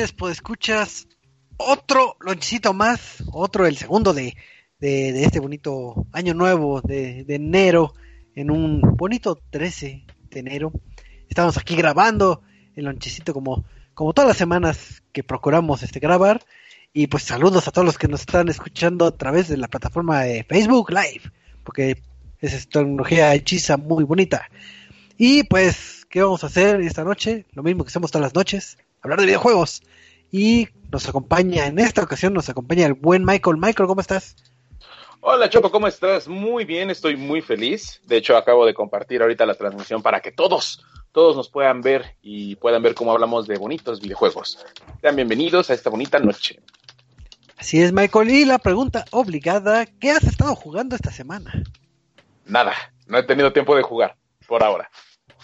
[0.00, 1.06] Pues escuchas
[1.58, 4.34] otro lonchecito más, otro, el segundo de,
[4.78, 7.92] de, este bonito año nuevo de, de, enero,
[8.34, 10.72] en un bonito 13 de enero.
[11.28, 12.40] Estamos aquí grabando
[12.76, 16.42] el lonchecito como, como todas las semanas que procuramos este grabar.
[16.94, 20.22] Y pues saludos a todos los que nos están escuchando a través de la plataforma
[20.22, 21.30] de Facebook Live,
[21.62, 22.02] porque
[22.40, 24.48] es tecnología hechiza muy bonita.
[25.18, 27.44] Y pues, ¿qué vamos a hacer esta noche?
[27.52, 29.82] Lo mismo que hacemos todas las noches, hablar de videojuegos.
[30.30, 33.56] Y nos acompaña, en esta ocasión nos acompaña el buen Michael.
[33.56, 34.36] Michael, ¿cómo estás?
[35.22, 36.28] Hola Choco, ¿cómo estás?
[36.28, 38.00] Muy bien, estoy muy feliz.
[38.06, 40.82] De hecho, acabo de compartir ahorita la transmisión para que todos,
[41.12, 44.64] todos nos puedan ver y puedan ver cómo hablamos de bonitos videojuegos.
[45.02, 46.60] Sean bienvenidos a esta bonita noche.
[47.58, 48.30] Así es, Michael.
[48.30, 51.62] Y la pregunta obligada, ¿qué has estado jugando esta semana?
[52.46, 52.72] Nada,
[53.06, 54.16] no he tenido tiempo de jugar,
[54.48, 54.90] por ahora.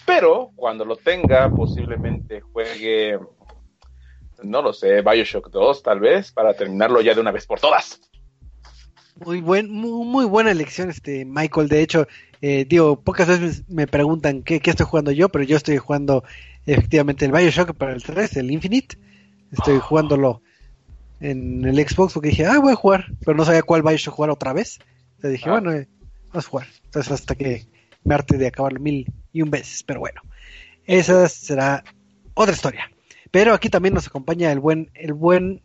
[0.07, 3.19] Pero cuando lo tenga, posiblemente juegue,
[4.43, 7.99] no lo sé, Bioshock 2 tal vez, para terminarlo ya de una vez por todas.
[9.25, 11.69] Muy buen, muy, buena elección, este Michael.
[11.69, 12.07] De hecho,
[12.41, 16.23] eh, digo, pocas veces me preguntan qué, qué, estoy jugando yo, pero yo estoy jugando
[16.67, 18.97] efectivamente el Bioshock para el 3, el Infinite.
[19.51, 19.81] Estoy oh.
[19.81, 20.41] jugándolo
[21.19, 24.29] en el Xbox porque dije, ah, voy a jugar, pero no sabía cuál Bioshock jugar
[24.29, 24.79] otra vez.
[25.15, 25.53] Entonces dije, ah.
[25.53, 25.87] bueno, eh,
[26.27, 26.67] vamos a jugar.
[26.85, 27.65] Entonces hasta que
[28.03, 30.21] me arte de acabarlo mil y un veces, pero bueno,
[30.85, 31.83] esa será
[32.35, 32.91] otra historia.
[33.31, 35.61] Pero aquí también nos acompaña el buen, el buen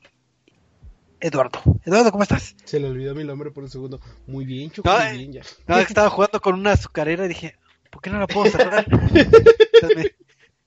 [1.20, 1.60] Eduardo.
[1.84, 2.56] Eduardo, ¿cómo estás?
[2.64, 4.00] Se le olvidó mi nombre por un segundo.
[4.26, 5.42] Muy bien, Choco, muy eh, bien ya.
[5.68, 7.56] No, estaba jugando con una azucarera y dije,
[7.90, 8.86] ¿por qué no la puedo cerrar?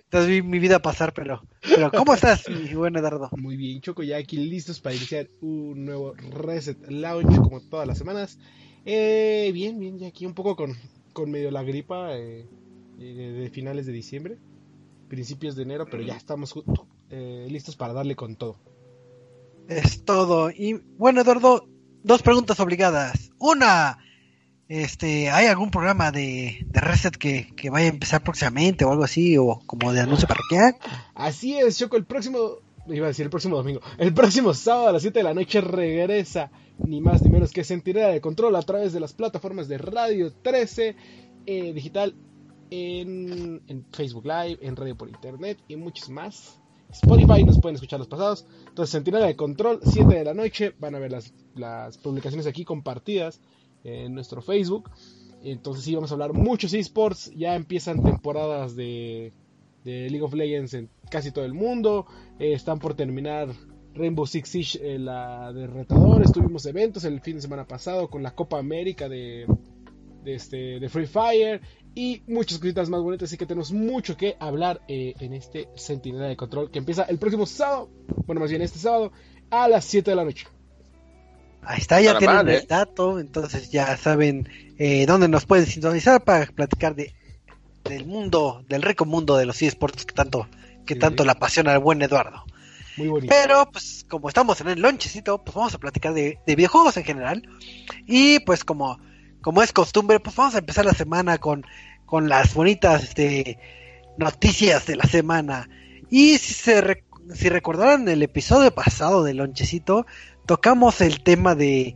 [0.05, 3.29] entonces, vi mi vida pasar, pero, pero ¿cómo estás, mi buen Eduardo?
[3.35, 7.97] Muy bien, Choco, ya aquí listos para iniciar un nuevo Reset Launch como todas las
[7.97, 8.39] semanas.
[8.85, 10.77] Eh, bien, bien, ya aquí un poco con,
[11.11, 12.45] con medio la gripa eh,
[12.97, 14.37] de, finales de diciembre,
[15.07, 16.53] principios de enero, pero ya estamos
[17.09, 18.57] eh, listos para darle con todo.
[19.67, 20.51] Es todo.
[20.51, 21.67] Y bueno, Eduardo,
[22.03, 23.31] dos preguntas obligadas.
[23.39, 23.97] Una,
[24.67, 29.03] este, ¿hay algún programa de, de Reset que, que, vaya a empezar próximamente o algo
[29.03, 30.75] así, o como de anuncio parroquial?
[31.13, 34.91] Así es, Choco, el próximo, iba a decir el próximo domingo, el próximo sábado a
[34.93, 38.61] las 7 de la noche regresa ni más ni menos que Centinela de Control a
[38.61, 40.95] través de las plataformas de Radio 13
[41.45, 42.15] eh, Digital
[42.69, 46.59] en, Facebook Live, en Radio por Internet y muchos más.
[46.91, 48.45] Spotify nos pueden escuchar los pasados.
[48.67, 50.73] Entonces, Centinela de Control, 7 de la noche.
[50.79, 53.41] Van a ver las, publicaciones aquí compartidas
[53.83, 54.89] en nuestro Facebook.
[55.43, 57.31] Entonces, sí, vamos a hablar muchos esports.
[57.35, 59.33] Ya empiezan temporadas de,
[59.83, 62.05] League of Legends en casi todo el mundo.
[62.39, 63.49] Eh, están por terminar
[63.95, 68.21] Rainbow Six Siege, eh, la de retadores, tuvimos eventos el fin de semana pasado con
[68.21, 69.47] la Copa América de,
[70.25, 71.61] este, de Free Fire
[71.95, 76.27] y muchas cositas más bonitas, así que tenemos mucho que hablar eh, en este Centinela
[76.27, 77.89] de Control que empieza el próximo sábado,
[78.25, 79.11] bueno, más bien este sábado,
[79.49, 80.45] a las 7 de la noche.
[81.61, 84.47] Ahí está, ya tienen el dato, entonces ya saben
[84.77, 87.15] eh, dónde nos pueden sintonizar para platicar de
[87.89, 90.47] del mundo, del rico mundo de los eSports que tanto,
[90.85, 92.43] que tanto le apasiona al buen Eduardo.
[93.27, 97.43] Pero, pues, como estamos en el lonchecito, pues vamos a platicar de, videojuegos en general.
[98.05, 98.99] Y pues como,
[99.45, 101.67] como es costumbre, pues vamos a empezar la semana con,
[102.07, 103.59] con las bonitas este,
[104.17, 105.69] noticias de la semana.
[106.09, 110.07] Y si se si recordaran el episodio pasado del lonchecito,
[110.47, 111.95] tocamos el tema de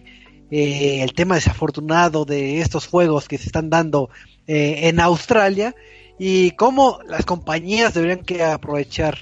[0.51, 4.11] eh, el tema desafortunado de estos juegos que se están dando
[4.45, 5.73] eh, en Australia
[6.19, 9.17] y cómo las compañías deberían que aprovechar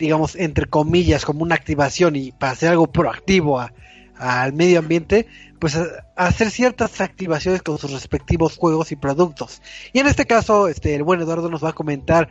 [0.00, 3.60] digamos, entre comillas, como una activación y para hacer algo proactivo
[4.16, 5.26] al medio ambiente,
[5.58, 5.78] pues
[6.16, 9.62] hacer ciertas activaciones con sus respectivos juegos y productos.
[9.92, 12.28] Y en este caso, este, el buen Eduardo nos va a comentar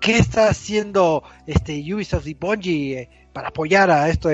[0.00, 4.28] qué está haciendo este Ubisoft y Bungie eh, para apoyar a esto,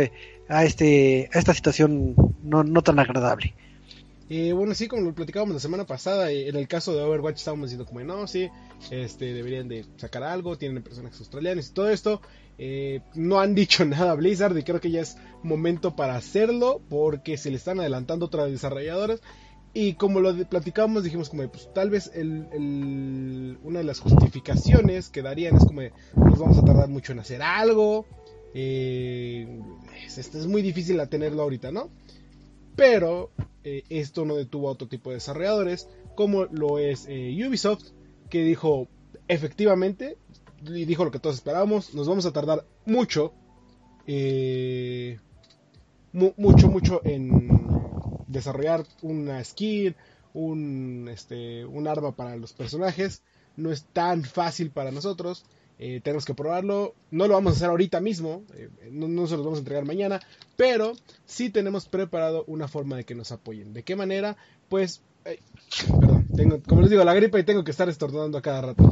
[0.49, 3.55] a este, a esta situación no, no tan agradable.
[4.31, 7.37] Eh, bueno, sí, como lo platicábamos la semana pasada, eh, en el caso de Overwatch
[7.37, 8.49] estábamos diciendo como, no, sí,
[8.91, 12.23] este, deberían de sacar algo, tienen personajes australianos y todo esto.
[12.57, 16.81] Eh, no han dicho nada a Blizzard y creo que ya es momento para hacerlo
[16.89, 19.21] porque se le están adelantando otras desarrolladoras.
[19.77, 25.21] Y como lo platicábamos, dijimos como, pues tal vez el, una de las justificaciones que
[25.21, 25.83] darían es como,
[26.15, 28.07] nos vamos a tardar mucho en hacer algo.
[28.55, 31.91] es, es muy difícil a tenerlo ahorita, ¿no?
[32.77, 33.31] Pero
[33.63, 37.91] eh, esto no detuvo a otro tipo de desarrolladores, como lo es eh, Ubisoft,
[38.31, 38.89] que dijo
[39.29, 40.17] efectivamente,
[40.63, 43.33] y dijo lo que todos esperábamos, nos vamos a tardar mucho,
[44.07, 45.19] eh,
[46.13, 47.49] mucho, mucho en
[48.29, 49.95] desarrollar una skin,
[50.33, 53.23] un, este, un arma para los personajes,
[53.57, 55.45] no es tan fácil para nosotros.
[55.79, 56.95] Eh, tenemos que probarlo.
[57.11, 58.45] No lo vamos a hacer ahorita mismo.
[58.55, 60.21] Eh, no, se los vamos a entregar mañana.
[60.57, 60.93] Pero
[61.27, 63.73] sí tenemos preparado una forma de que nos apoyen.
[63.73, 64.37] ¿De qué manera?
[64.69, 65.03] Pues.
[66.01, 68.91] perdón, tengo, como les digo, la gripa y tengo que estar estornudando a cada rato.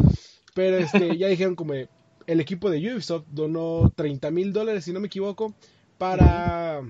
[0.54, 5.00] Pero este, ya dijeron como el equipo de Ubisoft donó 30 mil dólares, si no
[5.00, 5.54] me equivoco,
[5.98, 6.82] para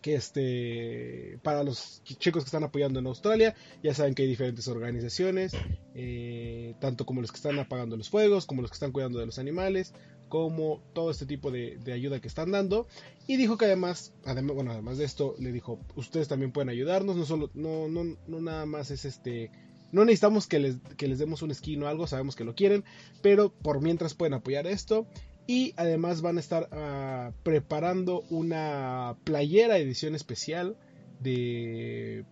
[0.00, 4.68] que este para los chicos que están apoyando en Australia ya saben que hay diferentes
[4.68, 5.52] organizaciones
[5.94, 9.26] eh, tanto como los que están apagando los fuegos como los que están cuidando de
[9.26, 9.94] los animales
[10.28, 12.86] como todo este tipo de, ayuda que están dando
[13.26, 17.16] y dijo que además, además bueno además de esto le dijo ustedes también pueden ayudarnos
[17.16, 19.50] no solo no no, no nada más es este
[19.90, 22.84] no necesitamos que les, que les demos un skin o algo, sabemos que lo quieren,
[23.22, 25.06] pero por mientras pueden apoyar esto.
[25.50, 30.76] Y además van a estar uh, preparando una playera edición especial
[31.20, 32.26] de,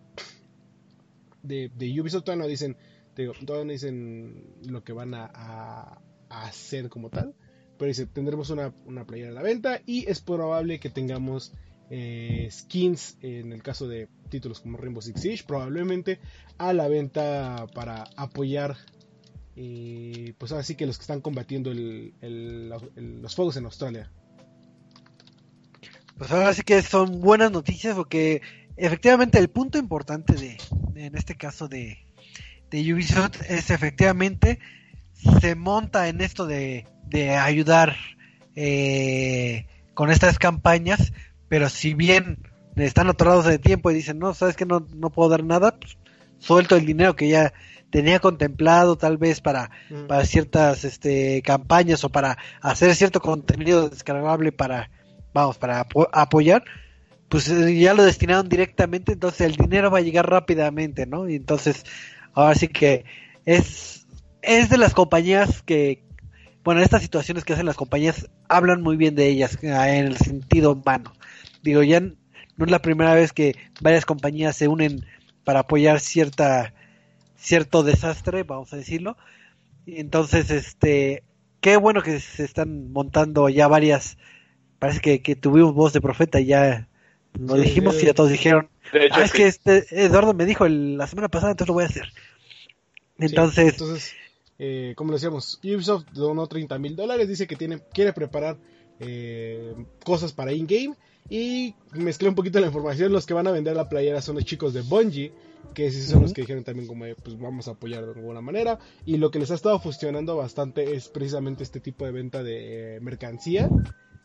[1.41, 2.25] de, Ubisoft.
[2.25, 2.77] Todavía no dicen,
[3.15, 5.99] todavía no dicen lo que van a, a,
[6.29, 7.33] hacer como tal.
[7.79, 11.53] Pero dice, tendremos una, una playera a la venta y es probable que tengamos
[11.89, 16.19] eh, skins en el caso de títulos como Rainbow Six Siege probablemente
[16.57, 18.75] a la venta para apoyar
[19.59, 24.11] y pues así que los que están combatiendo los fuegos en Australia.
[26.15, 28.43] Pues ahora sí que son buenas noticias porque
[28.75, 30.57] efectivamente el punto importante de,
[30.95, 31.97] en este caso de,
[32.69, 34.59] de Ubisoft es efectivamente
[35.41, 37.95] se monta en esto de, de ayudar
[38.55, 39.65] eh,
[39.95, 41.13] con estas campañas,
[41.49, 42.43] pero si bien
[42.75, 45.97] están atorados de tiempo y dicen, no, sabes que no, no puedo dar nada, pues
[46.37, 47.53] suelto el dinero que ya
[47.89, 50.07] tenía contemplado tal vez para, mm.
[50.07, 54.89] para ciertas este, campañas o para hacer cierto contenido descargable para,
[55.33, 56.63] vamos, para apoyar,
[57.29, 61.29] pues eh, ya lo destinaron directamente, entonces el dinero va a llegar rápidamente, ¿no?
[61.29, 61.85] Y entonces,
[62.33, 63.05] ahora sí que
[63.45, 64.05] es,
[64.41, 66.03] es de las compañías que,
[66.63, 70.17] bueno, estas situaciones que hacen las compañías hablan muy bien de ellas eh, en el
[70.17, 71.13] sentido humano.
[71.63, 75.05] Digo, ya no es la primera vez que varias compañías se unen
[75.43, 76.73] para apoyar cierta
[77.37, 79.17] cierto desastre, vamos a decirlo.
[79.85, 81.23] Entonces, este,
[81.61, 84.17] qué bueno que se están montando ya varias,
[84.79, 86.87] parece que, tuvimos voz de profeta, ya
[87.39, 88.69] lo dijimos y ya todos dijeron,
[89.11, 92.11] ah, es que este, Eduardo me dijo la semana pasada, entonces lo voy a hacer.
[93.19, 94.13] Entonces, entonces
[94.59, 98.57] eh, como decíamos, Ubisoft donó 30 mil dólares, dice que tiene, quiere preparar
[98.99, 100.95] eh, cosas para in-game
[101.29, 104.45] y mezclé un poquito la información, los que van a vender la playera son los
[104.45, 105.31] chicos de Bungie,
[105.73, 108.79] que sí son los que dijeron también como pues vamos a apoyar de alguna manera.
[109.05, 112.97] Y lo que les ha estado funcionando bastante es precisamente este tipo de venta de
[112.97, 113.69] eh, mercancía.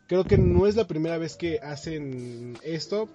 [0.06, 3.08] Creo que no es la primera vez que hacen esto.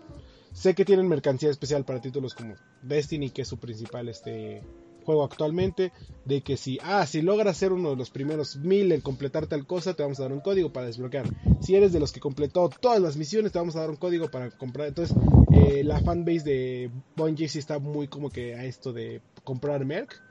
[0.54, 4.64] Sé que tienen mercancía especial para títulos como Destiny que es su principal este
[5.08, 5.94] juego actualmente,
[6.26, 9.66] de que si, ah, si logras ser uno de los primeros mil en completar tal
[9.66, 11.26] cosa, te vamos a dar un código para desbloquear.
[11.62, 14.30] Si eres de los que completó todas las misiones, te vamos a dar un código
[14.30, 14.90] para comprar.
[14.90, 15.16] Entonces,
[15.54, 20.22] eh, la fanbase de Bungie sí está muy como que a esto de comprar Merc.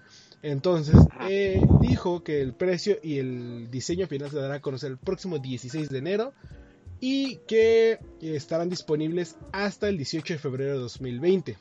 [0.43, 0.97] Entonces,
[1.31, 5.39] eh, dijo que el precio y el diseño final se dará a conocer el próximo
[5.39, 6.35] 16 de enero
[7.01, 11.57] y que estarán disponibles hasta el 18 de febrero de 2020.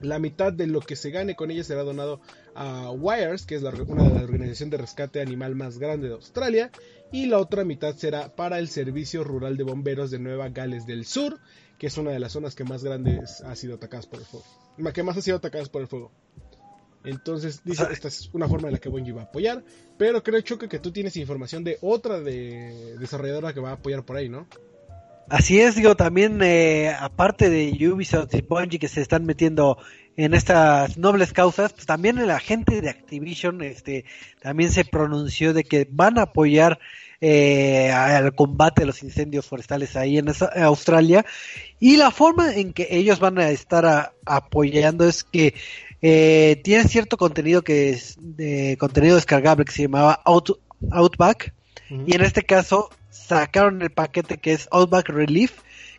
[0.00, 2.20] La mitad de lo que se gane con ella será donado
[2.54, 6.14] a Wires, que es la, una de las organizaciones de rescate animal más grande de
[6.14, 6.70] Australia,
[7.12, 11.04] y la otra mitad será para el Servicio Rural de Bomberos de Nueva Gales del
[11.04, 11.38] Sur,
[11.78, 14.46] que es una de las zonas que más grandes ha sido atacadas por el fuego.
[14.94, 16.10] Que más ha sido atacadas por el fuego.
[17.04, 19.64] Entonces, dice, esta es una forma en la que Bungie va a apoyar.
[19.96, 24.04] Pero creo, Choque, que tú tienes información de otra de desarrolladora que va a apoyar
[24.04, 24.46] por ahí, ¿no?
[25.30, 29.78] Así es, digo, también eh, aparte de Ubisoft y Bungie que se están metiendo
[30.16, 34.04] en estas nobles causas, pues también la gente de Activision este,
[34.42, 36.80] también se pronunció de que van a apoyar
[37.20, 41.24] eh, al combate de los incendios forestales ahí en, Australia.
[41.78, 45.54] Y la forma en que ellos van a estar apoyando es que
[46.02, 51.54] eh, tienen cierto contenido que es de contenido descargable que se llamaba Outback.
[51.88, 52.90] Y en este caso
[53.30, 55.52] sacaron el paquete que es Outback Relief,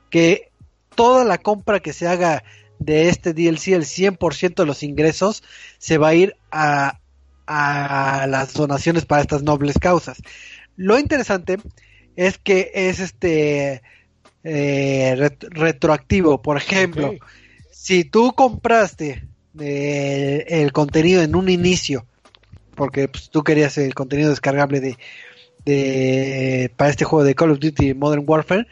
[0.10, 0.52] que
[0.96, 2.44] toda la compra que se haga
[2.80, 5.44] de este DLC, el 100% de los ingresos,
[5.78, 7.00] se va a ir a,
[7.48, 10.22] a las donaciones para estas nobles causas.
[10.76, 11.58] Lo interesante
[12.16, 13.82] es que es este
[14.44, 16.42] eh, retroactivo.
[16.42, 17.14] Por ejemplo,
[17.72, 19.28] si tú compraste
[19.60, 22.06] eh, el contenido en un inicio,
[22.76, 24.98] porque pues, tú querías el contenido descargable de
[25.66, 28.68] de, para este juego de Call of Duty Modern Warfare,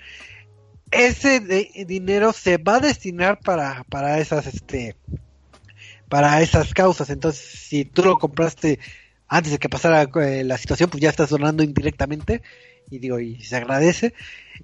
[0.91, 1.39] ese
[1.86, 4.96] dinero se va a destinar para, para esas este
[6.08, 7.12] para esas causas.
[7.12, 8.79] Entonces, si tú lo compraste
[9.27, 12.41] antes de que pasara eh, la situación, pues ya está sonando indirectamente
[12.89, 14.15] y digo, y se agradece.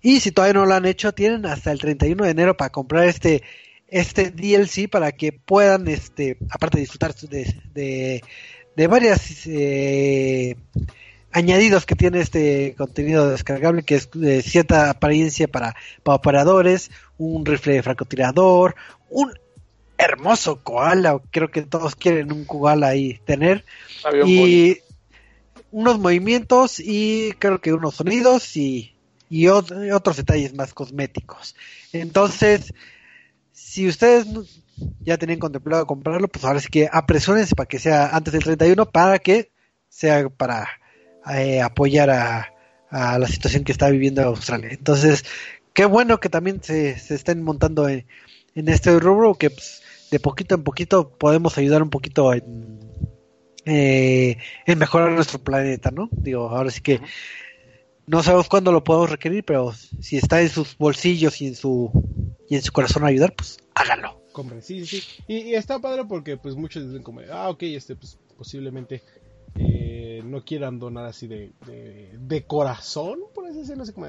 [0.01, 3.05] Y si todavía no lo han hecho, tienen hasta el 31 de enero para comprar
[3.05, 3.43] este
[3.87, 8.23] este DLC para que puedan, este, aparte de disfrutar de, de,
[8.75, 10.55] de varias eh,
[11.35, 17.45] añadidos que tiene este contenido descargable, que es de cierta apariencia para, para operadores, un
[17.45, 18.75] rifle de francotirador,
[19.09, 19.33] un
[19.97, 23.65] hermoso koala, creo que todos quieren un koala ahí tener,
[24.25, 24.77] y
[25.71, 28.95] unos movimientos y creo que unos sonidos y,
[29.29, 31.57] y, otros detalles más cosméticos.
[31.91, 32.73] Entonces,
[33.51, 34.25] si ustedes
[35.01, 38.85] ya tenían contemplado comprarlo, pues ahora sí que apresúrense para que sea antes del 31
[38.85, 39.51] para que
[39.89, 40.69] sea para
[41.33, 42.51] eh, apoyar a,
[42.91, 44.69] la situación que está viviendo Australia.
[44.71, 45.25] Entonces,
[45.73, 48.05] qué bueno que también se, se estén montando en,
[48.55, 52.79] este rubro, que pues, de poquito en poquito podemos ayudar un poquito en,
[53.65, 56.07] eh, en mejorar nuestro planeta, ¿no?
[56.11, 57.01] Digo, ahora sí que
[58.07, 61.91] no sabemos cuándo lo podemos requerir, pero si está en sus bolsillos y en su
[62.47, 64.21] y en su corazón ayudar, pues háganlo.
[64.31, 68.19] Compren, sí, sí, Y, está padre porque pues muchos dicen como, ah, ok, este, pues
[68.37, 69.01] posiblemente
[69.55, 71.53] eh, no quieran donar así de,
[72.17, 74.07] de, corazón, por así decirlo, así como,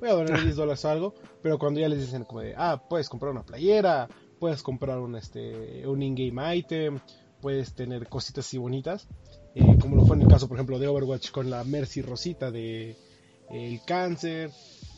[0.00, 2.82] voy a donar 10 dólares o algo, pero cuando ya les dicen como de, ah,
[2.88, 7.00] puedes comprar una playera, puedes comprar un, este, un in-game item,
[7.40, 9.08] puedes tener cositas así bonitas,
[9.54, 12.50] eh, como lo fue en el caso, por ejemplo, de Overwatch con la Mercy Rosita
[12.50, 12.96] de
[13.50, 14.50] el cáncer,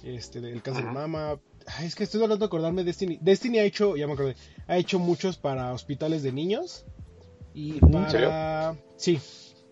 [0.02, 1.38] este, del cáncer de mama,
[1.82, 3.18] es que estoy tratando de acordarme de Destiny.
[3.20, 6.84] Destiny ha hecho, ya me acordé, ha hecho muchos para hospitales de niños.
[7.52, 8.76] Y para.
[8.96, 9.18] Sí,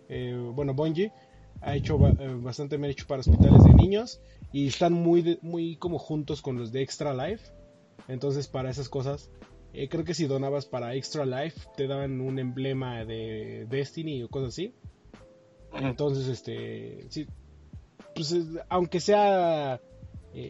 [0.09, 1.13] eh, bueno, Bungie
[1.61, 4.21] ha hecho eh, bastante hecho para hospitales de niños.
[4.53, 7.53] Y están muy, muy como juntos con los de Extra Life.
[8.09, 9.31] Entonces, para esas cosas,
[9.75, 14.29] eh, creo que si donabas para Extra Life, te daban un emblema de Destiny o
[14.29, 14.75] cosas así.
[15.75, 17.07] Entonces, este.
[17.11, 17.27] Sí,
[18.15, 18.35] pues
[18.71, 19.81] aunque sea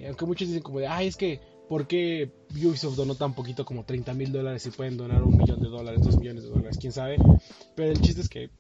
[0.07, 3.85] aunque muchos dicen como de, ay, es que, ¿por qué Ubisoft donó tan poquito como
[3.85, 6.79] 30 mil dólares y pueden donar un millón de dólares, dos millones de dólares?
[6.81, 7.17] ¿Quién sabe?
[7.75, 8.50] Pero el chiste es que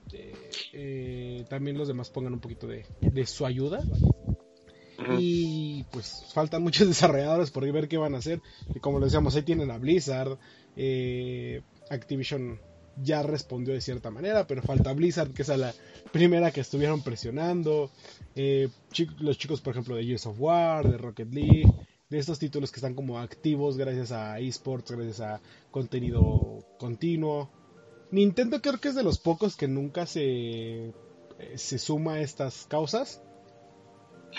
[0.72, 2.84] eh, eh, también los demás pongan un poquito de,
[3.26, 3.80] su ayuda.
[5.18, 8.40] Y pues faltan muchos desarrolladores por ver qué van a hacer.
[8.74, 10.38] Y como lo decíamos, ahí tienen a Blizzard,
[11.90, 12.60] Activision
[13.02, 15.72] ya respondió de cierta manera, pero falta Blizzard, que es la
[16.12, 17.90] primera que estuvieron presionando.
[18.34, 18.68] Eh,
[19.18, 21.72] los chicos, por ejemplo, de Gears of War, de Rocket League,
[22.08, 27.50] de estos títulos que están como activos gracias a esports, gracias a contenido continuo.
[28.10, 30.92] Nintendo creo que es de los pocos que nunca se,
[31.38, 33.22] eh, se suma a estas causas.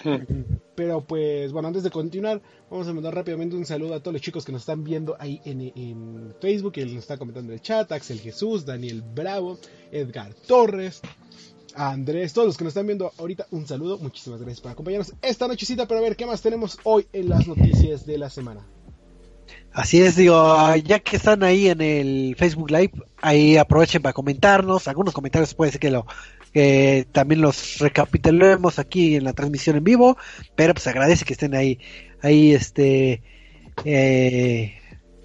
[0.76, 4.22] Pero pues bueno, antes de continuar, vamos a mandar rápidamente un saludo a todos los
[4.22, 7.92] chicos que nos están viendo ahí en, Facebook, y nos está comentando en el chat,
[7.92, 9.58] Axel Jesús, Daniel Bravo,
[9.92, 11.02] Edgar Torres,
[11.76, 15.48] Andrés, todos los que nos están viendo ahorita, un saludo, muchísimas gracias por acompañarnos esta
[15.48, 18.79] nochecita para ver qué más tenemos hoy en las noticias de la semana.
[19.72, 22.92] Así es, digo, ya que están ahí en el Facebook Live,
[23.22, 26.06] ahí aprovechen para comentarnos, algunos comentarios puede ser que lo
[26.52, 30.18] que también los recapitulemos aquí en la transmisión en vivo,
[30.56, 31.80] pero pues agradece que estén ahí,
[32.22, 33.22] ahí este,
[33.86, 34.74] eh,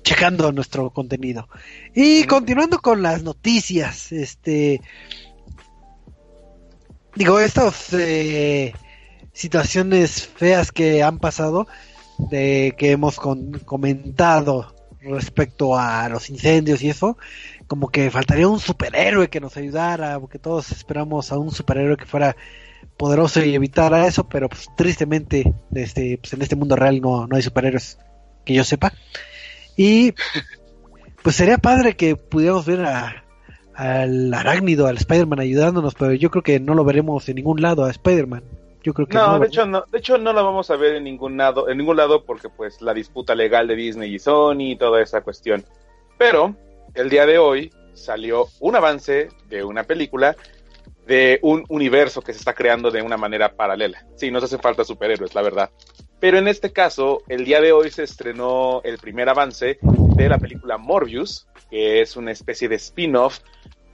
[0.02, 1.48] checando nuestro contenido.
[1.94, 4.80] Y continuando con las noticias, este,
[7.14, 8.74] digo, estas eh,
[9.32, 11.66] situaciones feas que han pasado,
[12.18, 17.18] de que hemos comentado respecto a los incendios y eso,
[17.66, 22.06] como que faltaría un superhéroe que nos ayudara, porque todos esperamos a un superhéroe que
[22.06, 22.36] fuera
[22.96, 27.36] poderoso y evitara eso, pero pues tristemente este, pues, en este mundo real no, no
[27.36, 27.98] hay superhéroes
[28.44, 28.92] que yo sepa.
[29.76, 30.14] Y
[31.22, 33.24] pues sería padre que pudiéramos ver a,
[33.74, 37.84] al arácnido, al Spider-Man ayudándonos, pero yo creo que no lo veremos en ningún lado
[37.84, 38.44] a Spider-Man.
[38.84, 40.96] Yo creo que no, no, de hecho no, de hecho no lo vamos a ver
[40.96, 44.72] en ningún lado, en ningún lado porque pues la disputa legal de Disney y Sony
[44.72, 45.64] y toda esa cuestión.
[46.18, 46.54] Pero
[46.92, 50.36] el día de hoy salió un avance de una película
[51.06, 54.04] de un universo que se está creando de una manera paralela.
[54.16, 55.70] Sí, nos hace falta superhéroes, la verdad.
[56.20, 60.38] Pero en este caso, el día de hoy se estrenó el primer avance de la
[60.38, 63.40] película Morbius, que es una especie de spin-off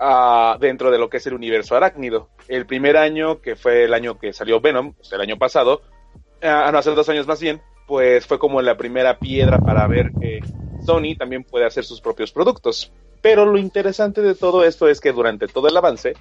[0.01, 2.31] uh, dentro de lo que es el universo arácnido.
[2.49, 5.83] El primer año, que fue el año que salió Venom, el año pasado,
[6.43, 10.11] uh, no hace dos años más bien, pues fue como la primera piedra para ver
[10.21, 10.41] que
[10.85, 12.93] Sony también puede hacer sus propios productos.
[13.21, 16.15] Pero lo interesante de todo esto es que durante todo el avance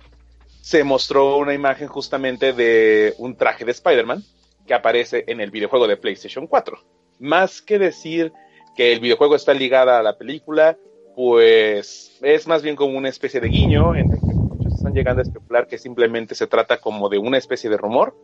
[0.61, 4.23] se mostró una imagen justamente de un traje de Spider-Man
[4.67, 6.77] que aparece en el videojuego de PlayStation 4.
[7.19, 8.33] Más que decir
[8.75, 10.77] que el videojuego está ligado a la película,
[11.19, 15.67] pues es más bien como una especie de guiño entre muchos están llegando a especular
[15.67, 18.15] que simplemente se trata como de una especie de rumor,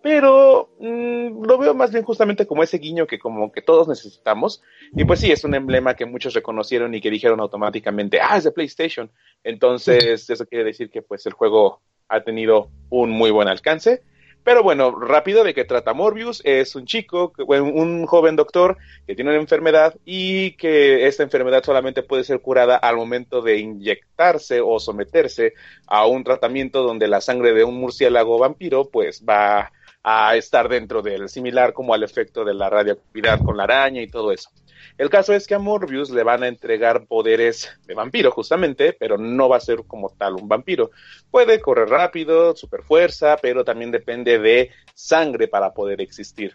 [0.00, 4.62] pero mm, lo veo más bien justamente como ese guiño que como que todos necesitamos.
[4.94, 8.44] Y pues sí, es un emblema que muchos reconocieron y que dijeron automáticamente, ah, es
[8.44, 9.10] de PlayStation.
[9.42, 14.04] Entonces, eso quiere decir que pues el juego ha tenido un muy buen alcance.
[14.44, 16.42] Pero bueno, rápido de qué trata Morbius.
[16.44, 22.02] Es un chico, un joven doctor que tiene una enfermedad y que esta enfermedad solamente
[22.02, 25.54] puede ser curada al momento de inyectarse o someterse
[25.86, 29.72] a un tratamiento donde la sangre de un murciélago vampiro pues va
[30.04, 34.06] a estar dentro del similar como al efecto de la radioactividad con la araña y
[34.06, 34.50] todo eso.
[34.98, 39.16] El caso es que a Morbius le van a entregar poderes de vampiro, justamente, pero
[39.16, 40.90] no va a ser como tal un vampiro.
[41.30, 46.54] Puede correr rápido, super fuerza, pero también depende de sangre para poder existir.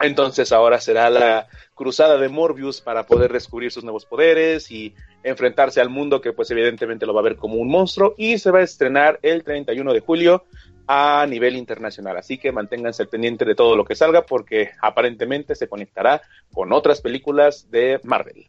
[0.00, 5.80] Entonces ahora será la cruzada de Morbius para poder descubrir sus nuevos poderes y enfrentarse
[5.80, 8.58] al mundo que pues evidentemente lo va a ver como un monstruo y se va
[8.58, 10.44] a estrenar el 31 de julio
[10.86, 12.16] a nivel internacional.
[12.16, 16.72] Así que manténganse al pendiente de todo lo que salga porque aparentemente se conectará con
[16.72, 18.46] otras películas de Marvel.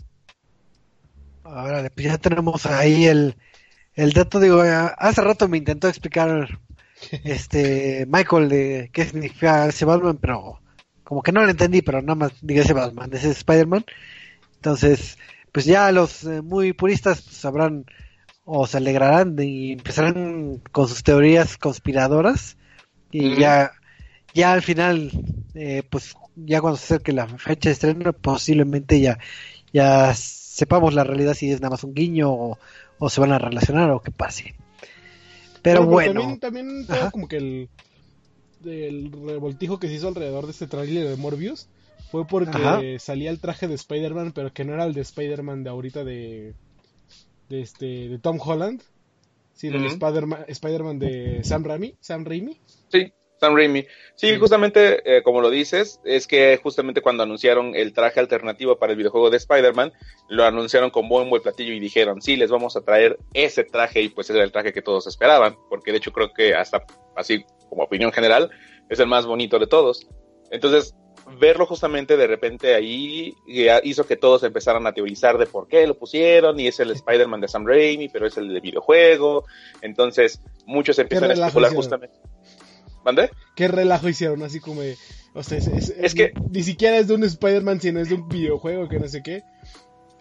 [1.44, 3.36] Ahora, pues ya tenemos ahí el,
[3.94, 4.40] el dato.
[4.40, 6.60] Digo, hace rato me intentó explicar
[7.24, 10.60] este Michael de qué significa ese Batman, pero
[11.04, 13.86] como que no lo entendí, pero nada más diga ese Batman, ese Spider-Man.
[14.56, 15.18] Entonces,
[15.52, 17.86] pues ya los eh, muy puristas sabrán
[18.46, 22.58] o se alegrarán y empezarán con sus teorías conspiradoras
[23.12, 23.72] y ya
[24.34, 25.12] ya al final
[25.56, 29.18] eh, pues ya cuando se acerque la fecha de estreno posiblemente ya
[29.74, 33.92] ya sepamos la realidad si es nada más un guiño o, se van a relacionar
[33.92, 34.56] o qué pase.
[35.62, 37.70] Pero, bueno también, también como que el,
[38.64, 41.68] el revoltijo que se hizo alrededor de este tráiler de Morbius
[42.12, 45.70] fue porque salía el traje de Spider-Man pero que no era el de Spider-Man de
[45.70, 46.54] ahorita de
[47.50, 48.82] de este de Tom Holland.
[49.54, 52.60] Sí, del Spider-Man de Sam Raimi, Sam Raimi.
[52.90, 53.86] Sí, Sam Raimi.
[54.16, 58.92] Sí, justamente eh, como lo dices, es que justamente cuando anunciaron el traje alternativo para
[58.92, 59.94] el videojuego de Spider-Man,
[60.28, 64.02] lo anunciaron con buen buen platillo y dijeron, sí, les vamos a traer ese traje
[64.02, 66.86] y pues ese era el traje que todos esperaban, porque de hecho creo que hasta
[67.16, 68.52] así como opinión general
[68.90, 70.08] es el más bonito de todos.
[70.56, 70.96] Entonces,
[71.40, 73.36] verlo justamente de repente ahí
[73.84, 77.42] hizo que todos empezaran a teorizar de por qué lo pusieron y es el Spider-Man
[77.42, 79.46] de Sam Raimi, pero es el de videojuego.
[79.82, 82.16] Entonces, muchos empiezan a especular justamente.
[83.04, 83.30] ¿Mande?
[83.56, 84.42] ¿Qué relajo hicieron?
[84.44, 84.82] Así como
[85.34, 86.34] O sea, es, que.
[86.50, 89.44] Ni siquiera es de un Spider-Man, sino es de un videojuego que no sé qué.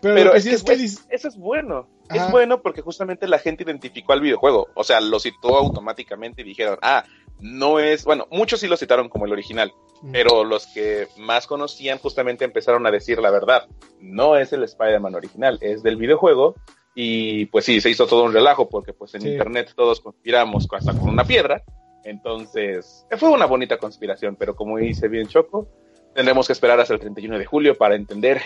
[0.03, 1.89] Pero, es, que, eso es bueno.
[2.11, 4.69] Es bueno porque justamente la gente identificó al videojuego.
[4.75, 7.05] O sea, lo citó automáticamente y dijeron, ah,
[7.45, 8.05] no es.
[8.05, 9.73] Bueno, muchos sí lo citaron como el original
[10.13, 13.67] pero los que más conocían justamente empezaron a decir la verdad.
[14.01, 16.55] No es el Spider-Man original, es del videojuego.
[16.95, 20.93] Y pues sí, se hizo todo un relajo porque pues en internet todos conspiramos hasta
[20.93, 21.63] con una piedra.
[22.05, 25.69] Entonces, fue una bonita conspiración, pero como dice bien Choco,
[26.15, 28.43] tendremos que esperar hasta el 31 de julio para entender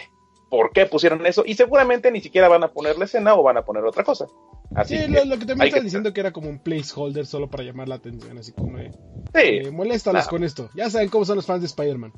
[0.49, 3.57] por qué pusieron eso y seguramente ni siquiera van a poner la escena o van
[3.59, 4.27] a poner otra cosa.
[4.75, 7.89] Así sí, lo, que también estás diciendo que era como un placeholder solo para llamar
[7.89, 8.93] la atención, así como de,
[9.35, 10.71] sí, moléstalos con esto.
[10.75, 12.13] Ya saben cómo son los fans de Spider-Man.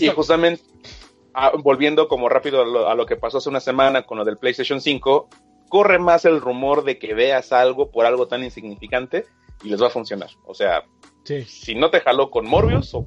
[0.00, 0.62] Y justamente,
[1.34, 4.80] ah, volviendo como rápido a lo, que pasó hace una semana con lo del PlayStation
[4.80, 5.28] 5,
[5.68, 9.26] corre más el rumor de que veas algo por algo tan insignificante
[9.62, 10.30] y les va a funcionar.
[10.46, 10.84] O sea,
[11.46, 13.06] si no te jaló con Morbius o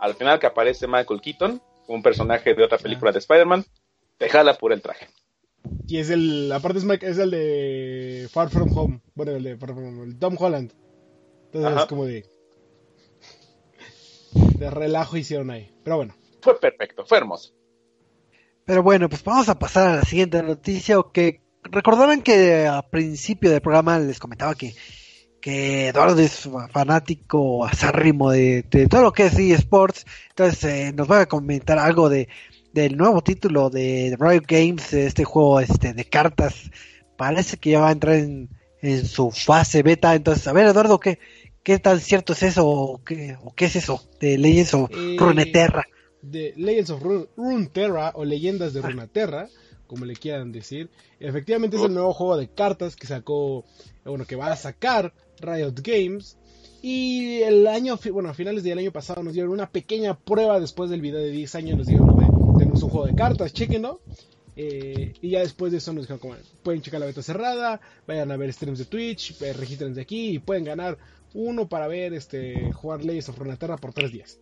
[0.00, 3.64] al final que aparece Michael Keaton, un personaje de otra película de Spider-Man,
[4.18, 5.08] te jala por el traje.
[5.86, 9.70] Y es el, aparte es, es el de Far From Home, bueno, el de Far
[9.70, 10.72] From Home, el Tom Holland.
[11.46, 12.26] Entonces es como de,
[14.58, 16.14] de relajo hicieron ahí, pero bueno.
[16.42, 17.54] Fue perfecto, fue hermoso.
[18.64, 22.82] Pero bueno, pues vamos a pasar a la siguiente noticia, o que recordarán que a
[22.82, 24.74] principio del programa les comentaba que
[25.40, 31.10] que Eduardo es fanático azárrimo de, de todo lo que es eSports, entonces eh, nos
[31.10, 32.28] va a comentar algo de
[32.72, 36.70] del nuevo título de Riot Games, este juego este de cartas,
[37.16, 38.50] parece que ya va a entrar en,
[38.82, 41.18] en su fase beta, entonces a ver Eduardo, ¿qué,
[41.62, 45.16] qué tan cierto es eso o qué, o qué es eso de Legends of eh,
[45.18, 45.86] Runeterra?
[46.22, 47.02] De Legends of
[47.36, 49.48] Runeterra o Leyendas de Runeterra,
[49.86, 53.64] como le quieran decir, efectivamente es el nuevo juego de cartas que sacó,
[54.04, 56.36] bueno, que va a sacar Riot Games.
[56.80, 60.90] Y el año, bueno, a finales del año pasado nos dieron una pequeña prueba después
[60.90, 64.00] del video de 10 años, nos dieron, tenemos un juego de cartas, chequenlo.
[64.60, 68.30] Eh, y ya después de eso nos dijeron, como, pueden checar la beta cerrada, vayan
[68.32, 70.98] a ver streams de Twitch, eh, regístrense aquí y pueden ganar
[71.32, 74.40] uno para ver este jugar Leyes of Runeterra por tres días.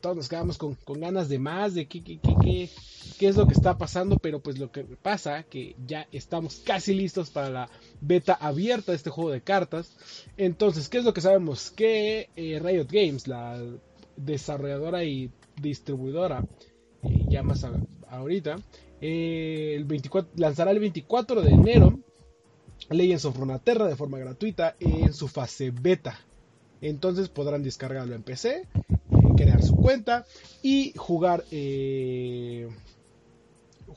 [0.00, 2.70] Todos nos quedamos con, con ganas de más, de qué, qué, qué,
[3.18, 6.94] qué, es lo que está pasando, pero pues lo que pasa que ya estamos casi
[6.94, 7.68] listos para la
[8.00, 9.96] beta abierta de este juego de cartas.
[10.36, 11.70] Entonces, ¿qué es lo que sabemos?
[11.70, 13.60] Que eh, Riot Games, la
[14.16, 15.30] desarrolladora y
[15.60, 16.44] distribuidora,
[17.02, 17.66] eh, ya más
[18.08, 18.56] ahorita,
[19.00, 21.98] eh, el 24, lanzará el 24 de enero
[22.90, 26.18] Legends of Runeterra de forma gratuita en su fase beta.
[26.80, 28.68] Entonces podrán descargarlo en PC,
[29.36, 30.24] crear su cuenta
[30.62, 31.44] y jugar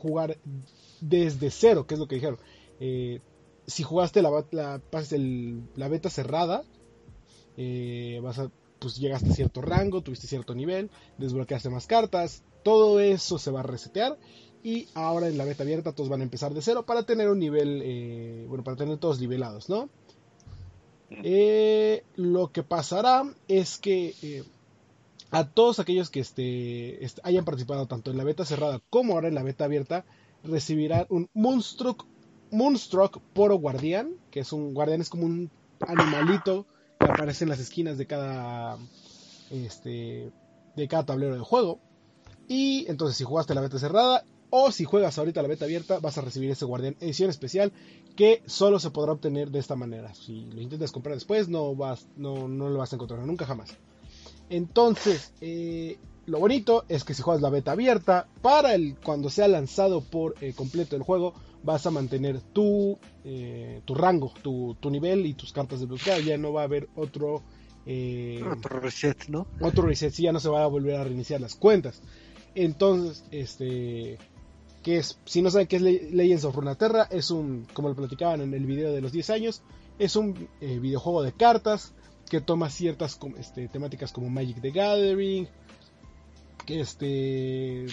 [0.02, 0.38] jugar
[1.00, 2.40] desde cero, que es lo que dijeron.
[2.80, 3.20] Eh,
[3.68, 4.82] si jugaste la, la,
[5.76, 6.64] la beta cerrada,
[7.58, 13.00] eh, vas a, pues llegaste a cierto rango, tuviste cierto nivel, desbloqueaste más cartas, todo
[13.00, 14.18] eso se va a resetear
[14.64, 17.40] y ahora en la beta abierta todos van a empezar de cero para tener un
[17.40, 19.90] nivel, eh, bueno, para tener todos nivelados, ¿no?
[22.16, 24.46] lo que pasará es que
[25.32, 29.36] a todos aquellos que este, hayan participado tanto en la beta cerrada como ahora en
[29.36, 30.06] la beta abierta,
[30.44, 32.06] recibirán un Moonstruck,
[32.52, 35.50] Moonstruck Poro Guardián, que es un guardián, es como un
[35.88, 36.68] animalito
[37.00, 38.78] que aparece en las esquinas de cada,
[39.50, 40.32] este,
[40.76, 41.80] de cada tablero de juego.
[42.48, 46.18] Y entonces si jugaste la beta cerrada o si juegas ahorita la beta abierta, vas
[46.18, 47.72] a recibir ese guardián edición especial
[48.16, 50.14] que solo se podrá obtener de esta manera.
[50.14, 53.78] Si lo intentas comprar después, no, vas, no, no lo vas a encontrar nunca jamás.
[54.50, 59.48] Entonces, eh, lo bonito es que si juegas la beta abierta, para el cuando sea
[59.48, 61.34] lanzado por eh, completo el juego,
[61.64, 66.20] vas a mantener tu, eh, tu rango, tu, nivel y tus cartas de búsqueda.
[66.20, 67.44] Ya no va a haber otro.
[68.52, 69.48] otro reset, ¿no?
[69.60, 72.02] Otro reset, si ya no se va a volver a reiniciar las cuentas.
[72.56, 74.18] Entonces, este.
[74.84, 78.42] Que es, si no saben qué es Legends of Runeterra, es un, como lo platicaban
[78.42, 79.62] en el video de los 10 años,
[80.00, 81.94] es un videojuego de cartas
[82.32, 85.50] que toma ciertas este, temáticas como Magic the Gathering,
[86.66, 87.86] que este,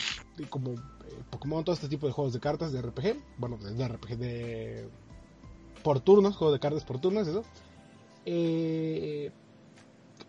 [0.49, 0.79] como eh,
[1.31, 4.89] Pokémon, todo este tipo de juegos de cartas de RPG, bueno, de RPG de
[5.83, 7.45] por turnos, juego de cartas por turnos, eso.
[8.27, 9.31] Eh,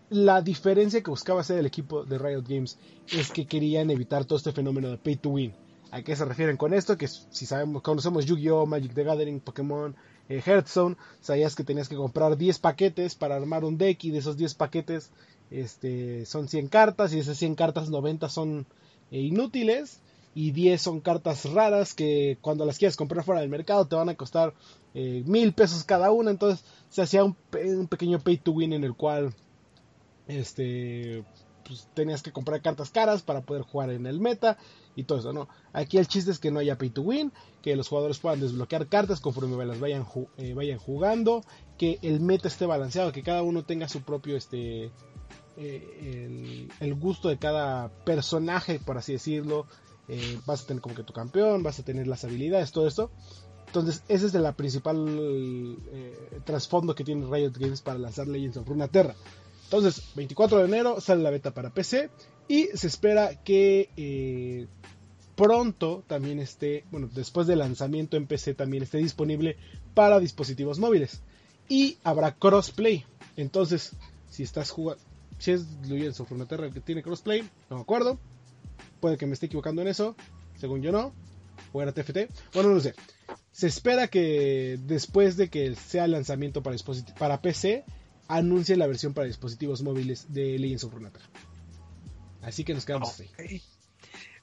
[0.09, 2.77] la diferencia que buscaba hacer el equipo de Riot Games
[3.11, 5.53] es que querían evitar todo este fenómeno de pay to win.
[5.91, 6.97] ¿A qué se refieren con esto?
[6.97, 9.95] Que si sabemos, conocemos Yu-Gi-Oh, Magic the Gathering, Pokémon,
[10.29, 14.19] eh, Hearthstone, sabías que tenías que comprar 10 paquetes para armar un deck y de
[14.19, 15.11] esos 10 paquetes
[15.49, 18.67] este, son 100 cartas y de esas 100 cartas 90 son
[19.11, 19.99] eh, inútiles
[20.39, 24.07] y 10 son cartas raras que cuando las quieras comprar fuera del mercado te van
[24.07, 24.53] a costar
[24.93, 27.35] eh, mil pesos cada una, entonces se hacía un,
[27.89, 29.33] pequeño pay to win en el cual
[30.29, 31.25] este
[31.65, 34.57] pues, tenías que comprar cartas caras para poder jugar en el meta
[34.95, 35.49] y todo eso, ¿no?
[35.73, 38.87] Aquí el chiste es que no haya pay to win, que los jugadores puedan desbloquear
[38.87, 40.05] cartas conforme las vayan,
[40.37, 41.43] eh, vayan jugando,
[41.77, 44.89] que el meta esté balanceado, que cada uno tenga su propio, este,
[45.57, 49.67] eh, el, gusto de cada personaje, por así decirlo.
[50.09, 53.11] Eh, vas a tener como que tu campeón, vas a tener las habilidades, todo esto.
[53.67, 55.77] Entonces, ese es el principal
[56.43, 59.13] trasfondo que tiene Riot Games para lanzar Legends of Runeterra.
[59.65, 62.09] Entonces, 24 de enero sale la beta para PC
[62.47, 64.65] y se espera que eh,
[65.35, 69.57] pronto también esté, bueno, después del lanzamiento en PC también esté disponible
[69.93, 71.21] para dispositivos móviles.
[71.67, 73.05] Y habrá crossplay.
[73.37, 73.91] Entonces,
[74.31, 75.03] si estás jugando,
[75.37, 78.17] si es Legends of Runeterra que tiene crossplay, no me acuerdo.
[78.99, 80.15] Puede que me esté equivocando en eso,
[80.57, 81.13] según yo no.
[81.73, 82.29] O era TFT.
[82.53, 82.95] Bueno, no sé.
[83.51, 86.75] Se espera que después de que sea el lanzamiento para,
[87.17, 87.83] para PC,
[88.27, 91.25] anuncie la versión para dispositivos móviles de Legends of Runeterra.
[92.41, 93.61] Así que nos quedamos ahí.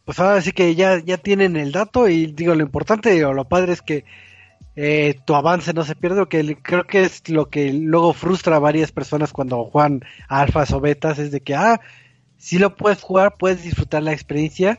[0.04, 3.48] Pues ahora sí que ya, ya tienen el dato y digo, lo importante o lo
[3.48, 4.04] padre es que
[4.76, 8.60] eh, tu avance no se pierde, que creo que es lo que luego frustra a
[8.60, 11.80] varias personas cuando juegan alfas o betas, es de que, ah,
[12.46, 14.78] si lo puedes jugar, puedes disfrutar la experiencia,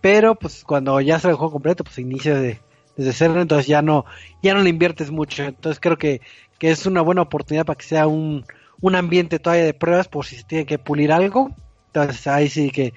[0.00, 2.60] pero pues cuando ya sale el juego completo, pues inicia de,
[2.96, 4.04] desde cero, entonces ya no,
[4.44, 6.20] ya no le inviertes mucho, entonces creo que,
[6.60, 8.46] que es una buena oportunidad para que sea un,
[8.80, 11.50] un ambiente todavía de pruebas por si se tiene que pulir algo,
[11.86, 12.94] entonces ahí sí que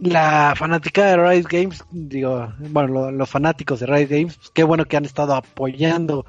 [0.00, 4.86] la fanática de Riot Games, digo, bueno, los fanáticos de Riot Games, pues, qué bueno
[4.86, 6.26] que han estado apoyando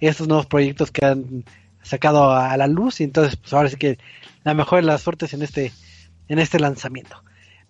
[0.00, 1.46] estos nuevos proyectos que han
[1.80, 3.00] sacado a la luz.
[3.00, 3.98] Y entonces pues ahora sí que
[4.44, 5.72] la mejor de las suertes en este
[6.28, 7.22] en este lanzamiento.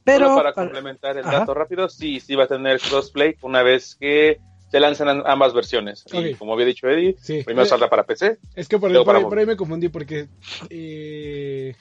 [0.04, 4.40] Pero para, complementar el dato rápido, sí, sí va a tener crossplay una vez que
[4.72, 6.04] se lanzan ambas versiones.
[6.12, 8.38] Y como había dicho Eddie, primero saldrá para PC.
[8.54, 8.90] Es que por,
[9.38, 10.28] ahí, me confundí porque
[10.70, 11.74] eh,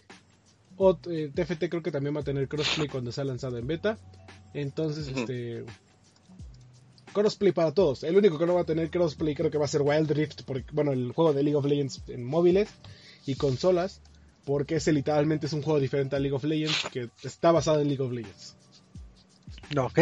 [0.78, 3.98] TFT eh, creo que también va a tener crossplay cuando sea lanzado en beta.
[4.54, 5.64] Entonces, este.
[7.14, 8.04] Crossplay para todos.
[8.04, 10.42] El único que no va a tener crossplay creo que va a ser Wild Rift,
[10.46, 12.70] porque, bueno, el juego de League of Legends en móviles
[13.26, 14.02] y consolas,
[14.46, 17.88] porque ese literalmente es un juego diferente a League of Legends que está basado en
[17.88, 18.56] League of Legends.
[19.78, 20.00] Ok,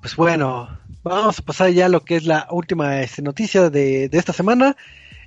[0.00, 4.08] pues bueno, vamos a pasar ya a lo que es la última este, noticia de,
[4.08, 4.76] de, esta semana.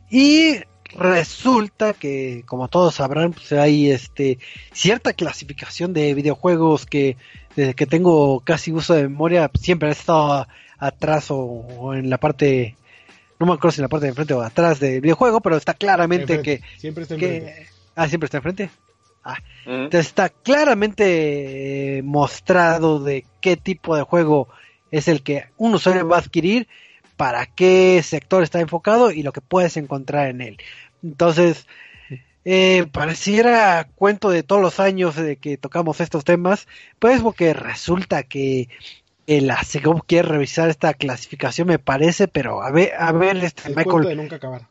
[0.10, 0.56] Y
[0.96, 4.40] resulta que, como todos sabrán, pues hay este
[4.72, 7.18] cierta clasificación de videojuegos que
[7.56, 12.76] desde que tengo casi uso de memoria siempre ha estado atrás o, en la parte
[13.40, 15.74] no me acuerdo si en la parte de enfrente o atrás del videojuego, pero está
[15.74, 17.68] claramente que siempre está enfrente.
[17.96, 18.70] Ah, siempre está enfrente.
[19.24, 24.50] Ah, entonces está claramente eh, mostrado de qué tipo de juego
[24.92, 26.68] es el que un usuario va a adquirir,
[27.16, 30.58] para qué sector está enfocado y lo que puedes encontrar en él.
[31.02, 31.68] Entonces,
[32.46, 36.68] eh, pareciera cuento de todos los años de que tocamos estos temas,
[37.00, 38.68] pues porque resulta que
[39.26, 43.76] la SEGOV quiere revisar esta clasificación, me parece, pero a ver, a ver, este el
[43.76, 44.68] cuento de nunca acabar.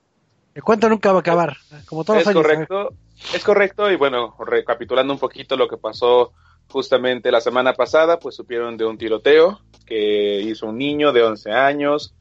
[0.54, 1.56] El cuento nunca va a acabar,
[1.86, 2.46] como todos es los años.
[2.46, 2.94] Correcto,
[3.34, 6.32] es correcto, y bueno, recapitulando un poquito lo que pasó
[6.68, 11.50] justamente la semana pasada, pues supieron de un tiroteo que hizo un niño de 11
[11.52, 12.14] años.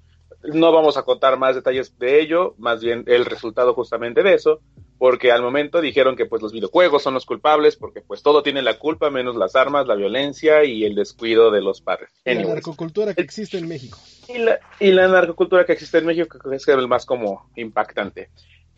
[0.44, 4.60] No vamos a contar más detalles de ello, más bien el resultado justamente de eso,
[4.98, 8.62] porque al momento dijeron que pues los videojuegos son los culpables, porque pues todo tiene
[8.62, 12.10] la culpa, menos las armas, la violencia y el descuido de los padres.
[12.26, 14.00] Y la narcocultura que existe en México.
[14.28, 18.30] Y la, y la narcocultura que existe en México que es el más como impactante.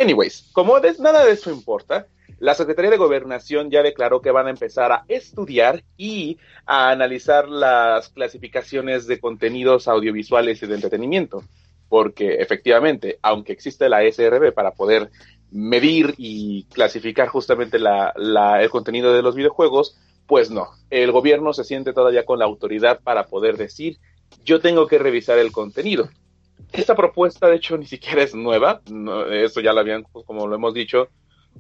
[0.04, 2.08] Anyways, como nada de eso importa,
[2.40, 7.48] la Secretaría de Gobernación ya declaró que van a empezar a estudiar y a analizar
[7.48, 11.46] las clasificaciones de contenidos audiovisuales y de entretenimiento,
[11.88, 15.10] porque efectivamente, aunque existe la SRB para poder
[15.52, 21.94] medir y clasificar justamente el contenido de los videojuegos, pues no, el gobierno se siente
[21.94, 24.00] todavía con la autoridad para poder decir,
[24.44, 26.10] yo tengo que revisar el contenido.
[26.72, 28.82] Esta propuesta, de hecho, ni siquiera es nueva,
[29.32, 31.10] eso ya lo habían, como lo hemos dicho,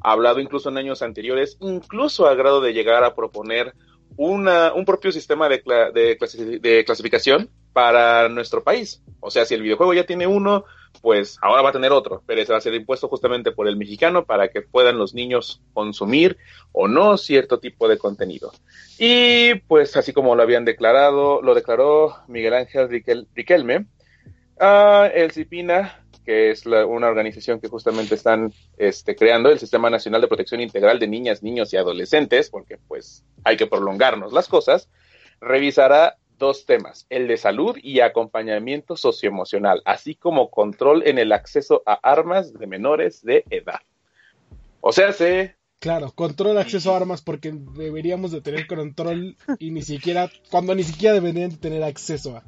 [0.01, 3.73] hablado incluso en años anteriores, incluso a grado de llegar a proponer
[4.17, 9.01] una, un propio sistema de, de, clasificación para nuestro país.
[9.19, 10.65] O sea, si el videojuego ya tiene uno,
[11.01, 13.77] pues ahora va a tener otro, pero ese va a ser impuesto justamente por el
[13.77, 16.37] mexicano para que puedan los niños consumir
[16.71, 18.51] o no cierto tipo de contenido.
[18.99, 22.89] Y pues así como lo habían declarado, lo declaró Miguel Ángel
[23.33, 23.87] Riquelme,
[24.59, 30.21] uh, el CIPINA que es una organización que justamente están este, creando el Sistema Nacional
[30.21, 34.89] de Protección Integral de Niñas, Niños y Adolescentes, porque pues hay que prolongarnos las cosas,
[35.41, 41.83] revisará dos temas, el de salud y acompañamiento socioemocional, así como control en el acceso
[41.85, 43.79] a armas de menores de edad.
[44.81, 45.55] O sea, se...
[45.79, 50.83] Claro, control acceso a armas porque deberíamos de tener control y ni siquiera, cuando ni
[50.83, 52.43] siquiera deberían de tener acceso a...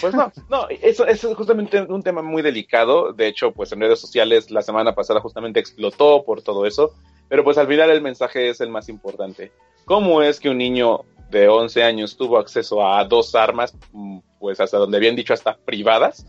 [0.00, 3.12] Pues no, no, eso, es justamente un tema muy delicado.
[3.12, 6.94] De hecho, pues en redes sociales la semana pasada justamente explotó por todo eso.
[7.28, 9.52] Pero pues al final el mensaje es el más importante.
[9.84, 14.60] ¿Cómo es que un niño de 11 años tuvo acceso a dos armas, mm, pues
[14.60, 16.26] hasta donde habían dicho hasta privadas?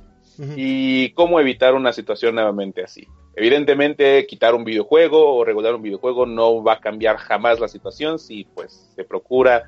[0.57, 3.07] Y cómo evitar una situación nuevamente así.
[3.37, 8.19] Evidentemente, quitar un videojuego o regular un videojuego no va a cambiar jamás la situación
[8.19, 9.63] si pues se procura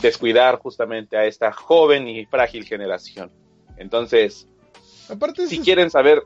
[0.00, 3.30] descuidar justamente a esta joven y frágil generación.
[3.76, 4.46] Entonces,
[5.10, 6.22] Aparte si quieren saber,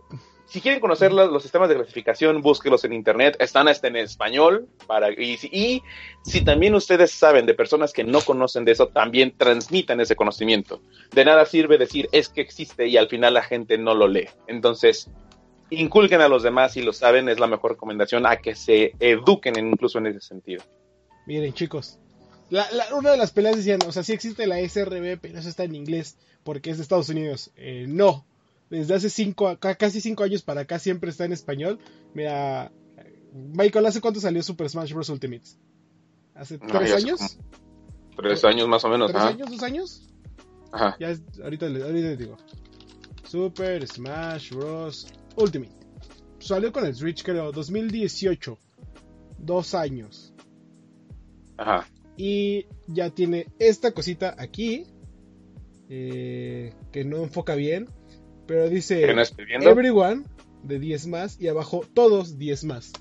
[0.47, 5.11] si quieren conocer los, sistemas de clasificación, búsquelos en internet, están hasta en español, para,
[5.11, 5.83] y, y,
[6.23, 10.83] si también ustedes saben de personas que no conocen de eso, también transmitan ese conocimiento.
[11.13, 14.29] De nada sirve decir es que existe y al final la gente no lo lee.
[14.47, 15.11] Entonces,
[15.71, 19.59] inculquen a los demás si lo saben, es la mejor recomendación a que se eduquen
[19.59, 20.63] incluso en ese sentido.
[21.27, 21.99] Miren chicos,
[22.51, 25.75] una de las peleas decían, o sea, sí existe la SRB, pero eso está en
[25.75, 27.51] inglés, porque es de Estados Unidos.
[27.57, 28.25] Eh, no,
[28.71, 31.79] desde hace cinco, casi cinco años para acá siempre está en español.
[32.13, 32.73] Mira,
[33.33, 35.09] Michael, ¿hace cuánto salió Super Smash Bros.
[35.09, 35.43] Ultimate?
[36.35, 37.39] ¿Hace tres años?
[38.17, 39.11] Tres años más o menos.
[39.11, 40.09] ¿Tres años, dos años?
[40.73, 40.97] Ajá.
[40.99, 42.37] Ya, ahorita, ahorita les digo.
[43.29, 45.07] Super Smash Bros.
[45.37, 45.73] Ultimate.
[46.39, 48.59] Salió con el Switch, creo, 2018.
[49.39, 50.33] Dos años.
[51.57, 51.87] Ajá.
[52.17, 54.87] Y ya tiene esta cosita aquí.
[55.89, 57.89] Eh, que no enfoca bien.
[58.47, 59.05] Pero dice
[59.49, 60.25] Everyone
[60.63, 61.41] de 10 más.
[61.41, 62.93] Y abajo todos 10 más.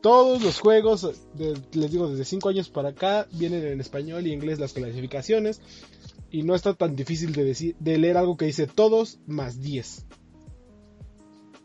[0.00, 4.60] Todos los juegos, les digo, desde 5 años para acá, vienen en español y inglés
[4.60, 5.60] las clasificaciones.
[6.30, 10.06] Y no está tan difícil de, decir, de leer algo que dice todos más 10.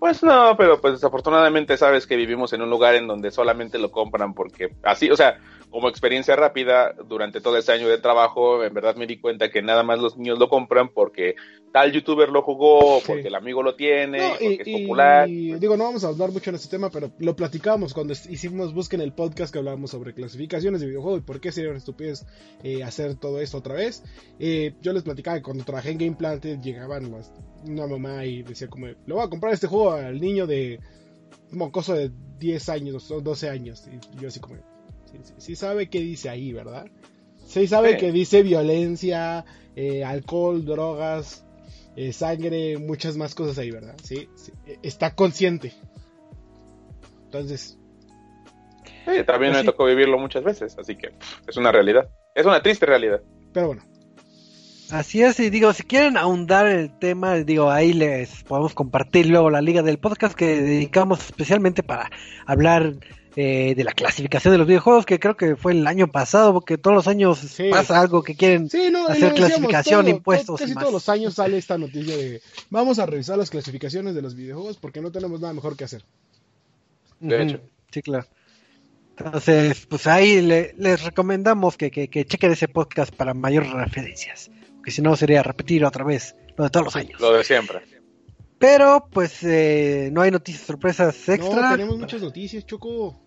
[0.03, 3.89] Pues no, pero pues desafortunadamente sabes que vivimos en un lugar en donde solamente lo
[3.89, 5.39] compran porque así, o sea,
[5.73, 9.63] como experiencia rápida, durante todo ese año de trabajo, en verdad me di cuenta que
[9.63, 11.33] nada más los niños lo compran porque
[11.71, 15.27] tal youtuber lo jugó, porque el amigo lo tiene, porque es popular.
[15.27, 18.71] Y digo, no vamos a hablar mucho en este tema, pero lo platicamos cuando hicimos
[18.71, 22.23] Busquen el podcast que hablábamos sobre clasificaciones de videojuegos y por qué sería una estupidez
[22.61, 24.03] eh, hacer todo esto otra vez.
[24.37, 27.11] Eh, yo les platicaba que cuando trabajé en Game Planted llegaban
[27.65, 30.79] una mamá y decía como, le voy a comprar este juego al niño de
[31.49, 33.87] mocoso de 10 años o 12 años.
[33.87, 34.72] Y yo así como,
[35.37, 36.85] sí, sabe qué dice ahí, ¿verdad?
[37.45, 39.45] Sí sabe que dice violencia,
[39.75, 41.45] eh, alcohol, drogas,
[41.95, 43.95] eh, sangre, muchas más cosas ahí, ¿verdad?
[44.03, 44.27] Sí,
[44.65, 45.73] e, está consciente.
[47.25, 47.77] Entonces...
[49.27, 51.11] también pues me tocó vivirlo muchas veces, así que
[51.47, 52.09] es una realidad.
[52.35, 53.21] Es una triste realidad.
[53.53, 53.83] Pero bueno.
[54.91, 59.49] Así es, y digo, si quieren ahondar el tema, digo, ahí les podemos compartir luego
[59.49, 62.11] la liga del podcast que dedicamos especialmente para
[62.45, 62.93] hablar
[63.35, 66.77] eh, de la clasificación de los videojuegos, que creo que fue el año pasado, porque
[66.77, 67.39] todos los años
[67.71, 68.69] pasa algo que quieren
[69.09, 70.59] hacer clasificación, impuestos.
[70.59, 74.35] casi todos los años sale esta noticia de vamos a revisar las clasificaciones de los
[74.35, 76.03] videojuegos porque no tenemos nada mejor que hacer.
[77.19, 77.61] De hecho.
[77.91, 78.27] Sí, claro.
[79.17, 84.49] Entonces, pues ahí les recomendamos que, que, que, chequen ese podcast para mayores referencias,
[84.83, 87.19] que si no sería repetir otra vez lo de todos los años.
[87.19, 87.81] Lo de siempre.
[88.57, 91.69] Pero, pues, eh, no hay noticias sorpresas extra.
[91.69, 93.22] No, tenemos muchas noticias, Choco.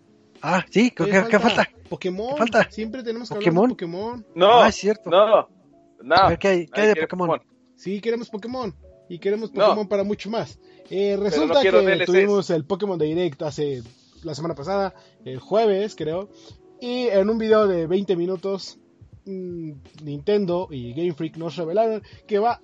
[0.49, 1.69] Ah, sí, ¿qué, ¿qué, falta?
[1.89, 2.37] Pokémon.
[2.37, 2.71] falta?
[2.71, 3.65] Siempre tenemos que ¿Pokémon?
[3.65, 4.27] hablar de Pokémon.
[4.37, 5.11] No, ah, es cierto.
[5.11, 5.49] No,
[6.03, 6.39] no.
[6.39, 7.43] ¿qué hay, qué hay de Pokémon?
[7.75, 8.73] Sí, queremos Pokémon.
[9.09, 10.61] Y queremos Pokémon para mucho más.
[10.89, 13.83] Eh, resulta que tuvimos el Pokémon Direct hace
[14.23, 16.29] la semana pasada, el jueves, creo.
[16.81, 18.79] Y en un video de 20 minutos,
[19.25, 19.73] mm,
[20.05, 22.61] Nintendo y Game Freak nos revelaron que va a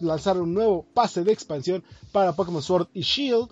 [0.00, 3.50] lanzar un nuevo pase de expansión para Pokémon Sword y Shield,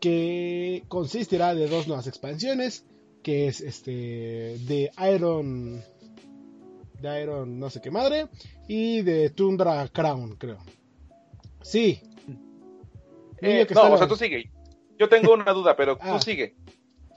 [0.00, 2.86] que consistirá de dos nuevas expansiones
[3.22, 5.82] que es este de Iron
[7.00, 8.28] de Iron no sé qué madre
[8.66, 10.58] y de Tundra Crown, creo.
[11.62, 12.00] Sí.
[13.40, 14.50] Eh, no, o sea, tú sigue.
[14.98, 16.20] Yo tengo una duda, pero tú ah.
[16.20, 16.54] sigue.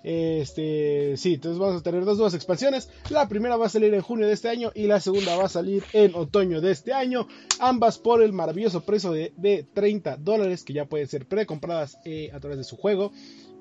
[0.03, 2.89] Este, sí, entonces vamos a tener dos nuevas expansiones.
[3.09, 5.49] La primera va a salir en junio de este año y la segunda va a
[5.49, 7.27] salir en otoño de este año.
[7.59, 12.31] Ambas por el maravilloso precio de, de 30 dólares que ya pueden ser precompradas eh,
[12.33, 13.11] a través de su juego.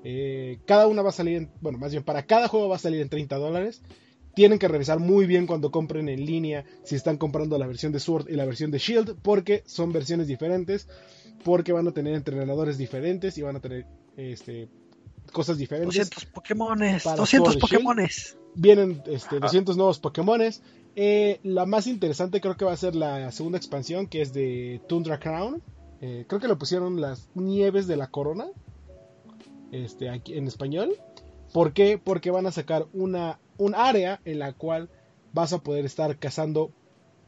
[0.03, 2.79] Eh, cada una va a salir, en, bueno, más bien para cada juego va a
[2.79, 3.81] salir en 30 dólares.
[4.33, 7.99] Tienen que revisar muy bien cuando compren en línea si están comprando la versión de
[7.99, 10.87] Sword y la versión de Shield, porque son versiones diferentes,
[11.43, 13.85] porque van a tener entrenadores diferentes y van a tener
[14.15, 14.69] este,
[15.33, 15.95] cosas diferentes.
[15.95, 18.37] 200 Pokémones, 200 Pokémones.
[18.55, 20.61] Vienen este, 200 nuevos Pokémones.
[20.95, 24.81] Eh, la más interesante creo que va a ser la segunda expansión, que es de
[24.87, 25.61] Tundra Crown.
[25.99, 28.47] Eh, creo que lo pusieron las nieves de la corona
[29.71, 30.95] este, aquí en español.
[31.53, 31.97] ¿Por qué?
[31.97, 34.89] Porque van a sacar una, un área en la cual
[35.33, 36.71] vas a poder estar cazando.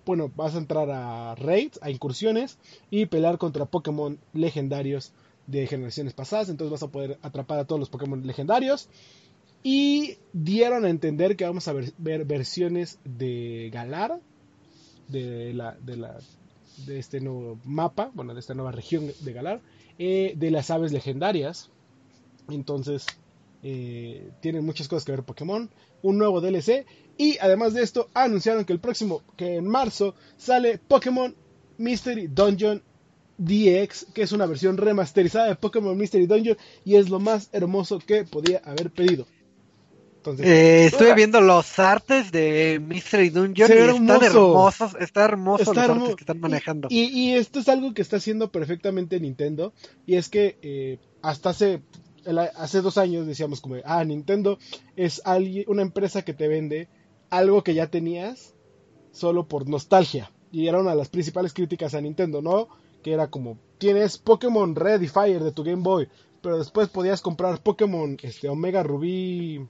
[0.06, 2.58] Bueno, vas a entrar a raids, a incursiones
[2.90, 5.14] y pelear contra Pokémon legendarios
[5.48, 6.50] de generaciones pasadas.
[6.50, 8.90] Entonces vas a poder atrapar a todos los Pokémon legendarios.
[9.64, 14.20] Y dieron a entender que vamos a ver, versiones de Galar,
[15.08, 15.78] de, la,
[16.86, 19.62] de, este nuevo mapa, bueno, de esta nueva región de Galar,
[20.00, 21.70] eh, de las aves legendarias.
[22.50, 23.06] Entonces,
[23.64, 25.70] eh, tienen muchas cosas que ver Pokémon,
[26.02, 26.86] un nuevo DLC
[27.18, 31.34] y además de esto anunciaron que el próximo, que en marzo sale Pokémon
[31.78, 32.82] Mystery Dungeon
[33.38, 38.00] DX, que es una versión remasterizada de Pokémon Mystery Dungeon y es lo más hermoso
[38.00, 39.26] que podía haber pedido.
[40.18, 45.78] Entonces, eh, estuve viendo los artes de Mystery Dungeon y están hermosos, está hermoso los
[45.78, 46.88] artes que están manejando.
[46.90, 49.74] Y, esto es algo que está haciendo perfectamente Nintendo
[50.06, 51.82] y es que eh, hasta hace
[52.56, 54.58] hace dos años decíamos como, ah, Nintendo
[54.96, 56.88] es alguien, una empresa que te vende
[57.30, 58.54] algo que ya tenías
[59.12, 60.32] solo por nostalgia.
[60.52, 62.68] Y era una de las principales críticas a Nintendo, ¿no?
[63.02, 66.08] Que era como, tienes Pokémon Red y Fire de tu Game Boy,
[66.42, 69.68] pero después podías comprar Pokémon este, Omega Rubí,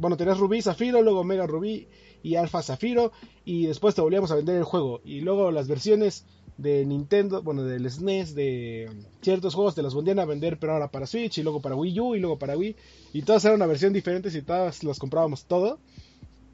[0.00, 1.88] bueno, tenías Rubí Zafiro, luego Omega Rubí
[2.22, 3.12] y Alpha Zafiro,
[3.44, 5.00] y después te volvíamos a vender el juego.
[5.04, 6.26] Y luego las versiones
[6.58, 8.90] de Nintendo, bueno, del SNES, de
[9.20, 12.00] ciertos juegos te los vendían a vender, pero ahora para Switch y luego para Wii
[12.00, 12.76] U y luego para Wii.
[13.12, 15.78] Y todas eran una versión diferente y todas las comprábamos todo.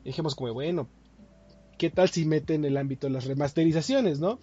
[0.02, 0.88] Y dijimos como, bueno,
[1.78, 4.38] ¿qué tal si meten el ámbito de las remasterizaciones, no?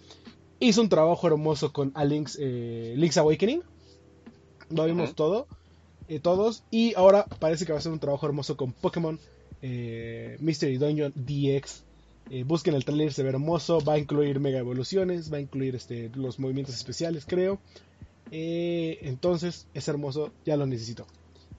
[0.60, 3.62] Hizo un trabajo hermoso con a Link's, eh, Link's Awakening.
[4.70, 5.46] Lo vimos todo,
[6.08, 6.64] eh, todos.
[6.70, 9.18] Y ahora parece que va a ser un trabajo hermoso con Pokémon
[9.62, 11.84] eh, Mystery Dungeon DX
[12.28, 13.80] eh, busquen el trailer, se ve hermoso.
[13.80, 17.58] Va a incluir mega evoluciones, va a incluir este, los movimientos especiales, creo.
[18.30, 21.06] Eh, entonces, es hermoso, ya lo necesito.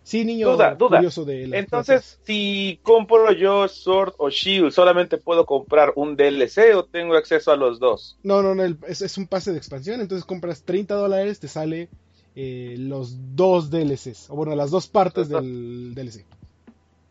[0.04, 0.98] Sí, niño duda, duda.
[0.98, 6.76] curioso de la Entonces, si compro yo Sword o Shield, ¿solamente puedo comprar un DLC
[6.76, 8.18] o tengo acceso a los dos?
[8.24, 11.90] No, no, no, es, es un pase de expansión, entonces compras 30 dólares, te sale
[12.36, 16.26] eh, los dos DLCs, o bueno, las dos partes del DLC.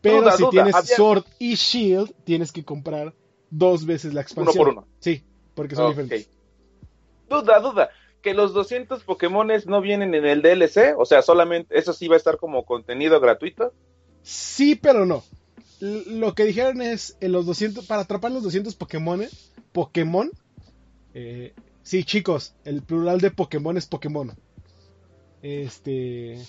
[0.01, 3.13] Pero si tienes Sword y Shield, tienes que comprar
[3.51, 4.57] dos veces la expansión.
[4.57, 4.87] por uno.
[4.99, 5.23] Sí,
[5.53, 6.27] porque son diferentes.
[7.29, 7.89] Duda, duda.
[8.23, 12.15] Que los 200 Pokémones no vienen en el DLC, o sea, solamente eso sí va
[12.15, 13.73] a estar como contenido gratuito.
[14.23, 15.23] Sí, pero no.
[15.81, 19.23] L- Lo que dijeron es, en los 200, para atrapar los 200 Pokémon,
[19.71, 20.29] Pokémon,
[21.13, 24.31] eh, sí, chicos, el plural de Pokémon es Pokémon.
[25.41, 26.39] Este,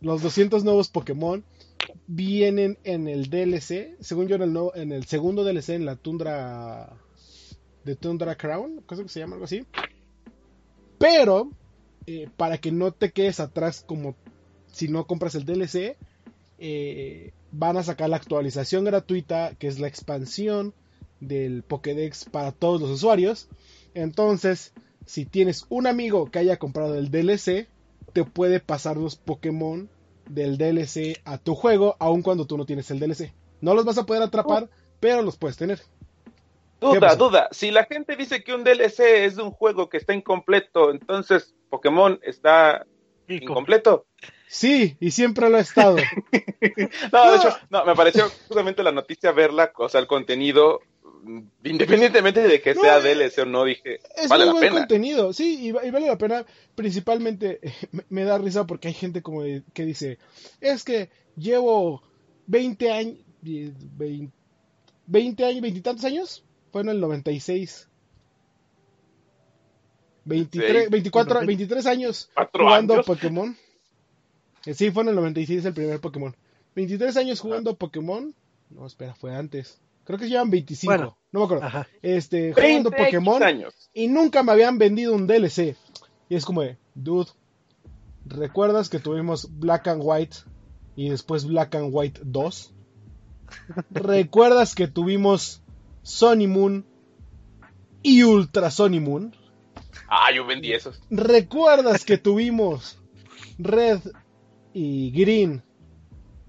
[0.00, 1.44] los 200 nuevos Pokémon
[2.06, 6.96] vienen en el DLC, según yo en el, segundo DLC, en la Tundra
[7.84, 9.64] de Tundra Crown, cosa que se llama algo así.
[10.98, 11.50] Pero,
[12.06, 14.16] eh, para que no te quedes atrás como
[14.72, 15.96] si no compras el DLC,
[16.58, 20.74] eh, van a sacar la actualización gratuita, que es la expansión
[21.20, 23.48] del Pokédex para todos los usuarios.
[23.94, 24.72] Entonces,
[25.06, 27.66] si tienes un amigo que haya comprado el DLC,
[28.12, 29.88] te puede pasar los Pokémon
[30.34, 33.32] del DLC a tu juego, aun cuando tú no tienes el DLC.
[33.60, 34.68] No los vas a poder atrapar,
[35.00, 35.78] pero los puedes tener.
[36.80, 37.48] ¿Qué Duda, duda.
[37.50, 41.54] Si la gente dice que un DLC es de un juego que está incompleto, entonces
[41.68, 42.86] Pokémon está
[43.28, 44.06] incompleto.
[44.48, 45.96] Sí, y siempre lo ha estado.
[47.12, 50.80] No, de hecho, no, me pareció justamente la noticia verla, o sea, el contenido,
[51.64, 54.78] independientemente de que No, sea DLC o no, dije, Es vale muy la buen pena.
[54.80, 56.46] contenido, sí, y, y vale la pena.
[56.74, 57.60] Principalmente
[57.92, 60.18] me, me da risa porque hay gente como de- que dice,
[60.60, 62.02] es que llevo
[62.46, 64.30] 20 años, 20,
[65.06, 67.88] 20 años, 20 y tantos años, fue en el 96.
[70.24, 70.90] 23, Seis.
[70.90, 73.06] 24, 23 años ¿Cuatro jugando años?
[73.06, 73.56] Pokémon.
[74.66, 76.36] Eh, Sí, fue en el 96 el primer Pokémon.
[76.74, 78.34] 23 años jugando Pokémon.
[78.68, 79.80] No, espera, fue antes.
[80.10, 80.92] Creo que llevan 25.
[80.92, 81.16] Bueno.
[81.30, 81.64] no me acuerdo.
[81.64, 81.86] Ajá.
[82.02, 83.90] Este, jugando 20 Pokémon años.
[83.94, 85.76] y nunca me habían vendido un DLC.
[86.28, 87.30] Y es como de, dude,
[88.26, 90.38] ¿recuerdas que tuvimos Black and White
[90.96, 92.74] y después Black and White 2?
[93.90, 95.62] ¿Recuerdas que tuvimos
[96.02, 96.84] Sony Moon
[98.02, 99.36] y Ultra Sony Moon?
[100.08, 101.00] Ah, yo vendí esos.
[101.08, 102.98] ¿Recuerdas que tuvimos
[103.58, 104.00] Red
[104.74, 105.62] y Green?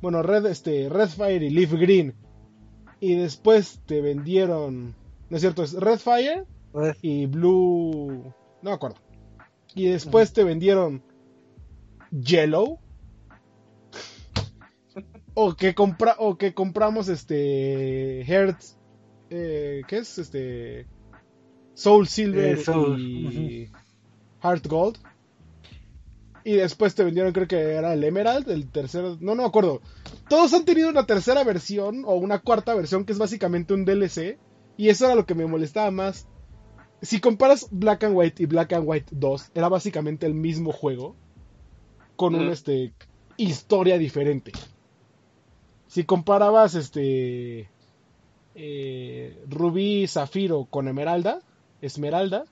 [0.02, 2.16] Bueno, Red, este, Red Fire y Leaf Green.
[3.02, 4.96] Y después te vendieron,
[5.30, 5.64] ¿no es cierto?
[5.64, 8.34] Es Red Fire Pues, y Blue.
[8.62, 8.98] No me acuerdo.
[9.76, 11.04] Y después te vendieron
[12.12, 12.80] Yellow.
[15.34, 18.78] O que compra o que compramos este Hearts
[19.32, 20.18] eh, ¿qué es?
[20.18, 20.86] Este
[21.74, 23.70] Soul Silver Eh, Soul, y
[24.44, 24.98] Heart Gold.
[26.44, 29.82] Y después te vendieron creo que era el Emerald, el tercero, no no me acuerdo.
[30.30, 34.38] Todos han tenido una tercera versión o una cuarta versión que es básicamente un DLC
[34.78, 36.28] y eso era lo que me molestaba más
[37.02, 41.16] si comparas Black and White y Black and White 2, era básicamente el mismo juego
[42.16, 42.94] con una este,
[43.38, 44.52] historia diferente.
[45.88, 47.70] Si comparabas este
[48.54, 51.40] eh, Rubí Zafiro con Esmeralda,
[51.82, 52.46] Esmeralda,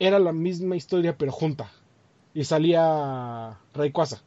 [0.00, 1.70] era la misma historia pero junta.
[2.34, 4.22] Y salía Rayquaza.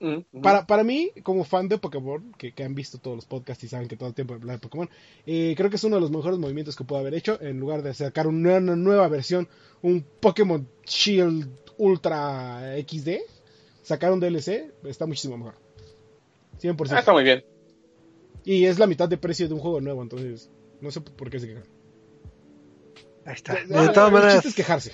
[0.00, 0.40] Mm.
[0.42, 3.68] Para, para mí, como fan de Pokémon, que, que han visto todos los podcasts y
[3.68, 4.90] saben que todo el tiempo habla de Pokémon,
[5.26, 7.82] eh, creo que es uno de los mejores movimientos que puedo haber hecho en lugar
[7.82, 9.48] de sacar una, una nueva versión,
[9.80, 11.48] un Pokémon Shield
[11.78, 13.10] Ultra XD,
[13.82, 15.54] sacar un DLC, está muchísimo mejor.
[16.60, 16.88] 100%.
[16.90, 17.44] Ah, está muy bien.
[18.44, 20.50] Y es la mitad de precio de un juego nuevo, entonces
[20.80, 21.64] no sé por qué se quejan.
[23.24, 23.52] ahí está.
[23.52, 24.92] Ah, De todas el maneras, chiste es quejarse.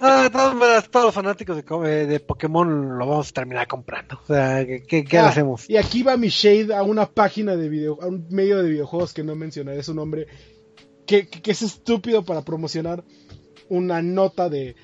[0.00, 4.18] Ah, de todas maneras, todos los fanáticos de, de Pokémon lo vamos a terminar comprando.
[4.22, 5.68] O sea, ¿qué, Ah, hacemos?
[5.68, 9.12] Y aquí va mi shade a una página de video, a un medio de videojuegos
[9.12, 10.26] que no mencionaré su nombre,
[11.06, 13.04] que, que- que es estúpido para promocionar
[13.68, 14.76] una nota de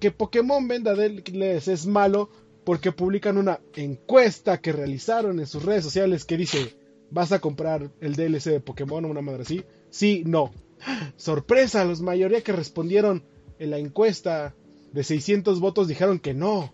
[0.00, 2.28] que Pokémon venda DLCs es malo
[2.64, 6.76] porque publican una encuesta que realizaron en sus redes sociales que dice,
[7.10, 9.64] ¿vas a comprar el DLC de Pokémon o una madre así?
[9.90, 10.50] Sí, no.
[11.16, 13.24] Sorpresa, la mayoría que respondieron
[13.58, 14.54] en la encuesta
[14.92, 16.72] de 600 votos dijeron que no.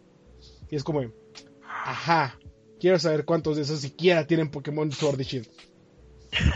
[0.70, 1.02] Y es como,
[1.64, 2.38] ajá,
[2.78, 5.48] quiero saber cuántos de esos siquiera tienen Pokémon Sword y Shield.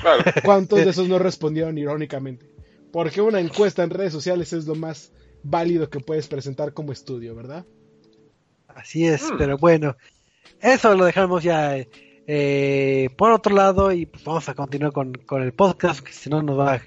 [0.01, 0.23] Claro.
[0.45, 2.47] ¿Cuántos de esos no respondieron irónicamente?
[2.93, 5.13] Porque una encuesta en redes sociales es lo más
[5.43, 7.65] válido que puedes presentar como estudio, ¿verdad?
[8.69, 9.37] Así es, Mm.
[9.39, 9.97] pero bueno,
[10.61, 11.77] eso lo dejamos ya
[12.27, 16.31] eh, por otro lado y pues vamos a continuar con, con el podcast, que si
[16.31, 16.81] no nos va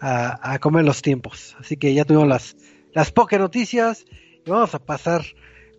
[0.00, 1.54] a, a comer los tiempos.
[1.60, 2.56] Así que ya tuvimos las,
[2.92, 4.04] las pocas noticias
[4.44, 5.22] y vamos a pasar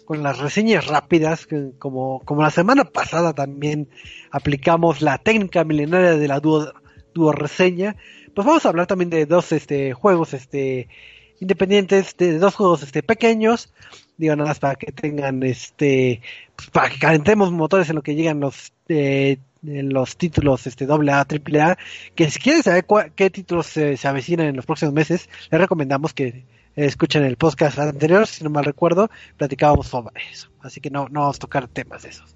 [0.05, 1.47] con las reseñas rápidas,
[1.79, 3.89] como, como la semana pasada también
[4.31, 6.71] aplicamos la técnica milenaria de la duo,
[7.31, 7.95] reseña,
[8.33, 10.89] pues vamos a hablar también de dos este, juegos este,
[11.39, 13.71] independientes, de dos juegos este, pequeños,
[14.17, 16.21] digo nada más para que tengan este,
[16.55, 21.13] pues, para que calentemos motores en lo que llegan los eh, los títulos este doble
[21.13, 21.77] A, triple A,
[22.15, 22.85] que si quieren saber
[23.15, 26.43] qué títulos se avecinan en los próximos meses, les recomendamos que
[26.75, 30.49] escuchen el podcast anterior, si no mal recuerdo, platicábamos sobre eso.
[30.61, 32.35] Así que no, no vamos a tocar temas de esos.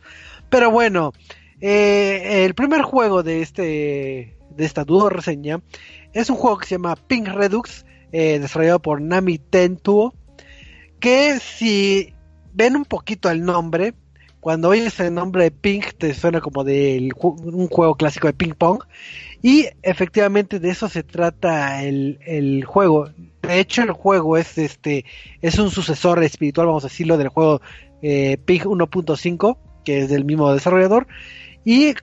[0.49, 1.13] Pero bueno,
[1.59, 5.61] eh, el primer juego de este de esta duda reseña
[6.13, 10.13] es un juego que se llama Pink Redux, eh, desarrollado por Nami Tentuo,
[10.99, 12.13] que si
[12.53, 13.93] ven un poquito el nombre,
[14.47, 18.53] cuando oyes el nombre de Pink te suena como de un juego clásico de ping
[18.53, 18.81] pong
[19.43, 23.09] y efectivamente de eso se trata el, el juego.
[23.41, 25.03] De hecho el juego es este
[25.41, 27.59] es un sucesor espiritual, vamos a decirlo, del juego
[28.01, 31.07] eh, Pink 1.5 que es del mismo desarrollador
[31.65, 31.95] y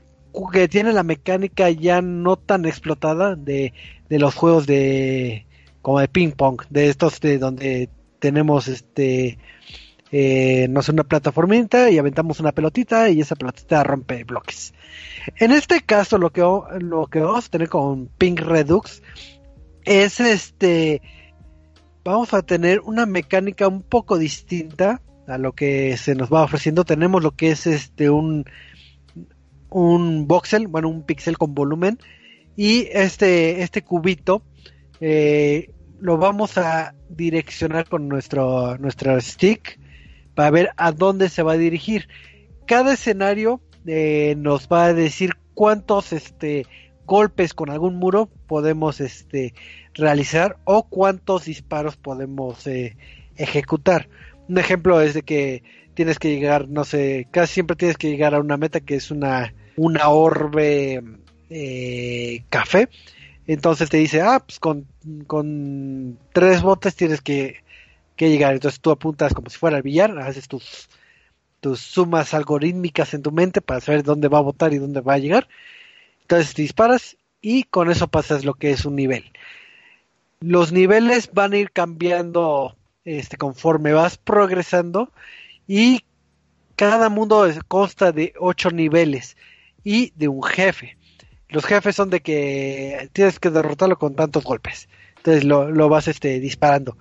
[0.53, 3.72] que tiene la mecánica ya no tan explotada de,
[4.11, 5.47] de los juegos de
[5.80, 7.88] como de ping pong, de estos de donde
[8.18, 9.38] tenemos este
[10.16, 14.72] eh, no sé, una plataformita y aventamos una pelotita y esa pelotita rompe bloques.
[15.40, 19.02] En este caso lo que, lo que vamos a tener con Pink Redux
[19.84, 21.02] es este,
[22.04, 26.84] vamos a tener una mecánica un poco distinta a lo que se nos va ofreciendo.
[26.84, 28.44] Tenemos lo que es este un,
[29.68, 31.98] un voxel, bueno, un pixel con volumen
[32.54, 34.44] y este, este cubito
[35.00, 39.82] eh, lo vamos a direccionar con nuestro, nuestro stick
[40.35, 42.09] para ver a dónde se va a dirigir.
[42.66, 46.66] Cada escenario eh, nos va a decir cuántos este,
[47.07, 49.55] golpes con algún muro podemos este,
[49.95, 52.97] realizar o cuántos disparos podemos eh,
[53.37, 54.09] ejecutar.
[54.49, 55.62] Un ejemplo es de que
[55.95, 59.11] tienes que llegar, no sé, casi siempre tienes que llegar a una meta que es
[59.11, 61.03] una, una orbe
[61.51, 62.89] eh, café.
[63.47, 64.87] Entonces te dice, ah, pues con,
[65.26, 67.63] con tres botes tienes que
[68.16, 68.54] que llegar.
[68.54, 70.88] Entonces tú apuntas como si fuera el billar, haces tus,
[71.60, 75.14] tus sumas algorítmicas en tu mente para saber dónde va a votar y dónde va
[75.14, 75.48] a llegar.
[76.22, 79.32] Entonces disparas y con eso pasas lo que es un nivel.
[80.40, 85.12] Los niveles van a ir cambiando este, conforme vas progresando
[85.66, 86.04] y
[86.76, 89.36] cada mundo consta de ocho niveles
[89.84, 90.96] y de un jefe.
[91.48, 94.88] Los jefes son de que tienes que derrotarlo con tantos golpes.
[95.18, 96.96] Entonces lo, lo vas este, disparando.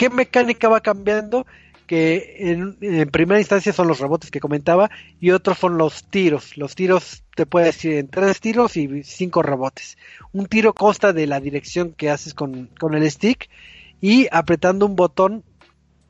[0.00, 1.46] ¿Qué mecánica va cambiando?
[1.86, 4.90] Que en, primera instancia son los rebotes que comentaba
[5.20, 6.56] y otros son los tiros.
[6.56, 9.98] Los tiros te puede decir en tres tiros y cinco rebotes.
[10.32, 13.50] Un tiro consta de la dirección que haces con, el stick
[14.00, 15.44] y apretando un botón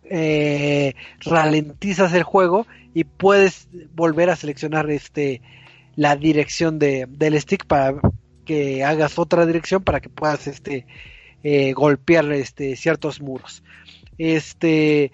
[0.04, 5.42] eh, ralentizas el juego y puedes volver a seleccionar este
[5.96, 7.96] la dirección de, del stick para
[8.44, 10.86] que hagas otra dirección para que puedas este
[11.42, 13.62] eh, golpear este, ciertos muros.
[14.18, 15.12] Este,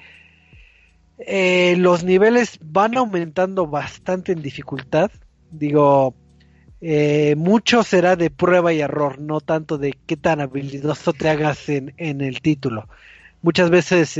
[1.18, 5.11] eh, los niveles van aumentando bastante en dificultad.
[5.51, 6.14] Digo,
[6.81, 11.68] eh, mucho será de prueba y error, no tanto de qué tan habilidoso te hagas
[11.68, 12.89] en, en el título.
[13.43, 14.18] Muchas veces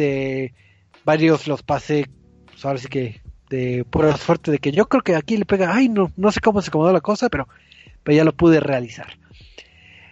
[1.05, 2.07] varios los pasé,
[2.47, 5.75] pues ahora sí que de pura suerte de que yo creo que aquí le pega,
[5.75, 7.49] ay no, no sé cómo se acomodó la cosa, pero,
[8.03, 9.19] pero ya lo pude realizar.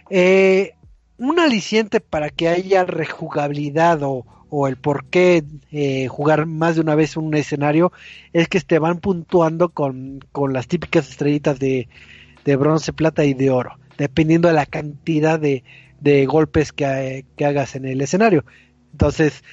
[0.09, 0.73] Eh,
[1.17, 4.25] un aliciente para que haya rejugabilidad o,
[4.67, 7.91] el por qué eh, jugar más de una vez un escenario
[8.31, 11.87] es que te van puntuando con, las típicas estrellitas de,
[12.57, 15.63] bronce, plata y de oro, dependiendo de la cantidad de,
[16.25, 18.45] golpes que, hagas en el escenario.
[18.93, 19.43] Entonces,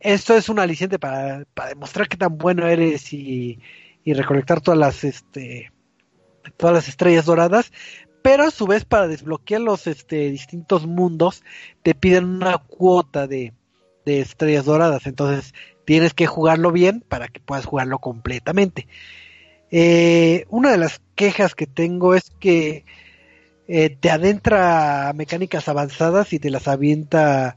[0.00, 3.60] esto es un aliciente para, para demostrar qué tan bueno eres y,
[4.04, 5.70] y recolectar todas las este
[6.56, 7.72] todas las estrellas doradas,
[8.22, 11.42] pero a su vez para desbloquear los este, distintos mundos
[11.82, 13.52] te piden una cuota de,
[14.04, 15.54] estrellas doradas, entonces
[15.84, 18.88] tienes que jugarlo bien para que puedas jugarlo completamente.
[19.70, 22.84] Eh, una de las quejas que tengo es que
[23.68, 27.56] eh, te adentra a mecánicas avanzadas y te las avienta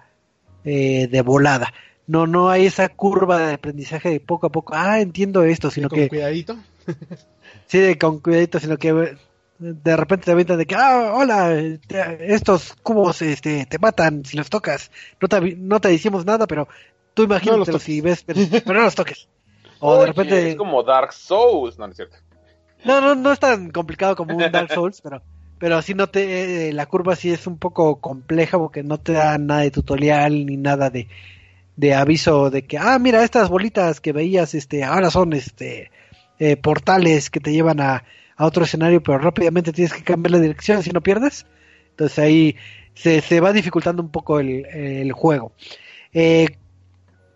[0.63, 1.73] eh, de volada.
[2.07, 4.73] No, no hay esa curva de aprendizaje de poco a poco.
[4.75, 6.07] Ah, entiendo esto, sino con que.
[6.07, 6.57] cuidadito.
[7.67, 9.17] sí, de con cuidadito, sino que
[9.57, 11.53] de repente te avientan de que, ah, hola,
[12.19, 14.91] estos cubos este, te matan si los tocas.
[15.21, 16.67] No te, no te decimos nada, pero
[17.13, 18.39] tú imagínate si ves, pero,
[18.73, 19.27] no los toques.
[19.79, 20.51] O de repente...
[20.51, 22.17] Es como Dark Souls, no, no es cierto.
[22.83, 25.21] No, no, no es tan complicado como un Dark Souls, pero,
[25.57, 29.13] pero sí no te, eh, la curva sí es un poco compleja porque no te
[29.13, 31.07] da nada de tutorial ni nada de,
[31.77, 35.91] de aviso de que, ah, mira, estas bolitas que veías, este, ahora son, este,
[36.39, 38.03] eh, portales que te llevan a,
[38.37, 41.45] a, otro escenario, pero rápidamente tienes que cambiar la dirección si no pierdes.
[41.91, 42.55] Entonces ahí
[42.93, 45.51] se, se va dificultando un poco el, el juego.
[46.13, 46.57] Eh,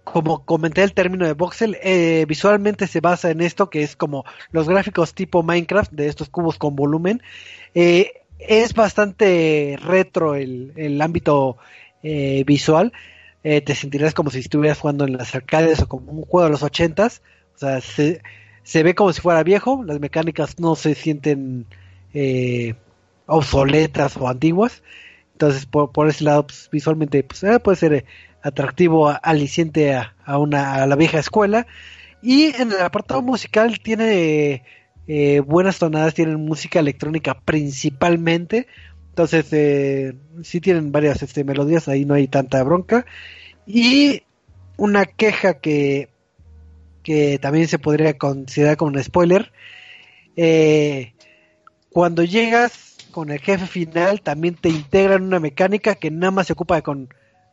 [0.04, 4.26] como comenté el término de voxel, eh, visualmente se basa en esto, que es como
[4.52, 7.22] los gráficos tipo Minecraft, de estos cubos con volumen.
[7.76, 11.58] Eh, es bastante retro el, el ámbito
[12.02, 12.94] visual.
[13.42, 16.64] Te sentirás como si estuvieras jugando en las arcades o como un juego de los
[16.64, 17.22] ochentas.
[17.56, 18.22] O sea, se,
[18.70, 21.66] se ve como si fuera viejo, las mecánicas no se sienten
[22.14, 22.76] eh,
[23.26, 24.84] obsoletas o antiguas.
[25.32, 28.06] Entonces, por, por ese lado, pues, visualmente pues, eh, puede ser
[28.44, 31.66] atractivo, aliciente a, una, a la vieja escuela.
[32.22, 34.64] Y en el apartado musical tiene
[35.08, 38.68] eh, buenas tonadas, tienen música electrónica principalmente.
[39.10, 39.48] Entonces,
[40.44, 43.08] sí tienen varias este, melodías, ahí no hay tanta bronca.
[43.66, 44.22] Y
[44.78, 46.10] una queja que,
[47.10, 49.52] que también se podría considerar como un spoiler.
[50.36, 51.16] Eh,
[51.90, 56.54] cuando llegas con el jefe final, también te integran una mecánica que nada más se
[56.54, 57.12] ocupa con.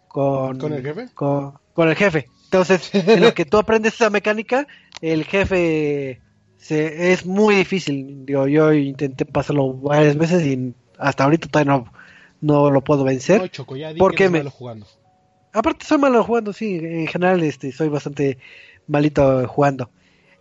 [0.09, 1.09] ¿Con, ¿Con el jefe?
[1.15, 2.29] Con, con el jefe.
[2.45, 4.67] Entonces, en lo que tú aprendes esa mecánica,
[5.01, 6.21] el jefe
[6.59, 8.27] se, es muy difícil.
[8.27, 11.93] Digo, yo intenté pasarlo varias veces y hasta ahorita todavía no,
[12.43, 13.41] no lo puedo vencer.
[13.41, 14.41] No, Choco, ya di porque me...
[14.41, 14.87] malo jugando.
[15.55, 18.37] Aparte soy malo jugando, sí, en general este soy bastante
[18.87, 19.91] malito jugando.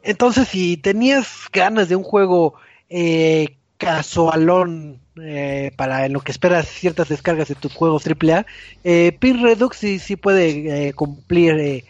[0.03, 2.55] Entonces, si tenías ganas de un juego
[2.89, 8.45] eh, casualón eh, para en lo que esperas ciertas descargas de tus juegos AAA,
[8.83, 11.85] eh, Pin Redux sí, sí puede eh, cumplir eh,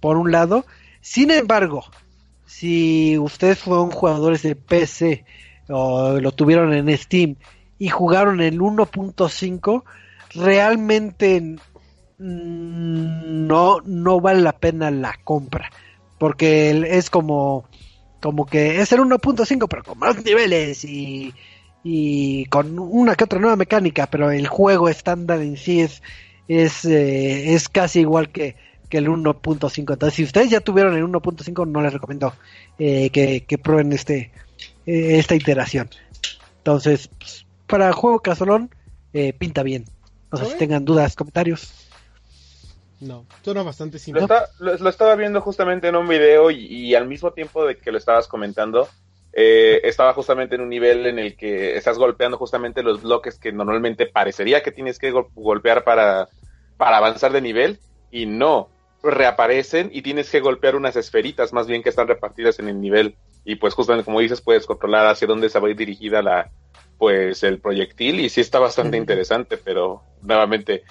[0.00, 0.66] por un lado.
[1.00, 1.84] Sin embargo,
[2.46, 5.24] si ustedes fueron jugadores de PC
[5.68, 7.36] o lo tuvieron en Steam
[7.78, 9.84] y jugaron el 1.5,
[10.34, 11.56] realmente
[12.18, 15.70] no, no vale la pena la compra.
[16.18, 17.64] Porque es como,
[18.20, 21.34] como que es el 1.5, pero con más niveles y,
[21.82, 26.02] y con una que otra nueva mecánica, pero el juego estándar en sí es,
[26.48, 28.56] es, eh, es casi igual que,
[28.88, 29.92] que el 1.5.
[29.92, 32.32] Entonces, si ustedes ya tuvieron el 1.5, no les recomiendo
[32.78, 34.30] eh, que, que, prueben este
[34.86, 35.90] eh, esta iteración.
[36.58, 38.70] Entonces, pues, para juego casolón,
[39.38, 39.84] pinta bien.
[40.32, 41.83] No sé si tengan dudas, comentarios.
[43.04, 44.22] No, suena bastante simple.
[44.22, 47.66] Lo, está, lo, lo, estaba viendo justamente en un video y, y, al mismo tiempo
[47.66, 48.88] de que lo estabas comentando,
[49.32, 53.52] eh, estaba justamente en un nivel en el que estás golpeando justamente los bloques que
[53.52, 56.28] normalmente parecería que tienes que gol golpear para,
[56.76, 57.80] para avanzar de nivel
[58.12, 58.68] y no,
[59.02, 63.16] reaparecen y tienes que golpear unas esferitas más bien que están repartidas en el nivel.
[63.44, 66.50] Y pues justamente como dices puedes controlar hacia dónde se va a ir dirigida la
[66.96, 70.84] pues el proyectil y sí está bastante interesante pero nuevamente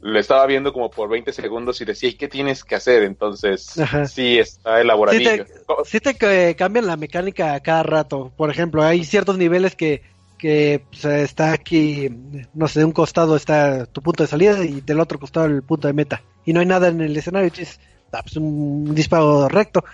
[0.00, 3.02] lo estaba viendo como por 20 segundos y decía, ¿y qué tienes que hacer?
[3.02, 4.06] Entonces, Ajá.
[4.06, 5.30] sí está elaboradillo.
[5.30, 8.32] Sí te, sí te cambian la mecánica cada rato.
[8.36, 10.02] Por ejemplo, hay ciertos niveles que,
[10.38, 12.08] que pues, está aquí,
[12.54, 15.62] no sé, de un costado está tu punto de salida y del otro costado el
[15.62, 16.22] punto de meta.
[16.46, 17.78] Y no hay nada en el escenario, dices,
[18.12, 19.84] ah, pues un disparo recto.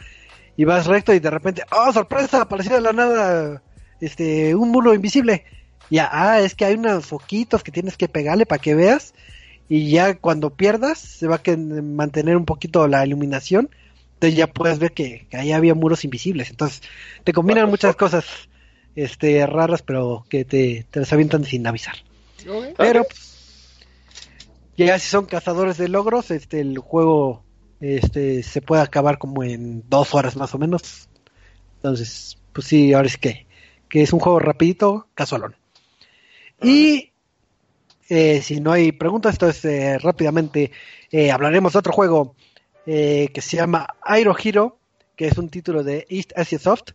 [0.57, 2.43] Y vas recto y de repente, ¡oh, sorpresa!
[2.43, 3.63] Apareció de la nada
[4.01, 5.45] este un muro invisible.
[5.91, 9.13] Y ah, es que hay unos foquitos que tienes que pegarle para que veas
[9.69, 13.71] y ya cuando pierdas se va a mantener un poquito la iluminación
[14.17, 16.49] entonces ya puedes ver que, que ahí había muros invisibles.
[16.49, 16.81] Entonces
[17.23, 18.25] te combinan muchas cosas
[18.95, 21.97] este raras pero que te, te las avientan sin avisar.
[22.41, 22.75] Okay.
[22.79, 23.77] pero pues,
[24.77, 27.43] ya si son cazadores de logros este el juego
[27.81, 31.11] este se puede acabar como en dos horas más o menos.
[31.77, 33.47] Entonces pues sí ahora es que
[33.91, 35.57] que es un juego rapidito casualón.
[36.63, 37.11] Y
[38.09, 40.71] eh, si no hay preguntas, entonces eh, rápidamente
[41.11, 42.35] eh, hablaremos de otro juego
[42.87, 44.79] eh, que se llama Aero Hero,
[45.17, 46.93] que es un título de East Asia Soft,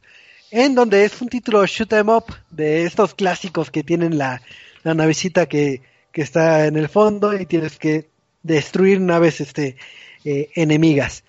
[0.52, 4.42] en donde es un título shoot 'em up de estos clásicos que tienen la,
[4.84, 5.82] la navecita que,
[6.12, 8.10] que, está en el fondo y tienes que
[8.44, 9.78] destruir naves este,
[10.24, 11.24] enemigas.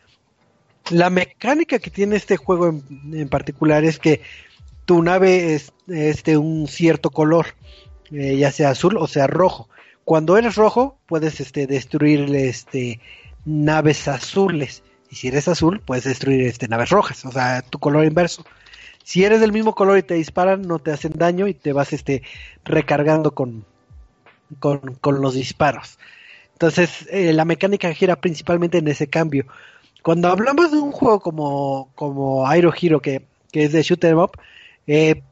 [0.91, 2.83] La mecánica que tiene este juego en,
[3.15, 4.21] en particular es que
[4.85, 7.47] tu nave es, es de un cierto color
[8.13, 9.69] ya sea azul o sea rojo.
[10.05, 13.01] Cuando eres rojo, puedes este, destruir este,
[13.45, 14.83] naves azules.
[15.11, 18.45] Y si eres azul, puedes destruir este, naves rojas, o sea, tu color inverso.
[19.05, 21.93] Si eres del mismo color y te disparan, no te hacen daño y te vas
[21.93, 22.23] este,
[22.65, 23.65] recargando con,
[24.59, 25.99] con, con los disparos.
[26.53, 29.47] Entonces, eh, la mecánica gira principalmente en ese cambio.
[30.03, 34.19] Cuando hablamos de un juego como, como Aero Hero, que, que es de Shoot 'em
[34.19, 34.33] Up,
[34.87, 35.23] eh,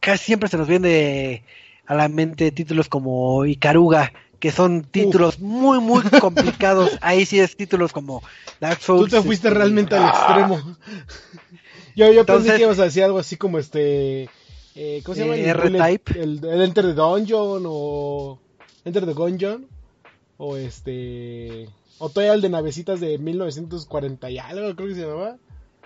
[0.00, 1.44] casi siempre se nos viene
[1.90, 6.96] a la mente títulos como Icaruga, que son títulos muy, muy complicados.
[7.00, 8.22] Ahí sí es títulos como
[8.60, 9.10] Dark Souls.
[9.10, 10.76] Tú te fuiste este, realmente al extremo.
[11.96, 14.28] Yo, yo pensé que ibas a decir algo así como este.
[14.76, 15.34] Eh, ¿Cómo se llama?
[15.34, 16.20] Eh, R-Type.
[16.20, 18.38] El, Enter the Dungeon o.
[18.84, 19.66] Enter the Gungeon.
[20.36, 21.68] O este.
[21.98, 25.38] O todavía el de navecitas de 1940 y algo, creo que se llamaba.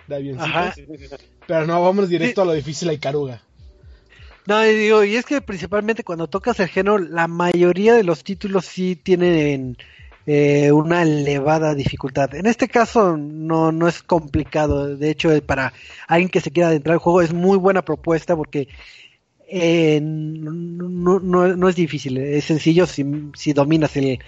[0.07, 1.18] De avioncitos.
[1.46, 3.40] Pero no, vamos directo a lo difícil, a Icaruga.
[4.47, 8.22] No, y digo, y es que principalmente cuando tocas el género, la mayoría de los
[8.24, 9.78] títulos sí tienen
[10.26, 12.34] eh, una elevada dificultad.
[12.34, 15.72] En este caso no, no es complicado, de hecho para
[16.09, 18.68] alguien que se quiera adentrar al juego es muy buena propuesta porque
[19.49, 24.18] eh, no, no, es difícil, es sencillo si, si dominas el,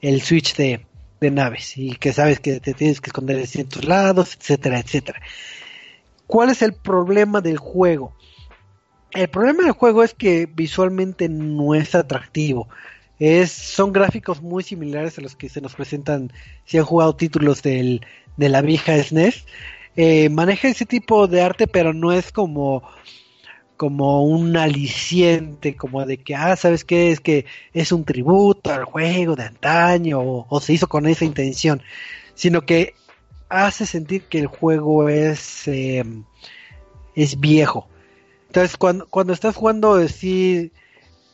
[0.00, 0.80] el switch de,
[1.20, 5.20] de naves y que sabes que te tienes que esconder en ciertos lados, etcétera, etcétera.
[6.26, 8.14] ¿Cuál es el problema del juego?
[9.12, 12.68] El problema del juego es que visualmente no es atractivo.
[13.18, 16.32] Es, son gráficos muy similares a los que se nos presentan
[16.64, 18.06] si han jugado títulos del,
[18.36, 19.44] de la vieja SNES.
[19.96, 22.84] E eh, maneja ese tipo de arte, pero no es como,
[23.76, 27.10] como un aliciente, como de que, ah, ¿sabes qué?
[27.10, 31.82] Es que es un tributo al juego de antaño o, se hizo con esa intención,
[32.34, 32.94] sino que
[33.48, 36.04] hace sentir que el juego es, eh,
[37.16, 37.88] es viejo
[38.50, 40.72] entonces, cuando, cuando estás jugando, sí,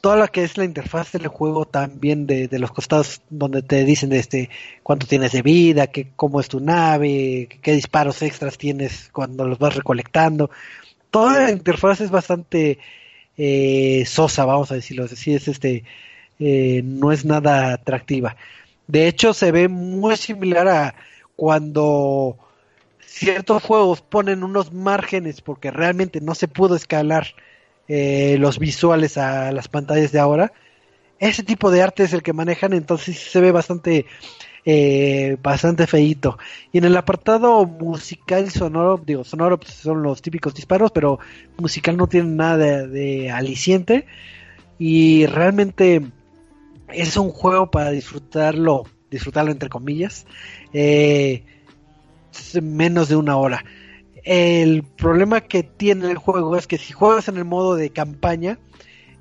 [0.02, 3.86] toda la que es la interfaz del juego también de, de los costados donde te
[3.86, 4.50] dicen este
[4.82, 9.58] cuánto tienes de vida, que, cómo es tu nave, qué disparos extras tienes cuando los
[9.58, 10.50] vas recolectando.
[11.10, 12.80] Toda la interfaz es bastante
[13.38, 15.84] eh, sosa, vamos a decirlo así, es este,
[16.38, 18.36] eh, no es nada atractiva.
[18.88, 20.94] De hecho, se ve muy similar a
[21.34, 22.36] cuando
[23.16, 27.28] ciertos juegos ponen unos márgenes porque realmente no se pudo escalar
[27.88, 30.52] eh, los visuales a las pantallas de ahora.
[31.18, 34.04] Ese tipo de arte es el que manejan, entonces se ve bastante
[34.66, 36.38] eh, bastante feito.
[36.72, 41.18] Y en el apartado musical sonoro, digo, sonoro pues, son los típicos disparos, pero
[41.56, 44.06] musical no tiene nada de, aliciente.
[44.78, 46.02] Y realmente
[46.88, 50.26] es un juego para disfrutarlo, disfrutarlo entre comillas.
[50.74, 51.44] Eh,
[52.62, 53.64] menos de una hora.
[54.26, 58.58] El problema que tiene el juego es que si juegas en el modo de campaña,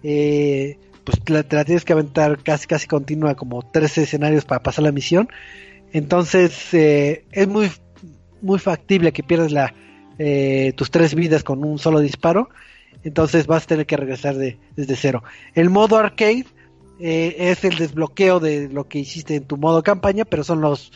[0.02, 4.84] eh, pues te la, tienes que aventar casi casi continua como tres escenarios para pasar
[4.84, 5.30] la misión.
[5.94, 7.70] Entonces eh, es muy
[8.42, 9.76] muy factible que pierdas la,
[10.18, 12.50] eh, tus tres vidas con un solo disparo.
[13.04, 15.24] Entonces vas a tener que regresar de, desde cero.
[15.54, 16.48] El modo arcade
[17.00, 20.92] es el desbloqueo de lo que hiciste en tu modo campaña, pero son los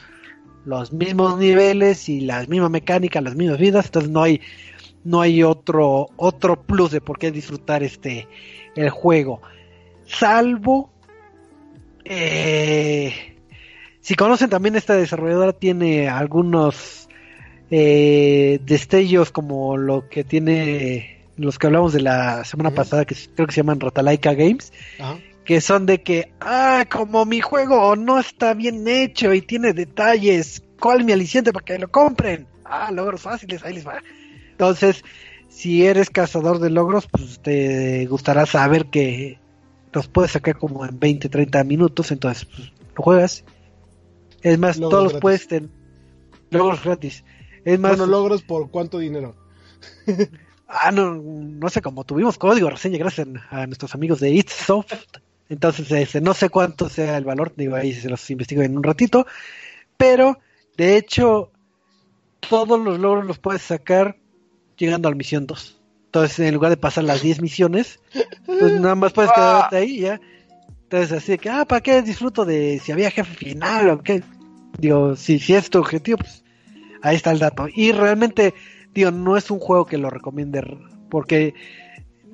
[0.66, 4.41] los mismos niveles y las mismas mecánicas, las mismas vidas, entonces no hay
[5.03, 8.28] no hay otro otro plus de por qué disfrutar este
[8.76, 9.41] el juego,
[10.05, 10.89] salvo
[12.05, 13.36] eh,
[14.01, 17.07] si conocen también esta desarrolladora tiene algunos
[17.72, 23.47] eh, destellos como lo que tiene los que hablamos de la semana pasada que creo
[23.47, 24.74] que se llaman Rotalaika Games
[25.49, 30.61] que son de que, ah, como mi juego no está bien hecho y tiene detalles,
[30.79, 32.45] ¿cuál mi aliciente para que lo compren?
[32.63, 33.99] Ah, logros fáciles, ahí les va.
[34.51, 35.03] Entonces,
[35.47, 39.39] si eres cazador de logros, pues te gustará saber que
[39.91, 43.43] los puedes sacar como en 20, 30 minutos, entonces pues, lo juegas.
[44.43, 45.71] Es más, todos los puedes tener
[46.51, 47.23] logros gratis.
[47.65, 49.35] Es más, bueno, logros por cuánto dinero.
[50.67, 55.17] ah, no, no sé, como tuvimos código reseña gracias a, nuestros amigos de Itsoft.
[55.49, 58.83] Entonces, este, no sé cuánto sea el valor, digo, ahí se los investigo en un
[58.83, 59.25] ratito,
[59.97, 60.39] pero
[60.77, 61.51] de hecho,
[62.47, 64.15] todos los logros los puedes sacar
[64.77, 65.81] llegando a la misión 2.
[66.05, 67.99] Entonces, en lugar de pasar las 10 misiones,
[68.45, 70.21] pues nada más puedes quedarte ahí ya.
[70.83, 74.23] Entonces, así de que, ah, ¿para qué disfruto de si había jefe final o qué?
[74.77, 76.43] Digo, si, si es tu objetivo, pues
[77.01, 77.67] ahí está el dato.
[77.71, 78.53] Y realmente,
[78.93, 80.63] digo, no es un juego que lo recomiende
[81.09, 81.53] porque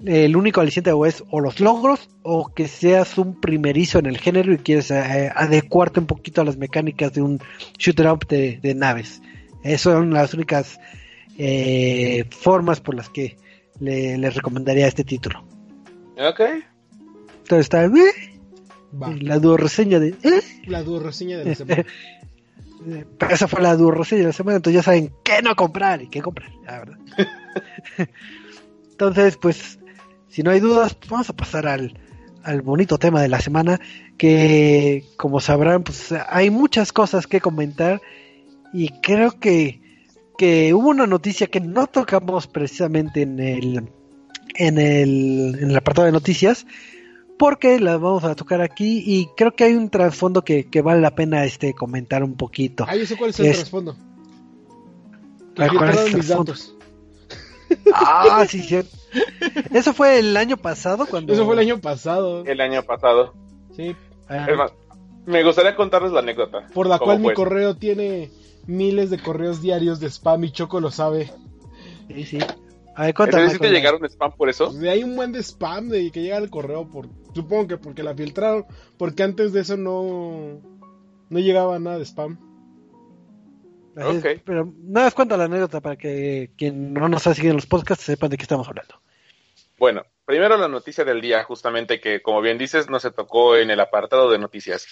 [0.04, 4.18] el único aliciente o es o los logros o que seas un primerizo en el
[4.18, 7.40] género y quieres eh, adecuarte un poquito a las mecánicas de un
[7.78, 9.22] shooter up de, naves.
[9.64, 10.80] Esas son las únicas
[11.38, 13.38] eh, formas por las que
[13.80, 15.44] le, recomendaría este título.
[16.18, 16.42] Ok.
[17.44, 17.92] Entonces está ¿eh?
[19.22, 20.16] la duro reseña de
[20.68, 21.86] la duro reseña de la semana.
[23.30, 26.08] esa fue la duro reseña de la semana, entonces ya saben qué no comprar y
[26.08, 26.98] qué comprar, la verdad.
[28.92, 29.80] entonces, pues
[30.36, 31.98] si no hay dudas, vamos a pasar al,
[32.62, 33.80] bonito tema de la semana,
[34.18, 38.02] que como sabrán, pues hay muchas cosas que comentar
[38.74, 39.80] y creo que,
[40.38, 43.90] que hubo una noticia que no tocamos precisamente en el,
[44.56, 46.68] en el, en el apartado de noticias,
[47.40, 51.00] porque las vamos a tocar aquí y creo que hay un trasfondo que, que vale
[51.00, 52.86] la pena este comentar un poquito.
[52.90, 53.96] Ah, yo sé cuál es el trasfondo.
[55.56, 56.75] Que mis datos.
[57.94, 58.82] Ah, sí, sí.
[59.72, 61.34] Eso fue el año pasado cuando.
[61.34, 62.44] Eso fue el año pasado.
[62.46, 63.34] El año pasado.
[63.76, 63.96] Sí.
[65.26, 66.68] me gustaría contarles la anécdota.
[66.74, 68.32] Por la cual mi correo tiene
[68.68, 71.32] miles de correos diarios de spam y Choco lo sabe.
[72.08, 72.40] Sí, sí.
[72.96, 73.44] A ver, cuéntame.
[73.44, 74.72] ¿Necesita llegar un spam por eso?
[74.82, 77.10] hay un buen de spam de que llega el correo por.
[77.34, 78.66] Supongo que porque la filtraron.
[78.98, 80.62] Porque antes de eso no.
[81.30, 82.38] No llegaba nada de spam.
[83.98, 84.42] Okay.
[84.44, 87.66] pero nada más cuenta la anécdota para que quien no nos ha seguido en los
[87.66, 88.96] podcasts sepan de qué estamos hablando.
[89.78, 93.70] Bueno, primero la noticia del día, justamente que, como bien dices, no se tocó en
[93.70, 94.88] el apartado de noticias.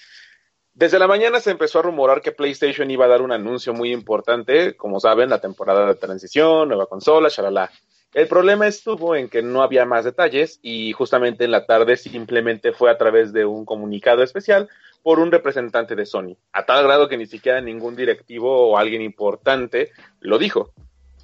[0.73, 3.91] Desde la mañana se empezó a rumorar que PlayStation iba a dar un anuncio muy
[3.91, 7.71] importante, como saben, la temporada de transición, nueva consola, shalala.
[8.13, 12.71] El problema estuvo en que no había más detalles y justamente en la tarde simplemente
[12.71, 14.69] fue a través de un comunicado especial
[15.03, 19.01] por un representante de Sony, a tal grado que ni siquiera ningún directivo o alguien
[19.01, 19.91] importante
[20.21, 20.71] lo dijo.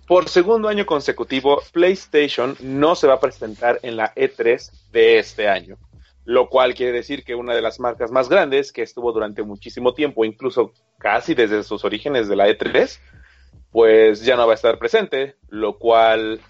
[0.06, 5.48] Por segundo año consecutivo, PlayStation no se va a presentar en la E3 de este
[5.48, 5.78] año,
[6.26, 9.94] lo cual quiere decir que una de las marcas más grandes que estuvo durante muchísimo
[9.94, 13.00] tiempo, incluso casi desde sus orígenes de la E3,
[13.72, 16.42] pues ya no va a estar presente, lo cual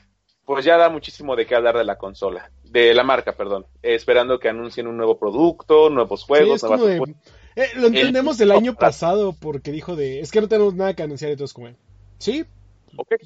[0.49, 4.39] pues ya da muchísimo de qué hablar de la consola, de la marca, perdón, esperando
[4.39, 6.63] que anuncien un nuevo producto, nuevos juegos,
[7.55, 11.03] eh, lo entendemos el, año pasado porque dijo de, es que no tenemos nada que
[11.03, 11.69] anunciar, entonces como,
[12.17, 12.45] sí,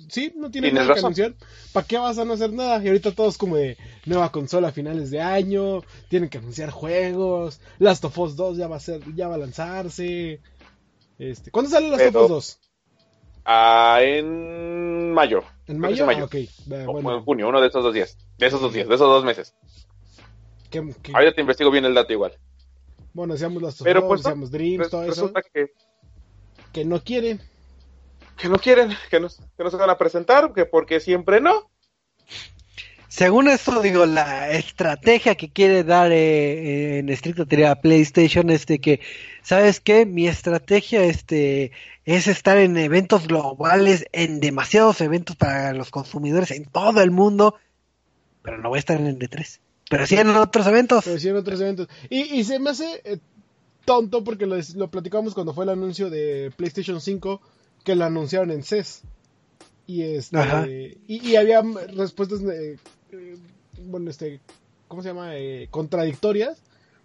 [0.09, 1.34] sí, no tiene nada que anunciar,
[1.71, 2.84] ¿para qué vas a no hacer nada?
[2.84, 7.61] Y ahorita todos como de nueva consola a finales de año, tienen que anunciar juegos,
[7.80, 10.41] Last of Us 2 ya va a ser, ya va a lanzarse,
[11.17, 12.59] este, ¿cuándo sale Last of Us 2?
[13.46, 15.44] Ah, en mayo.
[15.68, 16.08] ¿En mayo?
[16.10, 16.28] Ah,
[16.88, 18.18] o en junio, uno de esos dos días.
[18.38, 19.56] De esos dos días, de esos dos meses.
[20.70, 20.80] ¿Qué,
[21.14, 22.34] Ahorita te investigo bien el dato igual.
[23.14, 25.32] Bueno, decíamos las Pero pues, decíamos Dreams, todo eso.
[25.54, 25.72] Que,
[26.72, 27.41] que no quieren.
[28.38, 31.70] Que no quieren, que no, que no se van a presentar, que porque siempre no.
[33.14, 38.80] Según esto, digo, la estrategia que quiere dar eh, en estricta teoría PlayStation es de
[38.80, 39.01] que,
[39.43, 40.07] ¿sabes qué?
[40.07, 41.74] Mi estrategia este,
[42.05, 47.53] es estar en eventos globales, en demasiados eventos para los consumidores en todo el mundo,
[48.41, 49.59] pero no voy a estar en el D3.
[49.91, 51.05] Pero sí en otros eventos.
[51.05, 51.89] Pero sí en otros eventos.
[52.09, 53.20] Y, se me hace eh,
[53.86, 57.41] tonto porque lo, lo platicamos cuando fue el anuncio de PlayStation 5,
[57.84, 59.03] que lo anunciaron en CES.
[59.86, 61.61] Y, este, y, había
[61.95, 62.80] respuestas de
[63.20, 63.36] eh,
[63.86, 64.39] bueno, este,
[64.88, 65.36] ¿cómo se llama?
[65.38, 66.61] Eh, contradictorias,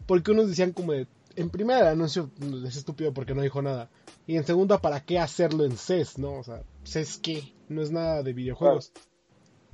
[0.06, 1.06] porque unos decían como de,
[1.36, 2.30] en primera el anuncio
[2.66, 3.88] es estúpido porque no dijo nada,
[4.26, 6.34] y en segunda, ¿para qué hacerlo en CES, no?
[6.34, 8.92] O sea, CES qué, no es nada de videojuegos.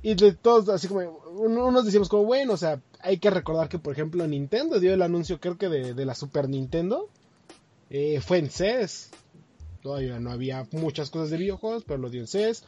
[0.01, 3.79] Y de todos, así como, unos decíamos como, bueno, o sea, hay que recordar que,
[3.79, 7.09] por ejemplo, Nintendo dio el anuncio, creo que de, la Super Nintendo,
[7.89, 9.09] eh, fue en CES.
[9.81, 12.63] Todavía no había muchas cosas de videojuegos, pero lo dio en CES.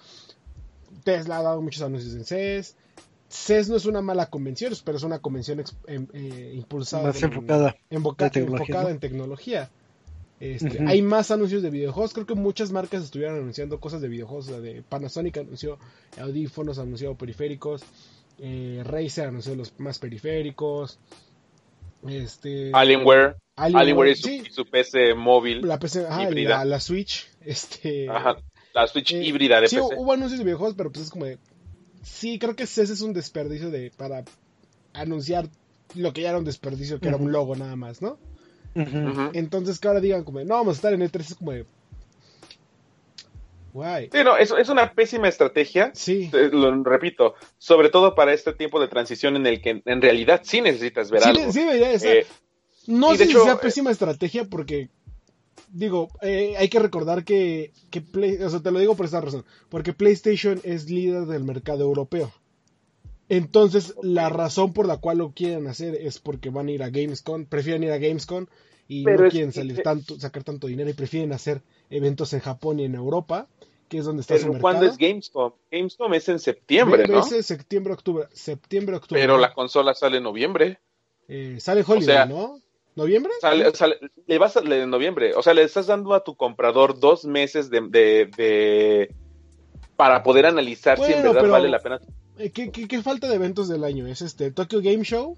[1.03, 2.75] Tesla ha dado muchos anuncios en CES.
[3.29, 7.07] CES no es una mala convención, pero es una convención em, eh, impulsada.
[7.09, 9.69] Más enfocada, enfocada en tecnología.
[10.39, 12.13] Este, hay más anuncios de videojuegos.
[12.13, 14.47] Creo que muchas marcas estuvieron anunciando cosas de videojuegos.
[14.61, 15.79] de Panasonic anunció
[16.19, 17.83] audífonos, anunció periféricos.
[18.39, 20.99] Eh, Razer anunció los más periféricos.
[22.07, 23.35] Este, Alienware.
[23.55, 24.21] Alienware, es
[24.51, 25.67] su, PC móvil.
[25.67, 26.63] La PC, híbrida.
[26.63, 27.27] La, Switch.
[27.41, 31.25] Este, la Switch eh, híbrida de sí, hubo anuncios de videojuegos, pero pues es como
[31.25, 31.39] de
[32.07, 34.23] sí, creo que ese es un desperdicio de para
[34.93, 35.47] anunciar
[35.95, 38.17] lo que ya era un desperdicio, que era un logo nada más, ¿no?
[39.33, 41.65] Entonces que ahora digan como, no, vamos a estar en E3, es como de...
[43.73, 44.09] Guay.
[44.11, 45.91] Sí, no, es, es una pésima estrategia.
[45.93, 46.31] Sí.
[46.31, 50.61] Lo repito, sobre todo para este tiempo de transición en el que en realidad sí
[50.61, 51.51] necesitas ver algo.
[51.51, 52.25] Sí, eh,
[52.87, 54.89] no sé si sea eh, pésima estrategia porque
[55.67, 59.21] digo, eh, hay que recordar que, que Play, o sea, te lo digo por esta
[59.21, 62.31] razón, porque PlayStation es líder del mercado europeo.
[63.29, 66.89] Entonces, la razón por la cual lo quieren hacer es porque van a ir a
[66.89, 68.45] Gamescom, prefieren ir a Gamescom
[68.87, 72.85] y no quieren salir tanto, sacar tanto dinero y prefieren hacer eventos en Japón y
[72.85, 73.47] en Europa,
[73.89, 74.61] que es donde está su mercado.
[74.61, 75.51] ¿Cuándo es Gamescom?
[75.69, 77.19] Gamescom es en septiembre, ¿no?
[77.19, 79.21] Es septiembre, octubre, septiembre, octubre.
[79.21, 80.79] Pero la consola sale en noviembre.
[81.27, 82.61] Eh, sale Hollywood, ¿no?
[82.97, 83.31] ¿Noviembre?
[84.25, 85.35] le vas a, en noviembre.
[85.35, 87.79] O sea, le estás dando a tu comprador dos meses de,
[88.35, 89.13] de,
[89.95, 92.01] para poder analizar si en verdad vale la pena.
[92.39, 94.07] Eh, ¿qué, qué, falta de eventos del año?
[94.07, 95.37] ¿Es este Tokyo Game Show?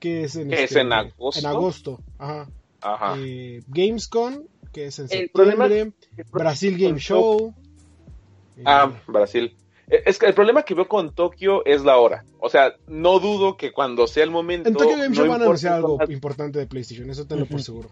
[0.00, 1.40] Que es en, este, en agosto.
[1.40, 2.48] En agosto, ajá.
[2.80, 3.14] ajá.
[3.18, 5.92] Eh, Gamescom, que es en septiembre.
[6.32, 7.54] Brasil Game Show.
[8.64, 9.54] Ah, Brasil.
[9.88, 12.24] E, es que el problema que veo con Tokio es la hora.
[12.40, 14.68] O sea, no dudo que cuando sea el momento.
[14.68, 17.90] En Tokyo Game Show van a anunciar algo importante de PlayStation, eso tenlo por seguro.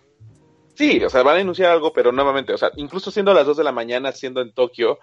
[0.74, 3.46] Sí, o sea, van a anunciar algo, pero nuevamente, o sea, incluso siendo a las
[3.46, 4.98] 2 de la mañana, siendo en Tokio,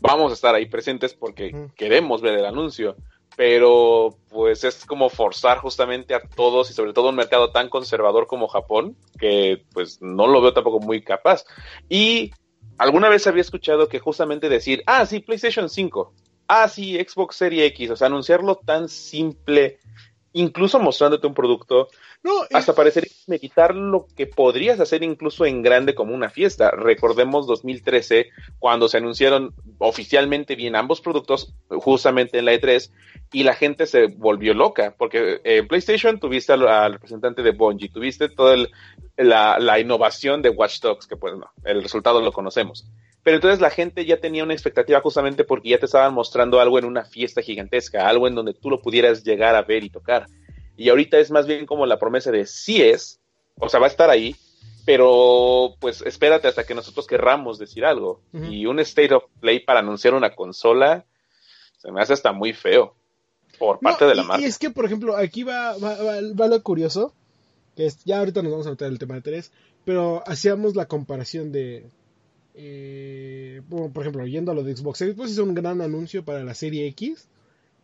[0.00, 2.96] vamos a estar ahí presentes porque queremos ver el anuncio.
[3.36, 8.26] Pero pues es como forzar justamente a todos y sobre todo un mercado tan conservador
[8.26, 11.44] como Japón, que pues no lo veo tampoco muy capaz.
[11.88, 12.30] Y
[12.78, 16.14] alguna vez había escuchado que justamente decir, ah, sí, PlayStation 5,
[16.48, 19.78] ah, sí, Xbox Series X, o sea, anunciarlo tan simple,
[20.32, 21.88] incluso mostrándote un producto,
[22.22, 26.72] no, hasta parecer meditar lo que podrías hacer incluso en grande como una fiesta.
[26.72, 32.90] Recordemos 2013, cuando se anunciaron oficialmente bien ambos productos, justamente en la E3,
[33.32, 38.28] y la gente se volvió loca, porque en PlayStation tuviste al, representante de Bungie, tuviste
[38.28, 38.56] toda
[39.16, 42.86] la, la, innovación de Watch Dogs, que pues no, el resultado lo conocemos.
[43.26, 46.78] Pero entonces la gente ya tenía una expectativa justamente porque ya te estaban mostrando algo
[46.78, 50.28] en una fiesta gigantesca, algo en donde tú lo pudieras llegar a ver y tocar.
[50.76, 53.18] Y ahorita es más bien como la promesa de sí es,
[53.58, 54.36] o sea, va a estar ahí,
[54.84, 58.20] pero pues espérate hasta que nosotros querramos decir algo.
[58.32, 61.04] Y un State of Play para anunciar una consola
[61.78, 62.94] se me hace hasta muy feo
[63.58, 64.40] por parte de la marca.
[64.40, 67.12] Y es que, por ejemplo, aquí va, va, lo curioso,
[67.74, 69.50] que es, ya ahorita nos vamos a meter el tema de 3,
[69.84, 71.90] pero hacíamos la comparación de,
[72.56, 76.54] eh, por ejemplo, yendo a lo de Xbox, pues hizo un gran anuncio para la
[76.54, 77.28] serie X,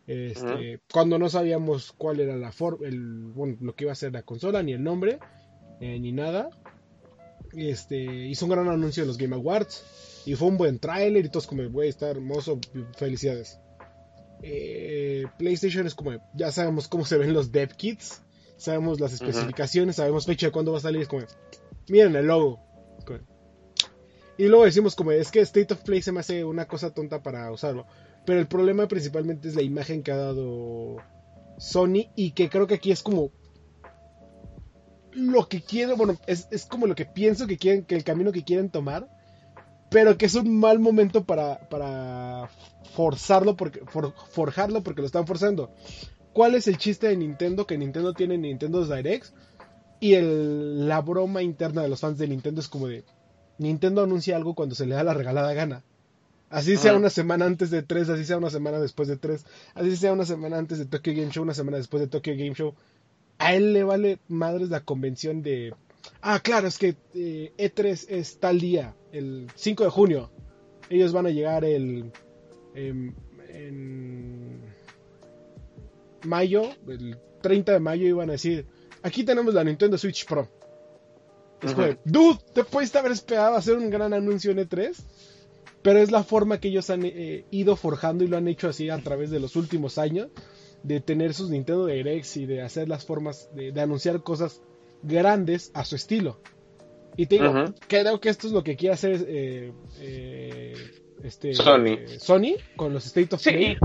[0.05, 2.87] este, Cuando no sabíamos cuál era la forma,
[3.33, 5.19] bueno, lo que iba a ser la consola, ni el nombre,
[5.79, 6.49] eh, ni nada.
[7.53, 9.83] Este, hizo un gran anuncio en los Game Awards.
[10.25, 12.59] Y fue un buen tráiler y todos como, güey, está hermoso,
[12.97, 13.59] felicidades.
[14.41, 18.21] Eh, PlayStation es como, ya sabemos cómo se ven los dev kits,
[18.57, 21.23] sabemos las especificaciones, sabemos fecha de cuándo va a salir, es como,
[21.87, 22.59] miren el logo.
[24.37, 27.21] Y luego decimos como, es que State of Play se me hace una cosa tonta
[27.21, 27.85] para usarlo.
[28.25, 30.97] Pero el problema principalmente es la imagen que ha dado
[31.57, 33.31] Sony y que creo que aquí es como
[35.11, 38.43] lo que quiero, bueno, es, como lo que pienso que quieren, que el camino que
[38.43, 39.07] quieren tomar,
[39.89, 42.49] pero que es un mal momento para, para
[42.95, 43.81] forzarlo, porque,
[44.31, 45.71] forjarlo porque lo están forzando.
[46.33, 47.67] ¿Cuál es el chiste de Nintendo?
[47.67, 49.27] Que Nintendo tiene Nintendo Direct
[49.99, 53.05] y el, la broma interna de los fans de Nintendo es como de
[53.57, 55.83] Nintendo anuncia algo cuando se le da la regalada gana.
[56.49, 59.43] Así sea una semana antes de 3, así sea una semana después de 3,
[59.73, 62.53] así sea una semana antes de Tokyo Game Show, una semana después de Tokyo Game
[62.53, 62.75] Show.
[63.39, 65.73] A él le vale madres la convención de...
[66.21, 70.29] Ah, claro, es que E3 eh, e es tal día, el 5 de junio.
[70.89, 72.11] Ellos van a llegar el...
[72.75, 73.15] Em,
[73.49, 74.61] en
[76.23, 78.65] mayo, el 30 de mayo, iban a decir,
[79.01, 80.47] aquí tenemos la Nintendo Switch Pro.
[81.63, 84.95] Es dude, ¿te puedes haber esperado hacer un gran anuncio en E3?
[85.81, 88.89] Pero es la forma que ellos han eh, ido forjando y lo han hecho así
[88.89, 90.29] a través de los últimos años.
[90.81, 94.61] De tener sus Nintendo Directs y de hacer las formas de, anunciar cosas
[95.01, 96.39] grandes a su estilo.
[97.15, 100.73] Y te digo, creo que esto es lo que quiere hacer eh, eh,
[101.23, 102.55] este, Sony.
[102.75, 103.77] con los State of Play.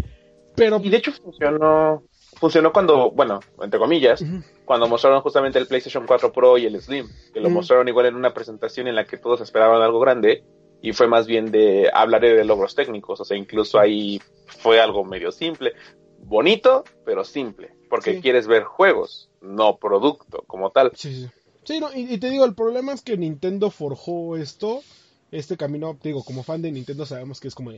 [0.56, 0.80] Pero...
[0.82, 2.02] Y de hecho funcionó,
[2.34, 4.24] funcionó cuando, bueno, entre comillas,
[4.68, 8.16] cuando mostraron justamente el PlayStation 4 Pro y el Slim, que lo mostraron igual en
[8.16, 10.44] una presentación en la que todos esperaban algo grande
[10.82, 15.04] y fue más bien de hablaré de logros técnicos, o sea, incluso ahí fue algo
[15.04, 15.72] medio simple,
[16.18, 20.92] bonito, pero simple, porque quieres ver juegos, no producto como tal.
[20.94, 21.30] Sí, sí.
[21.64, 24.82] sí no, y, te digo, el problema es que Nintendo forjó esto,
[25.30, 27.72] este camino, digo, como fan de Nintendo sabemos que es como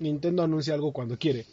[0.00, 1.46] Nintendo anuncia algo cuando quiere.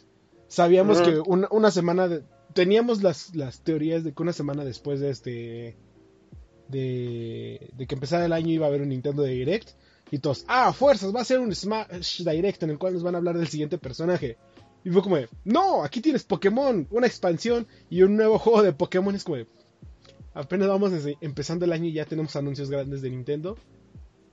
[0.48, 2.08] Sabíamos que una, semana,
[2.56, 5.76] teníamos las, las teorías de que una semana después de este,
[6.68, 9.68] de, de que empezara el año iba a haber un Nintendo Direct
[10.10, 13.14] y todos, ah, fuerzas, va a ser un Smash Direct en el cual nos van
[13.14, 14.38] a hablar del siguiente personaje.
[14.84, 19.14] Y fue como, no, aquí tienes Pokémon, una expansión y un nuevo juego de Pokémon.
[19.14, 19.44] Es como,
[20.32, 23.58] apenas vamos empezando el año y ya tenemos anuncios grandes de Nintendo.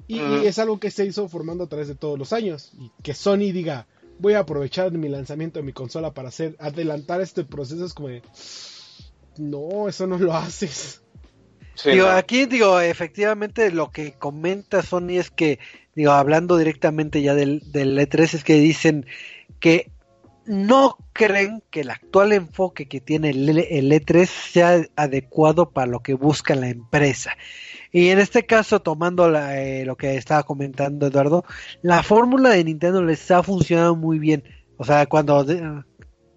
[0.08, 2.72] Y, es algo que se hizo formando a través de todos los años.
[2.80, 3.88] Y que Sony diga,
[4.24, 7.86] voy a aprovechar mi lanzamiento de mi consola para hacer, adelantar este proceso.
[7.86, 8.10] Es como,
[9.38, 11.04] no, eso no lo haces
[11.86, 15.60] digo, aquí digo, efectivamente lo que comenta Sony es que,
[15.96, 19.06] digo, hablando directamente ya del, del E3, es que dicen
[19.60, 19.92] que
[20.46, 26.14] no creen que el actual enfoque que tiene el, E3 sea adecuado para lo que
[26.14, 27.36] busca la empresa.
[27.94, 31.46] Y en este caso, tomando la, eh, lo que estaba comentando Eduardo,
[31.82, 34.44] la fórmula de Nintendo les ha funcionado muy bien.
[34.78, 35.46] O sea, cuando,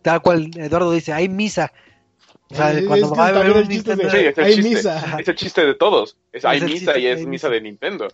[0.03, 1.73] tal cual Eduardo dice, hay misa
[2.49, 5.19] o sea, cuando va a haber un Nintendo, sí, es el chiste, misa.
[5.19, 6.17] Es el chiste de todos.
[6.33, 8.09] Es, hay misa y es misa de Nintendo.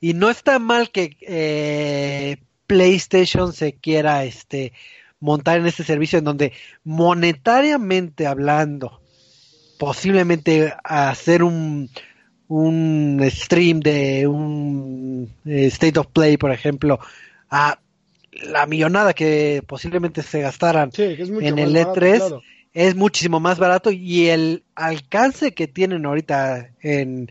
[0.00, 4.72] Y no está mal que eh, PlayStation se quiera este
[5.20, 6.52] montar en este servicio en donde
[6.82, 9.00] monetariamente hablando
[9.78, 11.90] posiblemente hacer un
[12.48, 16.98] un stream de un eh, State of Play, por ejemplo,
[17.50, 17.78] a
[18.32, 22.42] la millonada que posiblemente se gastaran en el E3
[22.74, 27.30] es muchísimo más barato y el alcance que tienen ahorita en,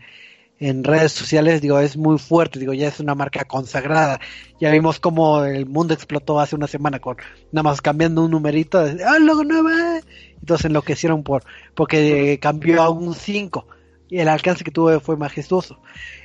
[0.60, 4.20] en redes sociales, digo, es muy fuerte, digo, ya es una marca consagrada.
[4.60, 7.16] Ya vimos cómo el mundo explotó hace una semana con
[7.50, 9.42] nada más cambiando un numerito, ah, no
[10.40, 11.42] Entonces enloquecieron por,
[11.74, 13.81] porque cambió a un 5 y
[14.18, 15.80] el alcance que tuvo fue majestuoso.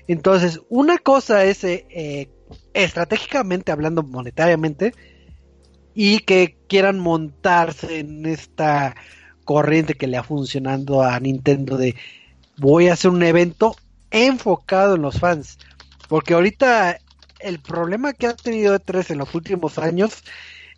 [0.08, 2.30] Entonces, una cosa es eh,
[2.74, 4.94] estratégicamente hablando monetariamente
[5.94, 8.96] y que quieran montarse en esta
[9.46, 11.96] corriente que le ha funcionado a Nintendo de
[12.58, 13.76] voy a hacer un evento
[14.12, 15.58] enfocado en los fans.
[16.10, 16.98] Porque ahorita
[17.40, 20.24] el problema que ha tenido E3 en los últimos años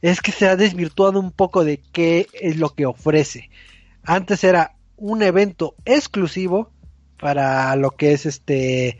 [0.02, 3.50] es que se ha desvirtuado un poco de qué es lo que ofrece.
[4.04, 6.72] Antes era un evento exclusivo
[7.20, 8.98] para lo que es este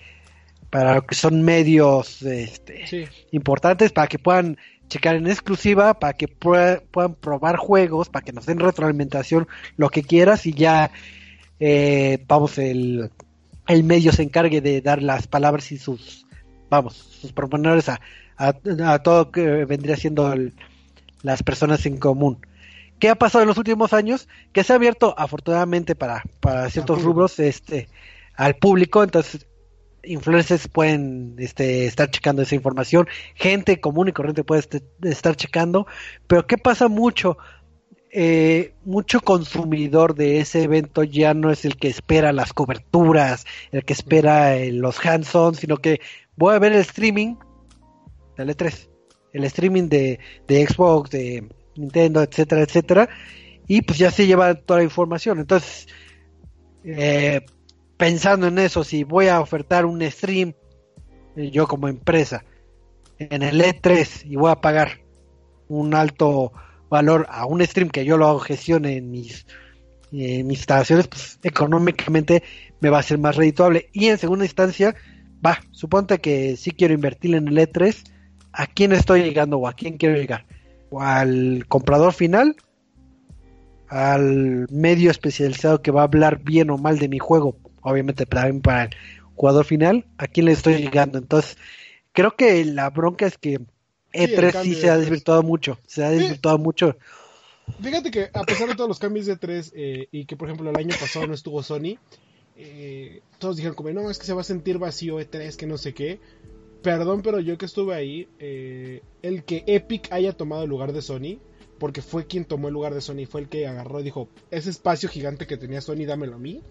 [0.70, 4.58] para lo que son medios este, importantes para que puedan
[4.88, 9.48] checar en exclusiva para que puedan probar juegos para que nos den retroalimentación
[9.78, 10.92] lo que quieras y ya
[11.60, 13.12] eh, vamos el
[13.70, 16.26] el medio se encargue de dar las palabras y sus,
[16.70, 18.02] vamos, sus proponedores a,
[18.38, 20.34] a, todo que vendría siendo
[21.22, 22.40] las personas en común.
[23.00, 24.28] ¿Qué ha pasado en los últimos años?
[24.54, 27.90] Que se ha abierto, afortunadamente, para, para ciertos rubros, este,
[28.36, 29.48] al público, entonces
[30.04, 35.88] influencers pueden este, estar checando esa información, gente común y corriente puede este, estar checando,
[36.28, 37.38] pero ¿qué pasa mucho?
[38.12, 43.84] eh, mucho consumidor de ese evento ya no es el que espera las coberturas, el
[43.86, 46.00] que espera eh, los hands-on, sino que
[46.36, 47.36] voy a ver el streaming
[48.38, 48.90] del E3,
[49.34, 51.48] el streaming de, de Xbox, de
[51.80, 53.10] Nintendo, etcétera, etcétera,
[53.68, 55.40] y pues ya se lleva toda la información.
[55.40, 55.88] Entonces,
[56.84, 57.42] eh,
[57.98, 60.54] pensando en eso, si voy a ofertar un stream,
[61.36, 62.44] eh, yo como empresa,
[63.20, 65.02] en el E3 y voy a pagar
[65.68, 66.54] un alto
[66.90, 69.46] valor a un stream que yo lo hago gestión en mis,
[70.12, 72.42] instalaciones, pues económicamente
[72.80, 73.90] me va a ser más redituable.
[73.94, 74.96] Y en segunda instancia,
[75.46, 77.96] va, suponte que si quiero invertir en el E3,
[78.52, 80.46] ¿a quién estoy llegando o a quién quiero llegar?
[80.90, 82.56] ¿O al comprador final?
[83.88, 87.58] ¿Al medio especializado que va a hablar bien o mal de mi juego?
[87.82, 88.90] Obviamente también para el
[89.36, 91.18] jugador final, ¿a quién le estoy llegando?
[91.18, 91.58] Entonces,
[92.12, 93.60] creo que la bronca es que
[94.14, 96.98] e3 sí, se ha desvirtuado mucho, se ha desvirtuado mucho.
[97.82, 100.70] Fíjate que a pesar de todos los cambios de E3 eh, y que por ejemplo
[100.70, 101.98] el año pasado no estuvo Sony,
[102.58, 105.78] eh, todos dijeron como, no, es que se va a sentir vacío E3, que no
[105.78, 106.20] sé qué.
[106.82, 111.02] Perdón, pero yo que estuve ahí, eh, el que Epic haya tomado el lugar de
[111.02, 111.40] Sony,
[111.78, 114.70] porque fue quien tomó el lugar de Sony, fue el que agarró y dijo, ese
[114.70, 116.62] espacio gigante que tenía Sony, dámelo a mí.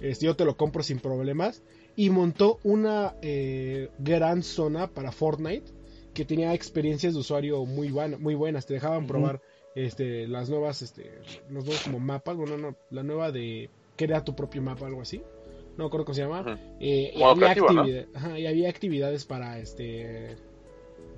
[0.00, 1.62] Este, yo te lo compro sin problemas.
[1.96, 3.14] Y montó una
[3.98, 5.72] gran zona para Fortnite
[6.16, 9.42] que tenía experiencias de usuario muy, muy buenas, te dejaban probar
[9.74, 11.12] este, las nuevas, este,
[11.50, 15.22] los nuevos como mapas, bueno, no, la nueva de crea tu propio mapa, algo así,
[15.76, 20.36] no me acuerdo cómo se llama, eh, y, había actividades para, este,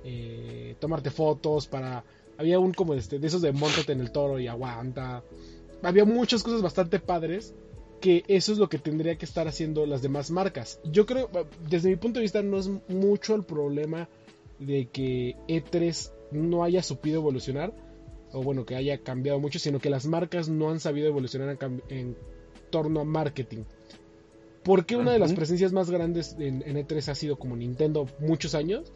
[0.04, 2.04] eh, tomarte fotos, para,
[2.36, 5.22] había un como este, de esos de montate en el toro y aguanta,
[5.82, 7.54] había muchas cosas bastante padres
[8.00, 10.80] que eso es lo que tendría que estar haciendo las demás marcas.
[10.84, 11.28] Yo creo,
[11.68, 14.08] desde mi punto de vista, no es mucho el problema
[14.58, 17.72] de que E3 no haya supido evolucionar,
[18.32, 21.56] o bueno, que haya cambiado mucho, sino que las marcas no han sabido evolucionar
[21.88, 22.16] en,
[22.70, 23.64] torno a marketing.
[24.64, 28.92] Porque una de las presencias más grandes en, E3 ha sido como Nintendo muchos años?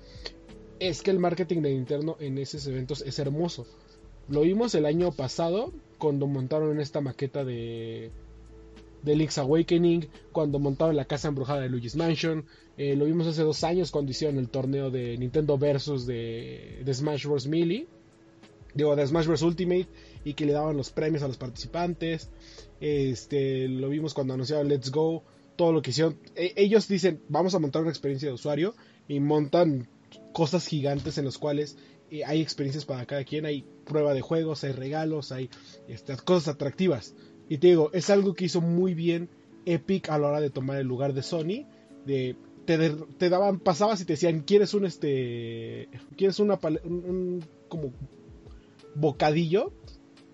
[0.80, 3.66] Es que el marketing de Nintendo en esos eventos es hermoso.
[4.28, 8.10] Lo vimos el año pasado cuando montaron esta maqueta de
[9.02, 13.42] de Link's Awakening, cuando montaron la casa embrujada de Luigi's Mansion, eh, lo vimos hace
[13.42, 17.46] dos años cuando hicieron el torneo de Nintendo Versus de, Smash Bros.
[17.46, 17.86] Melee,
[18.74, 19.42] digo, de Smash Bros.
[19.42, 19.88] Ultimate,
[20.24, 22.30] y que le daban los premios a los participantes,
[22.80, 25.24] este, lo vimos cuando anunciaron Let's Go,
[25.62, 28.74] todo lo que hicieron, e, ellos dicen, vamos a montar una experiencia de usuario,
[29.06, 29.86] y montan
[30.32, 31.78] cosas gigantes en las cuales
[32.10, 35.50] eh, hay experiencias para cada quien, hay prueba de juegos, hay regalos, hay
[35.86, 37.14] estas cosas atractivas.
[37.48, 39.28] Y te digo, es algo que hizo muy bien
[39.64, 41.68] Epic a la hora de tomar el lugar de Sony.
[42.04, 42.34] De,
[42.64, 45.88] te, daban, pasabas y te decían, ¿quieres un este.
[46.16, 47.92] ¿Quieres una un, como
[48.96, 49.72] bocadillo?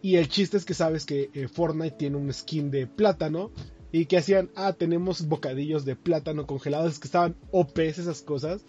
[0.00, 3.50] Y el chiste es que sabes que eh, Fortnite tiene un skin de plátano.
[3.90, 8.64] Y que hacían, ah, tenemos bocadillos de plátano congelados que estaban OPs esas cosas.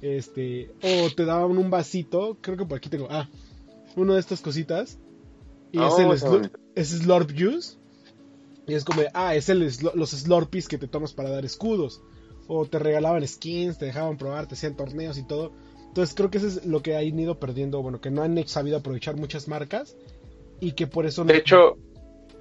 [0.00, 3.28] Este, o te daban un vasito, creo que por aquí tengo, ah,
[3.96, 4.98] uno de estas cositas.
[5.72, 6.42] Y es el oh,
[6.74, 7.76] es Slurp Juice.
[8.66, 9.60] Y es como, ah, es el,
[9.94, 12.00] los Slurpees que te tomas para dar escudos.
[12.46, 15.52] O te regalaban skins, te dejaban probar, te hacían torneos y todo.
[15.88, 18.78] Entonces creo que eso es lo que han ido perdiendo, bueno, que no han sabido
[18.78, 19.96] aprovechar muchas marcas
[20.58, 21.24] y que por eso...
[21.24, 21.76] De hecho,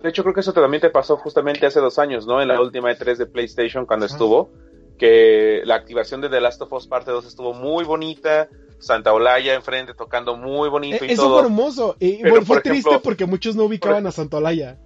[0.01, 2.41] de hecho creo que eso también te pasó justamente hace dos años, ¿no?
[2.41, 4.49] En la última E3 de PlayStation cuando estuvo
[4.97, 8.49] que la activación de The Last of Us Parte 2 estuvo muy bonita,
[8.79, 11.39] Santa Olaya enfrente tocando muy bonito y Eso todo.
[11.39, 14.77] fue hermoso, y fue triste porque muchos no ubicaban a Santa Olaya.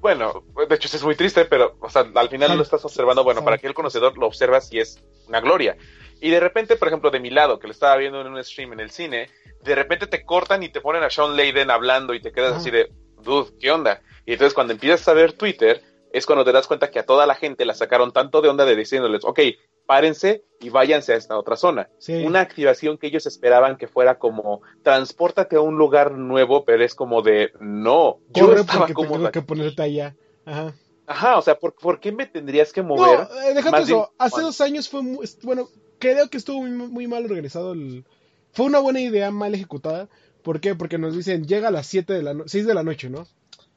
[0.00, 3.44] Bueno, de hecho es muy triste, pero o sea, al final lo estás observando, bueno,
[3.44, 5.76] para que el conocedor lo observas y es una gloria.
[6.22, 8.74] Y de repente, por ejemplo, de mi lado, que lo estaba viendo en un stream
[8.74, 9.28] en el cine,
[9.62, 12.70] de repente te cortan y te ponen a Sean Layden hablando y te quedas así
[12.70, 12.90] de,
[13.22, 14.02] dude, ¿qué onda?
[14.26, 15.82] Y entonces cuando empiezas a ver Twitter,
[16.12, 18.64] es cuando te das cuenta que a toda la gente la sacaron tanto de onda
[18.64, 19.40] de diciéndoles, ok,
[19.86, 21.88] párense y váyanse a esta otra zona.
[22.24, 26.94] Una activación que ellos esperaban que fuera como, transpórtate a un lugar nuevo, pero es
[26.94, 29.12] como de, no, yo estaba como...
[29.12, 30.16] Tengo que ponerte allá.
[30.44, 30.74] Ajá.
[31.06, 33.28] Ajá, o sea, ¿por, ¿por qué me tendrías que mover?
[33.28, 35.68] No, eh, déjate eso, hace dos años fue, muy, bueno,
[35.98, 37.72] creo que estuvo muy, mal organizado.
[37.72, 38.04] El...
[38.52, 40.08] Fue una buena idea mal ejecutada.
[40.42, 40.74] ¿Por qué?
[40.74, 43.26] Porque nos dicen, llega a las 7 de la 6 de la noche, ¿no?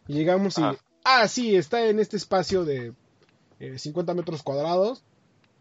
[0.07, 0.61] Y llegamos y
[1.03, 2.93] ah, sí, está en este espacio de
[3.75, 5.03] 50 eh, metros cuadrados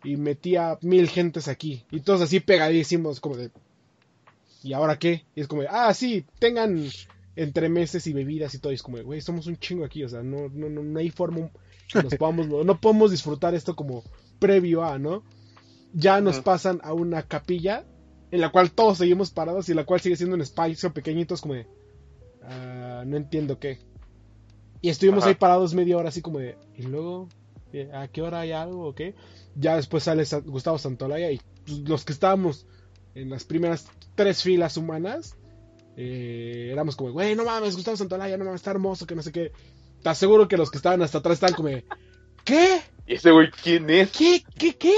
[0.05, 1.85] y metía mil gentes aquí.
[1.91, 3.51] Y todos así pegadísimos, como de...
[4.63, 5.25] ¿Y ahora qué?
[5.35, 6.89] Y es como de, ah, sí, tengan
[7.35, 8.73] entre meses y bebidas y todo.
[8.73, 11.51] Y es como güey, somos un chingo aquí, o sea, no, no, no, hay forma
[11.93, 14.05] que nos podamos, no, podemos disfrutar esto como
[14.39, 15.23] previo a, ¿no?
[15.93, 17.85] Ya nos pasan a una capilla
[18.33, 21.43] en la cual todos seguimos parados y la cual sigue siendo un espacio pequeñito, es
[21.43, 21.67] como de,
[22.43, 23.79] ah, no entiendo qué.
[24.81, 27.29] Y estuvimos ahí parados media hora así como de, ¿y luego?
[27.95, 29.15] ¿A qué hora hay algo o qué?
[29.55, 32.67] Ya después sale Gustavo Santolaya y pues, los que estábamos
[33.15, 35.37] en las primeras tres filas humanas,
[35.99, 39.31] eh, éramos como, güey, no mames, Gustavo Santolaya, no mames, está hermoso, que no sé
[39.31, 39.53] qué.
[40.03, 41.69] Te aseguro que los que estaban hasta atrás estaban como,
[42.45, 42.81] ¿qué?
[43.07, 44.11] ¿Y ese güey quién es?
[44.11, 44.43] ¿Qué?
[44.59, 44.75] ¿Qué?
[44.75, 44.95] ¿Qué?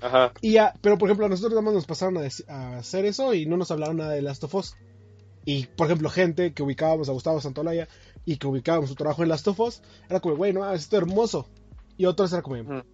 [0.00, 0.32] Ajá.
[0.40, 3.34] Y ya, pero por ejemplo, a nosotros nada más nos pasaron a, a, hacer eso
[3.34, 4.76] y no nos hablaron nada de Last of Us.
[5.44, 7.88] Y por ejemplo, gente que ubicábamos a Gustavo Santolaya
[8.24, 11.02] y que ubicábamos su trabajo en Last of Us, era como, güey, no, esto es
[11.02, 11.48] hermoso.
[11.96, 12.84] Y otros era como,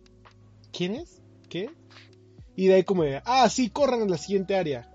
[0.73, 1.23] ¿quién es?
[1.49, 1.71] ¿Qué?
[2.55, 4.91] Y de ahí como, ah, sí, corran en la siguiente área,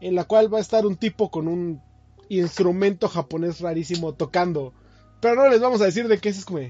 [0.00, 1.80] en la cual va a estar un tipo con un
[2.28, 4.74] instrumento japonés rarísimo tocando.
[5.20, 6.60] Pero no les vamos a decir de qué es, es como,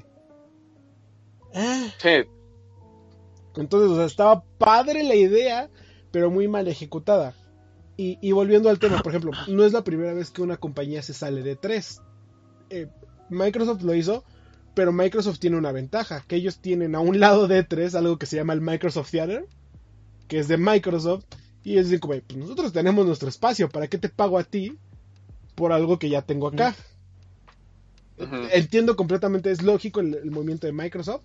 [1.54, 1.86] ah.
[2.00, 2.24] Sí.
[3.56, 5.68] Entonces, o sea, estaba padre la idea,
[6.10, 7.34] pero muy mal ejecutada.
[7.96, 11.02] Y, y, volviendo al tema, por ejemplo, no es la primera vez que una compañía
[11.02, 12.00] se sale de tres.
[12.70, 12.86] Eh,
[13.28, 14.24] Microsoft lo hizo,
[14.74, 18.26] pero Microsoft tiene una ventaja, que ellos tienen a un lado de tres algo que
[18.26, 19.46] se llama el Microsoft Theater,
[20.28, 21.24] que es de Microsoft,
[21.64, 24.78] y es como, pues nosotros tenemos nuestro espacio, ¿para qué te pago a ti
[25.54, 26.76] por algo que ya tengo acá?
[28.52, 31.24] Entiendo completamente, es lógico el, movimiento de Microsoft,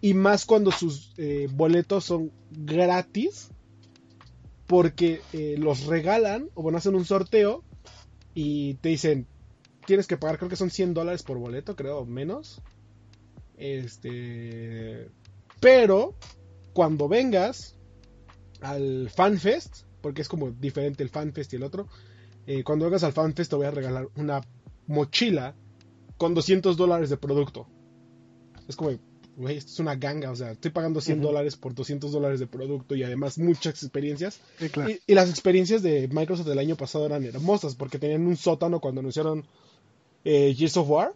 [0.00, 3.48] y más cuando sus eh, boletos son gratis,
[4.66, 7.64] porque eh, los regalan, o bueno, hacen un sorteo,
[8.34, 9.26] y te dicen,
[9.86, 12.62] tienes que pagar, creo que son 100 dólares por boleto, creo, menos.
[13.56, 15.10] Este.
[15.60, 16.14] Pero,
[16.72, 17.76] cuando vengas
[18.60, 21.88] al FanFest, porque es como diferente el FanFest y el otro,
[22.46, 24.40] eh, cuando vengas al FanFest te voy a regalar una
[24.86, 25.56] mochila
[26.16, 27.66] con 200 dólares de producto.
[28.68, 28.90] Es como,
[29.38, 32.48] güey, esto es una ganga, o sea, estoy pagando 100 dólares por 200 dólares de
[32.48, 34.40] producto y además muchas experiencias.
[35.06, 39.00] y, las experiencias de Microsoft del año pasado eran hermosas porque tenían un sótano cuando
[39.00, 39.46] anunciaron
[40.24, 41.12] eh, Gears of War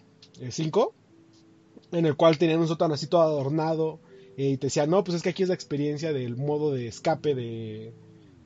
[0.48, 0.94] 5,
[1.92, 3.98] eh, en el cual tenían un sótano así todo adornado.
[4.36, 6.86] Eh, y te decían, no, pues es que aquí es la experiencia del modo de
[6.86, 7.92] escape de,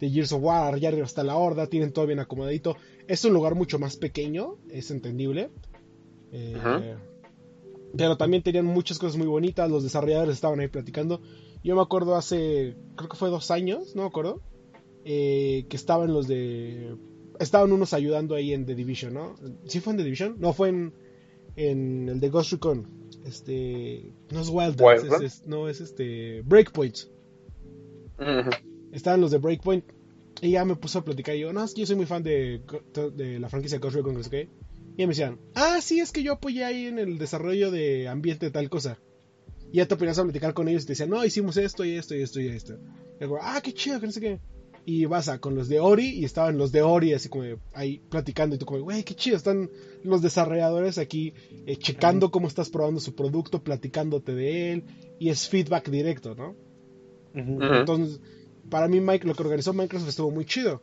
[0.01, 0.79] de Gears of War.
[0.79, 2.77] Ya arriba está la horda, tienen todo bien acomodadito.
[3.07, 5.51] Es un lugar mucho más pequeño, es entendible.
[6.33, 6.97] Eh,
[7.97, 9.71] pero también tenían muchas cosas muy bonitas.
[9.71, 11.21] Los desarrolladores estaban ahí platicando.
[11.63, 14.41] Yo me acuerdo hace, creo que fue dos años, no me acuerdo,
[15.05, 16.97] que estaban los de
[17.39, 19.35] estaban unos ayudando ahí en The Division, ¿no?
[19.67, 20.37] ¿Sí fue en The Division?
[20.39, 20.95] No, fue en,
[21.57, 22.89] en el de Ghost Recon.
[23.25, 24.13] Este.
[24.31, 24.81] No es Wild,
[25.23, 26.43] es, no, es este.
[26.43, 26.97] Breakpoint.
[28.93, 29.85] Estaban los de Breakpoint.
[30.43, 31.35] Y ya me puso a platicar.
[31.35, 32.61] Y yo, no, es que yo soy muy fan de,
[33.15, 34.49] de la franquicia Ghost Recon, qué.
[34.97, 38.47] Y me decían, ah, sí, es que yo apoyé ahí en el desarrollo de ambiente
[38.47, 38.99] de tal cosa.
[39.73, 41.97] Y ya te ponías a platicar con ellos y te decían, no, hicimos esto y
[41.97, 42.79] esto y esto y esto.
[43.21, 44.41] Y yo, ah, qué chido, que no sé qué
[44.89, 47.43] y vas a con los de Ori y estaban los de Ori así como
[47.75, 49.69] ahí platicando y tú como, güey, qué chido, están
[50.05, 51.35] los desarrolladores aquí
[51.67, 54.85] eh, checando cómo estás probando su producto, platicándote de él
[55.19, 56.55] y es feedback directo, ¿no?
[57.35, 58.21] Entonces,
[58.71, 60.81] para mí Mike, lo que organizó Microsoft estuvo muy chido.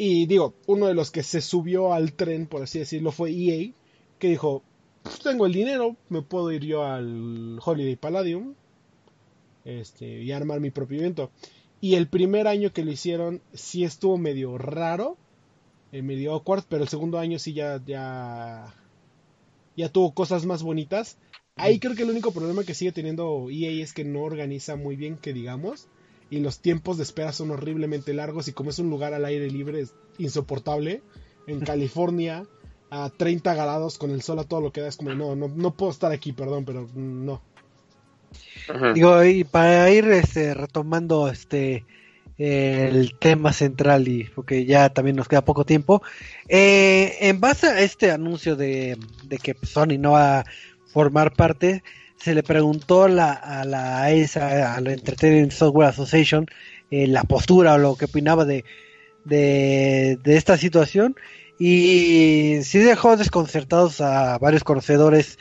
[0.00, 3.72] Y digo, uno de los que se subió al tren, por así decirlo, fue EA,
[4.20, 4.62] que dijo,
[5.02, 8.54] pues tengo el dinero, me puedo ir yo al Holiday Palladium
[9.64, 11.32] este, y armar mi propio evento.
[11.80, 15.16] Y el primer año que lo hicieron sí estuvo medio raro,
[15.90, 18.72] eh, medio awkward, pero el segundo año sí ya, ya,
[19.76, 21.18] ya tuvo cosas más bonitas.
[21.56, 24.94] Ahí creo que el único problema que sigue teniendo EA es que no organiza muy
[24.94, 25.88] bien, que digamos
[26.30, 29.50] y los tiempos de espera son horriblemente largos y como es un lugar al aire
[29.50, 31.02] libre es insoportable.
[31.46, 32.44] En California
[32.90, 35.48] a 30 grados con el sol a todo lo que da es como no, no,
[35.48, 37.42] no puedo estar aquí, perdón, pero no.
[38.94, 41.84] Digo, y para ir este, retomando este
[42.38, 46.02] el tema central y porque ya también nos queda poco tiempo,
[46.46, 50.44] eh, en base a este anuncio de, de que Sony no va a
[50.86, 51.82] formar parte,
[52.18, 56.46] se le preguntó a la, a la ESA, a la Entertainment Software Association,
[56.90, 58.64] eh, la postura o lo que opinaba de,
[59.24, 61.16] de, esta situación
[61.58, 65.38] y sí dejó desconcertados a varios conocedores.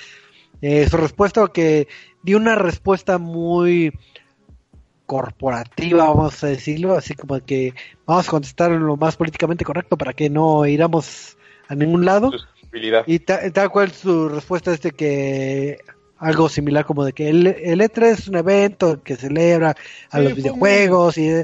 [0.61, 1.87] Eh, su respuesta que
[2.23, 3.93] dio una respuesta muy
[5.05, 7.73] corporativa vamos a decirlo así como que
[8.05, 11.37] vamos a contestar lo más políticamente correcto para que no iramos
[11.67, 12.31] a ningún lado.
[13.07, 15.79] Y tal cual su respuesta es de que
[16.19, 19.75] algo similar como de que el, E3 es un evento que celebra
[20.09, 21.43] a los videojuegos y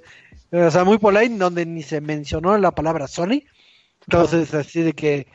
[0.51, 3.43] o sea muy polite donde ni se mencionó la palabra Sony.
[4.07, 5.27] Entonces así de que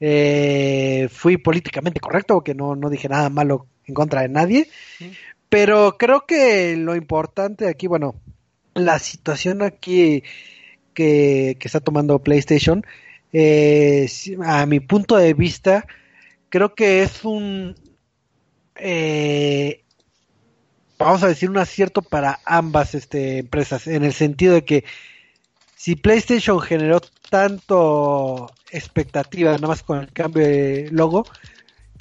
[0.00, 4.68] eh, fui políticamente correcto porque no, no dije nada malo en contra de nadie.
[5.48, 8.16] Pero creo que lo importante aquí bueno
[8.74, 10.22] la situación aquí
[10.94, 12.84] que, que está tomando PlayStation
[13.32, 14.08] eh,
[14.44, 15.86] a mi punto de vista
[16.48, 17.74] creo que es un
[18.78, 19.84] eh,
[20.98, 24.84] vamos a decir, un acierto para ambas este, empresas, en el sentido de que
[25.76, 27.00] si PlayStation generó
[27.30, 31.26] tanto expectativa, nada más con el cambio de logo,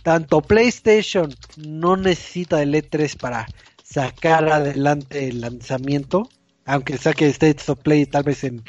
[0.03, 3.47] tanto PlayStation no necesita el E3 para
[3.83, 6.29] sacar adelante el lanzamiento,
[6.65, 8.63] aunque saque State of Play tal vez en,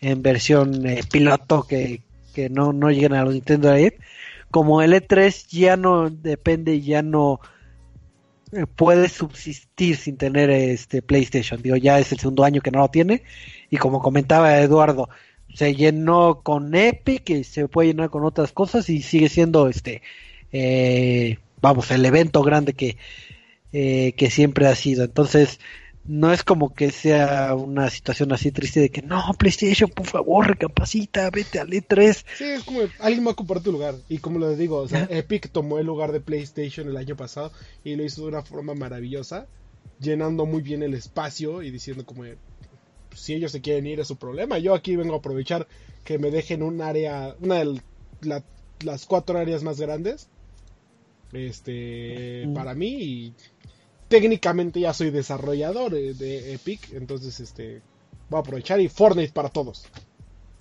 [0.00, 2.02] en versión eh, piloto que,
[2.34, 4.00] que no, no lleguen a los Nintendo Direct
[4.52, 7.40] como el E3 ya no depende, ya no
[8.52, 11.62] eh, puede subsistir sin tener este PlayStation.
[11.62, 13.22] Digo, ya es el segundo año que no lo tiene.
[13.70, 15.08] Y como comentaba Eduardo,
[15.54, 20.02] se llenó con Epic y se puede llenar con otras cosas y sigue siendo este,
[20.52, 22.98] eh, vamos, el evento grande que,
[23.72, 25.02] eh, que siempre ha sido.
[25.04, 25.60] Entonces,
[26.04, 30.48] no es como que sea una situación así triste de que no, PlayStation, por favor,
[30.48, 32.24] recapacita, vete al E3.
[32.36, 33.94] Sí, es como alguien va a ocupar tu lugar.
[34.08, 37.52] Y como les digo, o sea, Epic tomó el lugar de PlayStation el año pasado
[37.84, 39.46] y lo hizo de una forma maravillosa,
[40.00, 42.24] llenando muy bien el espacio y diciendo como
[43.14, 44.58] si ellos se quieren ir es su problema.
[44.58, 45.68] Yo aquí vengo a aprovechar
[46.04, 47.80] que me dejen un área, una de
[48.80, 50.28] las cuatro áreas más grandes
[51.32, 53.34] este para mí y
[54.12, 57.80] técnicamente ya soy desarrollador de Epic, entonces este
[58.28, 59.86] voy a aprovechar y Fortnite para todos.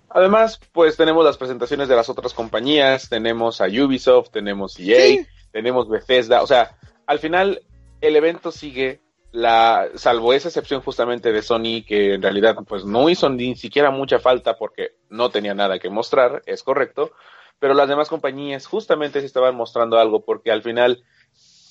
[0.07, 5.89] Además, pues tenemos las presentaciones de las otras compañías, tenemos a Ubisoft, tenemos EA, tenemos
[5.89, 7.61] Bethesda, o sea, al final
[7.99, 9.01] el evento sigue
[9.33, 13.91] la salvo esa excepción justamente de Sony que en realidad pues no hizo ni siquiera
[13.91, 17.11] mucha falta porque no tenía nada que mostrar, es correcto,
[17.59, 21.03] pero las demás compañías justamente se estaban mostrando algo porque al final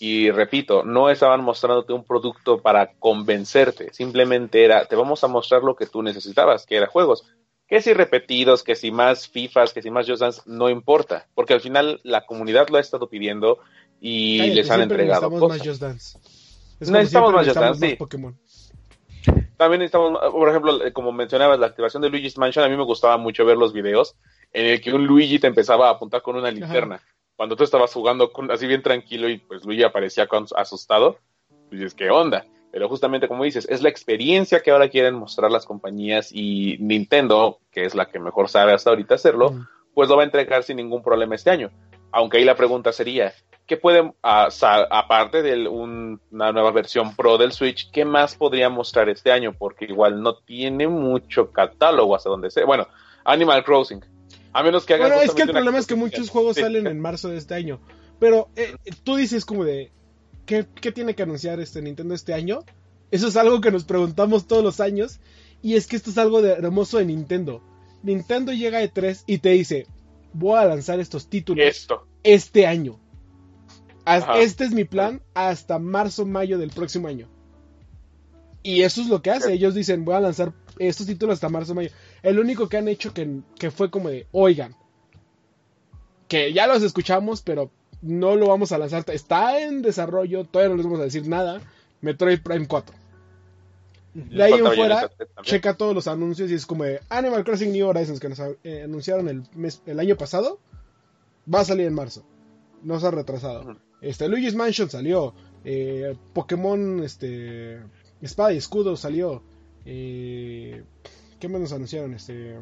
[0.01, 5.63] y repito, no estaban mostrándote un producto para convencerte, simplemente era, te vamos a mostrar
[5.63, 7.27] lo que tú necesitabas, que era juegos.
[7.69, 11.53] Que si repetidos, que si más FIFAs, que si más Just Dance, no importa, porque
[11.53, 13.59] al final la comunidad lo ha estado pidiendo
[14.01, 16.19] y les han entregado necesitamos Más Just Dance.
[16.81, 19.33] necesitamos más Just Dance, sí.
[19.59, 23.19] También necesitamos, por ejemplo, como mencionabas, la activación de Luigi's Mansion, a mí me gustaba
[23.19, 24.17] mucho ver los videos
[24.51, 27.03] en el que un Luigi te empezaba a apuntar con una linterna
[27.41, 31.17] cuando tú estabas jugando así bien tranquilo y pues Luigi aparecía asustado,
[31.71, 32.45] pues dices, ¿qué onda?
[32.71, 37.61] Pero justamente como dices, es la experiencia que ahora quieren mostrar las compañías y Nintendo,
[37.73, 39.55] que es la que mejor sabe hasta ahorita hacerlo,
[39.95, 41.71] pues lo va a entregar sin ningún problema este año.
[42.13, 43.33] Aunque ahí la pregunta sería,
[43.65, 49.33] ¿qué pueden, aparte de una nueva versión Pro del Switch, qué más podría mostrar este
[49.33, 49.55] año?
[49.59, 52.67] Porque igual no tiene mucho catálogo hasta donde sea.
[52.67, 52.87] Bueno,
[53.25, 54.05] Animal Crossing,
[54.53, 57.29] a menos que Bueno, es que el problema es que muchos juegos salen en marzo
[57.29, 57.81] de este año.
[58.19, 58.75] Pero eh,
[59.05, 59.93] tú dices como de.
[60.47, 62.65] ¿qué, tiene que anunciar este Nintendo este año?
[63.11, 65.21] Eso es algo que nos preguntamos todos los años.
[65.63, 67.63] Y es que esto es algo de hermoso de Nintendo.
[68.03, 69.87] Nintendo llega de 3 y te dice:
[70.33, 71.89] Voy a lanzar estos títulos
[72.23, 72.99] este año.
[74.37, 77.29] Este es mi plan hasta marzo, mayo del próximo año.
[78.63, 79.53] Y eso es lo que hace.
[79.53, 81.91] Ellos dicen, voy a lanzar estos títulos hasta marzo, mayo.
[82.23, 84.77] El único que han hecho que, que fue como de, oigan,
[86.29, 87.71] que ya los escuchamos, pero
[88.03, 89.05] no lo vamos a lanzar.
[89.09, 91.61] Está en desarrollo, todavía no les vamos a decir nada.
[92.01, 92.95] Metroid Prime 4.
[94.15, 95.11] De ahí en fuera,
[95.43, 98.83] checa todos los anuncios y es como de Animal Crossing New Horizons que nos eh,
[98.83, 100.59] anunciaron el, mes, el año pasado.
[101.53, 102.25] Va a salir en marzo.
[102.83, 103.77] No se ha retrasado.
[104.01, 105.35] Este, Luigi's Mansion salió.
[105.65, 107.81] Eh, Pokémon este,
[108.21, 109.43] Espada y Escudo salió.
[109.85, 110.83] Eh,
[111.41, 112.13] ¿Qué más nos anunciaron?
[112.13, 112.55] Este,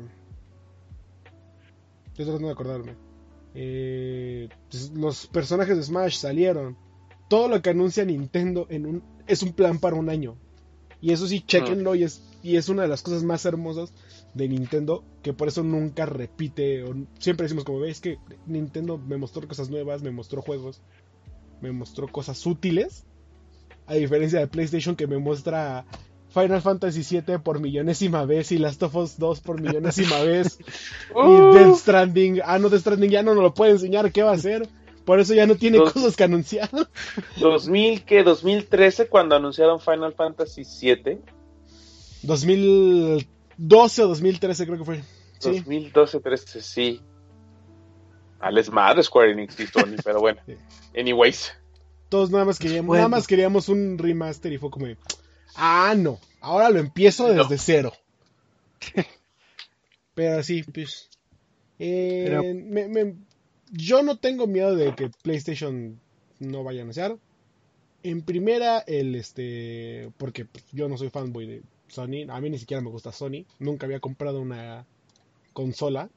[2.06, 2.94] estoy tratando de acordarme.
[3.54, 6.76] Eh, pues, los personajes de Smash salieron.
[7.28, 10.36] Todo lo que anuncia Nintendo en un, es un plan para un año.
[11.00, 13.92] Y eso sí, chequenlo y es, y es una de las cosas más hermosas
[14.34, 19.16] de Nintendo, que por eso nunca repite, o siempre decimos como veis que Nintendo me
[19.16, 20.80] mostró cosas nuevas, me mostró juegos,
[21.60, 23.04] me mostró cosas útiles,
[23.86, 25.86] a diferencia de PlayStation que me muestra
[26.32, 30.58] Final Fantasy VII por millonésima vez y Last of Us 2 por millonésima vez
[31.10, 31.52] y uh.
[31.52, 34.34] Death Stranding, ah no, Death Stranding ya no nos lo puede enseñar, ¿qué va a
[34.34, 34.68] hacer?
[35.04, 36.68] Por eso ya no tiene cosas que anunciar.
[37.40, 38.22] 2000, ¿qué?
[38.22, 41.18] 2013 cuando anunciaron Final Fantasy VII.
[42.22, 45.02] 2012 o 2013 creo que fue.
[45.38, 45.60] ¿Sí?
[45.60, 47.00] 2012, 13, sí.
[48.38, 50.40] Al madre Square Enix y Sony, pero bueno.
[50.94, 51.52] Anyways.
[52.10, 54.86] Todos nada más queríamos, nada más queríamos un remaster y fue como,
[55.56, 57.92] ah, no, ahora lo empiezo desde cero.
[60.14, 61.08] pero sí, pues.
[61.78, 63.14] Eh, me,
[63.70, 66.00] yo no tengo miedo de que PlayStation
[66.40, 67.16] no vaya a anunciar.
[68.02, 70.10] En primera, el este.
[70.16, 72.30] Porque yo no soy fanboy de Sony.
[72.30, 73.44] A mí ni siquiera me gusta Sony.
[73.58, 74.86] Nunca había comprado una
[75.52, 76.08] consola.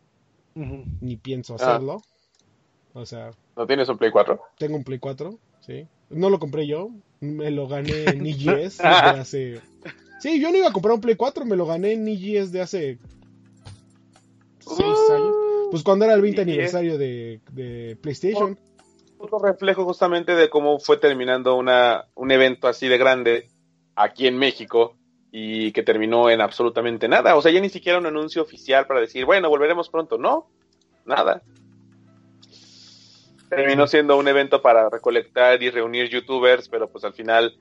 [0.53, 1.55] Ni pienso ah.
[1.55, 2.03] hacerlo.
[2.93, 3.31] O sea.
[3.55, 4.39] ¿No tienes un Play 4?
[4.57, 5.87] Tengo un Play 4, sí.
[6.09, 6.89] No lo compré yo.
[7.21, 9.61] Me lo gané en EGS de hace.
[10.19, 11.45] Sí, yo no iba a comprar un Play 4.
[11.45, 12.97] Me lo gané en EGS de hace.
[14.59, 15.35] 6 años.
[15.69, 18.57] Pues cuando era el 20 aniversario de, PlayStation.
[19.19, 23.49] Otro reflejo justamente de cómo fue terminando una, un evento así de grande
[23.95, 24.95] aquí en México
[25.31, 27.35] y que terminó en absolutamente nada.
[27.35, 30.17] O sea, ya ni siquiera un anuncio oficial para decir, bueno, volveremos pronto.
[30.17, 30.47] No,
[31.05, 31.43] nada.
[33.55, 37.55] Terminó siendo un evento para recolectar y reunir youtubers, pero pues al final,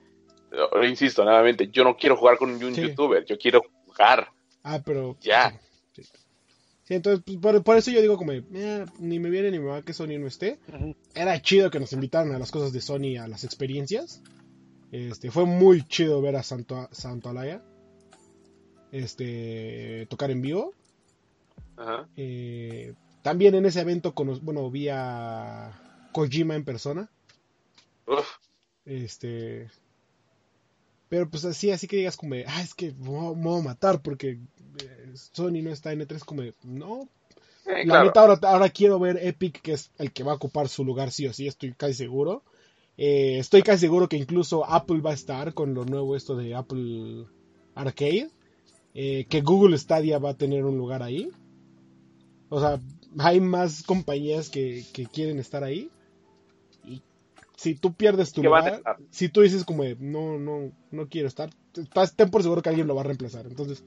[0.83, 4.29] insisto nuevamente, yo no quiero jugar con un youtuber, yo quiero jugar.
[4.63, 5.17] Ah, pero...
[5.21, 5.53] Ya
[6.97, 9.93] entonces, pues, por, eso yo digo como, eh, ni me viene ni me va que
[9.93, 10.59] Sony no esté.
[11.15, 14.23] Era chido que nos invitaran a las cosas de Sony, a las experiencias.
[14.91, 17.63] Este, fue muy chido ver a Santo, Santo Alaya
[18.91, 20.75] este, tocar en vivo.
[22.17, 27.11] Eh, también en ese evento, con, bueno, vi a Kojima en persona.
[28.85, 29.71] Este,
[31.09, 34.39] pero pues así, así que digas como, ah, es que me voy a matar porque
[35.15, 37.09] Sony no está en E3 como no.
[37.67, 40.85] Eh, la neta ahora, quiero ver Epic, que es el que va a ocupar su
[40.85, 42.43] lugar sí o sí, estoy casi seguro.
[42.97, 46.55] Eh, estoy casi seguro que incluso Apple va a estar con lo nuevo esto de
[46.55, 47.27] Apple
[47.75, 48.31] Arcade.
[48.95, 51.31] Eh, que Google Stadia va a tener un lugar ahí.
[52.49, 52.81] O sea,
[53.19, 55.91] hay más compañías que, quieren estar ahí.
[56.85, 57.03] Y
[57.57, 61.51] si tú pierdes tu lugar, si tú dices como no, no, no quiero estar,
[62.17, 63.47] ten por seguro que alguien lo va a reemplazar.
[63.47, 63.85] Entonces,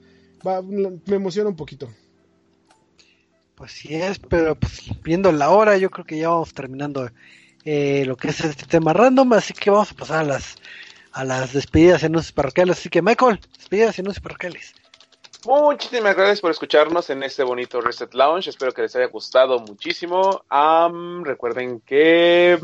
[1.05, 1.89] me emociona un poquito.
[3.55, 7.09] Pues sí es, pero pues, viendo la hora, yo creo que ya vamos terminando
[7.63, 10.55] eh, lo que es este tema random, así que vamos a pasar a las
[11.13, 12.79] a las despedidas y anuncios parroquiales.
[12.79, 14.73] Así que Michael, despedidas y anuncios parroquiales.
[15.45, 18.49] Muchísimas gracias por escucharnos en este bonito Reset Lounge.
[18.49, 20.43] Espero que les haya gustado muchísimo.
[21.23, 22.59] recuerden que...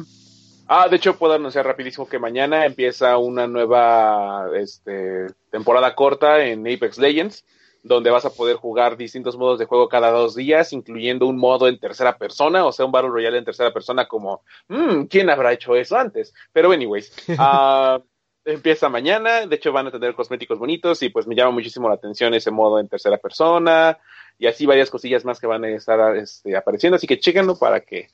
[0.67, 6.61] Ah, de hecho puedo anunciar rapidísimo que mañana empieza una nueva este, temporada corta en
[6.61, 7.43] Apex Legends
[7.83, 11.67] donde vas a poder jugar distintos modos de juego cada dos días, incluyendo un modo
[11.67, 15.53] en tercera persona, o sea, un Battle Royale en tercera persona como, mmm, ¿quién habrá
[15.53, 16.33] hecho eso antes?
[16.51, 18.03] Pero anyways, uh,
[18.53, 21.95] empieza mañana, de hecho van a tener cosméticos bonitos y pues me llama muchísimo la
[21.95, 23.97] atención ese modo en tercera persona
[24.37, 27.81] y así varias cosillas más que van a estar este, apareciendo, así que chéquenlo para
[27.81, 28.09] que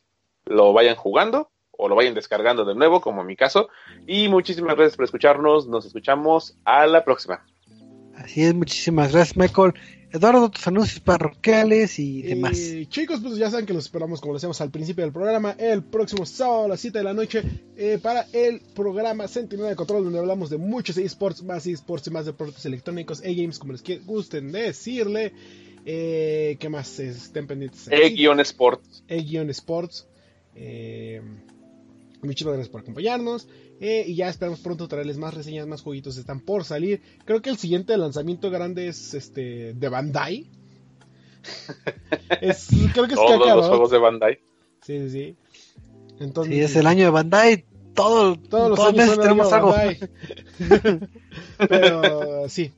[0.46, 3.70] lo vayan jugando o lo vayan descargando de nuevo, como en mi caso.
[4.08, 5.68] Y muchísimas gracias por escucharnos.
[5.68, 7.46] Nos escuchamos a la próxima.
[8.16, 9.74] Así es, muchísimas gracias, Michael.
[10.16, 12.58] Eduardo, tus anuncios parroquiales y demás.
[12.88, 15.84] chicos, pues ya saben que los esperamos, como lo decíamos al principio del programa, el
[15.84, 17.44] próximo sábado a las 7 de la noche
[17.76, 22.12] eh, para el programa Centinela de Control, donde hablamos de muchos esports, más esports y
[22.12, 25.34] más deportes electrónicos, e-games, como les gusten decirle.
[25.86, 27.90] Eh, ¿Qué más estén pendientes?
[27.92, 29.04] E-sports.
[29.10, 30.08] E-sports.
[30.56, 31.22] Eh,
[32.22, 33.48] Muchísimas gracias por acompañarnos.
[33.80, 37.02] Eh, y ya esperamos pronto traerles más reseñas, más jueguitos están por salir.
[37.26, 40.50] Creo que el siguiente lanzamiento grande es este de Bandai.
[42.42, 44.40] es, creo que es Todos los juegos de Bandai.
[44.82, 45.36] Sí, sí, sí.
[46.20, 47.66] Entonces, sí, es el año de Bandai.
[47.94, 49.74] Todo, todos los meses tenemos algo.
[51.70, 52.74] Pero sí,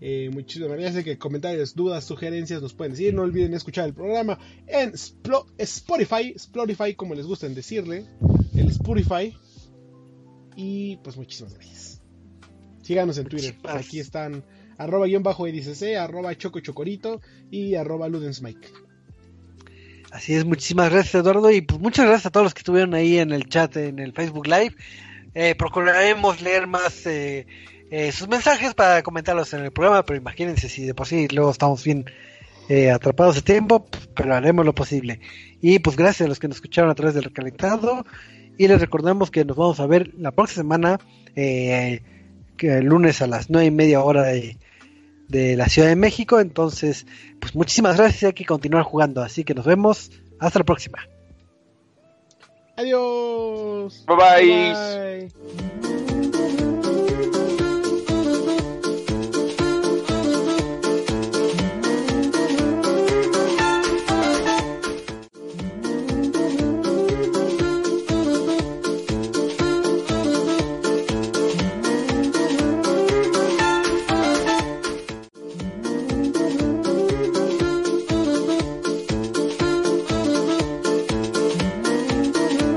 [0.00, 1.04] eh, muchísimas gracias.
[1.04, 3.14] Que comentarios, dudas, sugerencias nos pueden decir.
[3.14, 4.92] No olviden escuchar el programa en
[5.58, 8.06] Spotify, Spotify, como les gusten decirle,
[8.60, 9.36] el Spotify.
[10.56, 12.02] Y pues muchísimas gracias.
[12.82, 13.56] Síganos en Twitter.
[13.64, 14.44] Aquí están
[14.78, 17.20] arroba guion bajo edicc, arroba choco chocorito
[17.50, 18.68] y arroba ludensmike.
[20.10, 23.18] Así es, muchísimas gracias Eduardo y pues muchas gracias a todos los que estuvieron ahí
[23.18, 24.74] en el chat, en el Facebook Live.
[25.34, 27.46] Eh, procuraremos leer más eh,
[27.92, 31.52] eh, sus mensajes para comentarlos en el programa, pero imagínense si de por sí luego
[31.52, 32.06] estamos bien
[32.68, 35.20] eh, atrapados de tiempo, pero haremos lo posible.
[35.60, 38.04] Y pues gracias a los que nos escucharon a través del recalentado
[38.60, 41.00] y les recordamos que nos vamos a ver la próxima semana,
[41.34, 42.02] eh,
[42.58, 44.58] que el lunes a las nueve y media hora de,
[45.28, 46.40] de la Ciudad de México.
[46.40, 47.06] Entonces,
[47.40, 49.22] pues muchísimas gracias y hay que continuar jugando.
[49.22, 50.10] Así que nos vemos.
[50.38, 50.98] Hasta la próxima.
[52.76, 54.04] Adiós.
[54.06, 54.74] bye.
[55.80, 55.89] bye.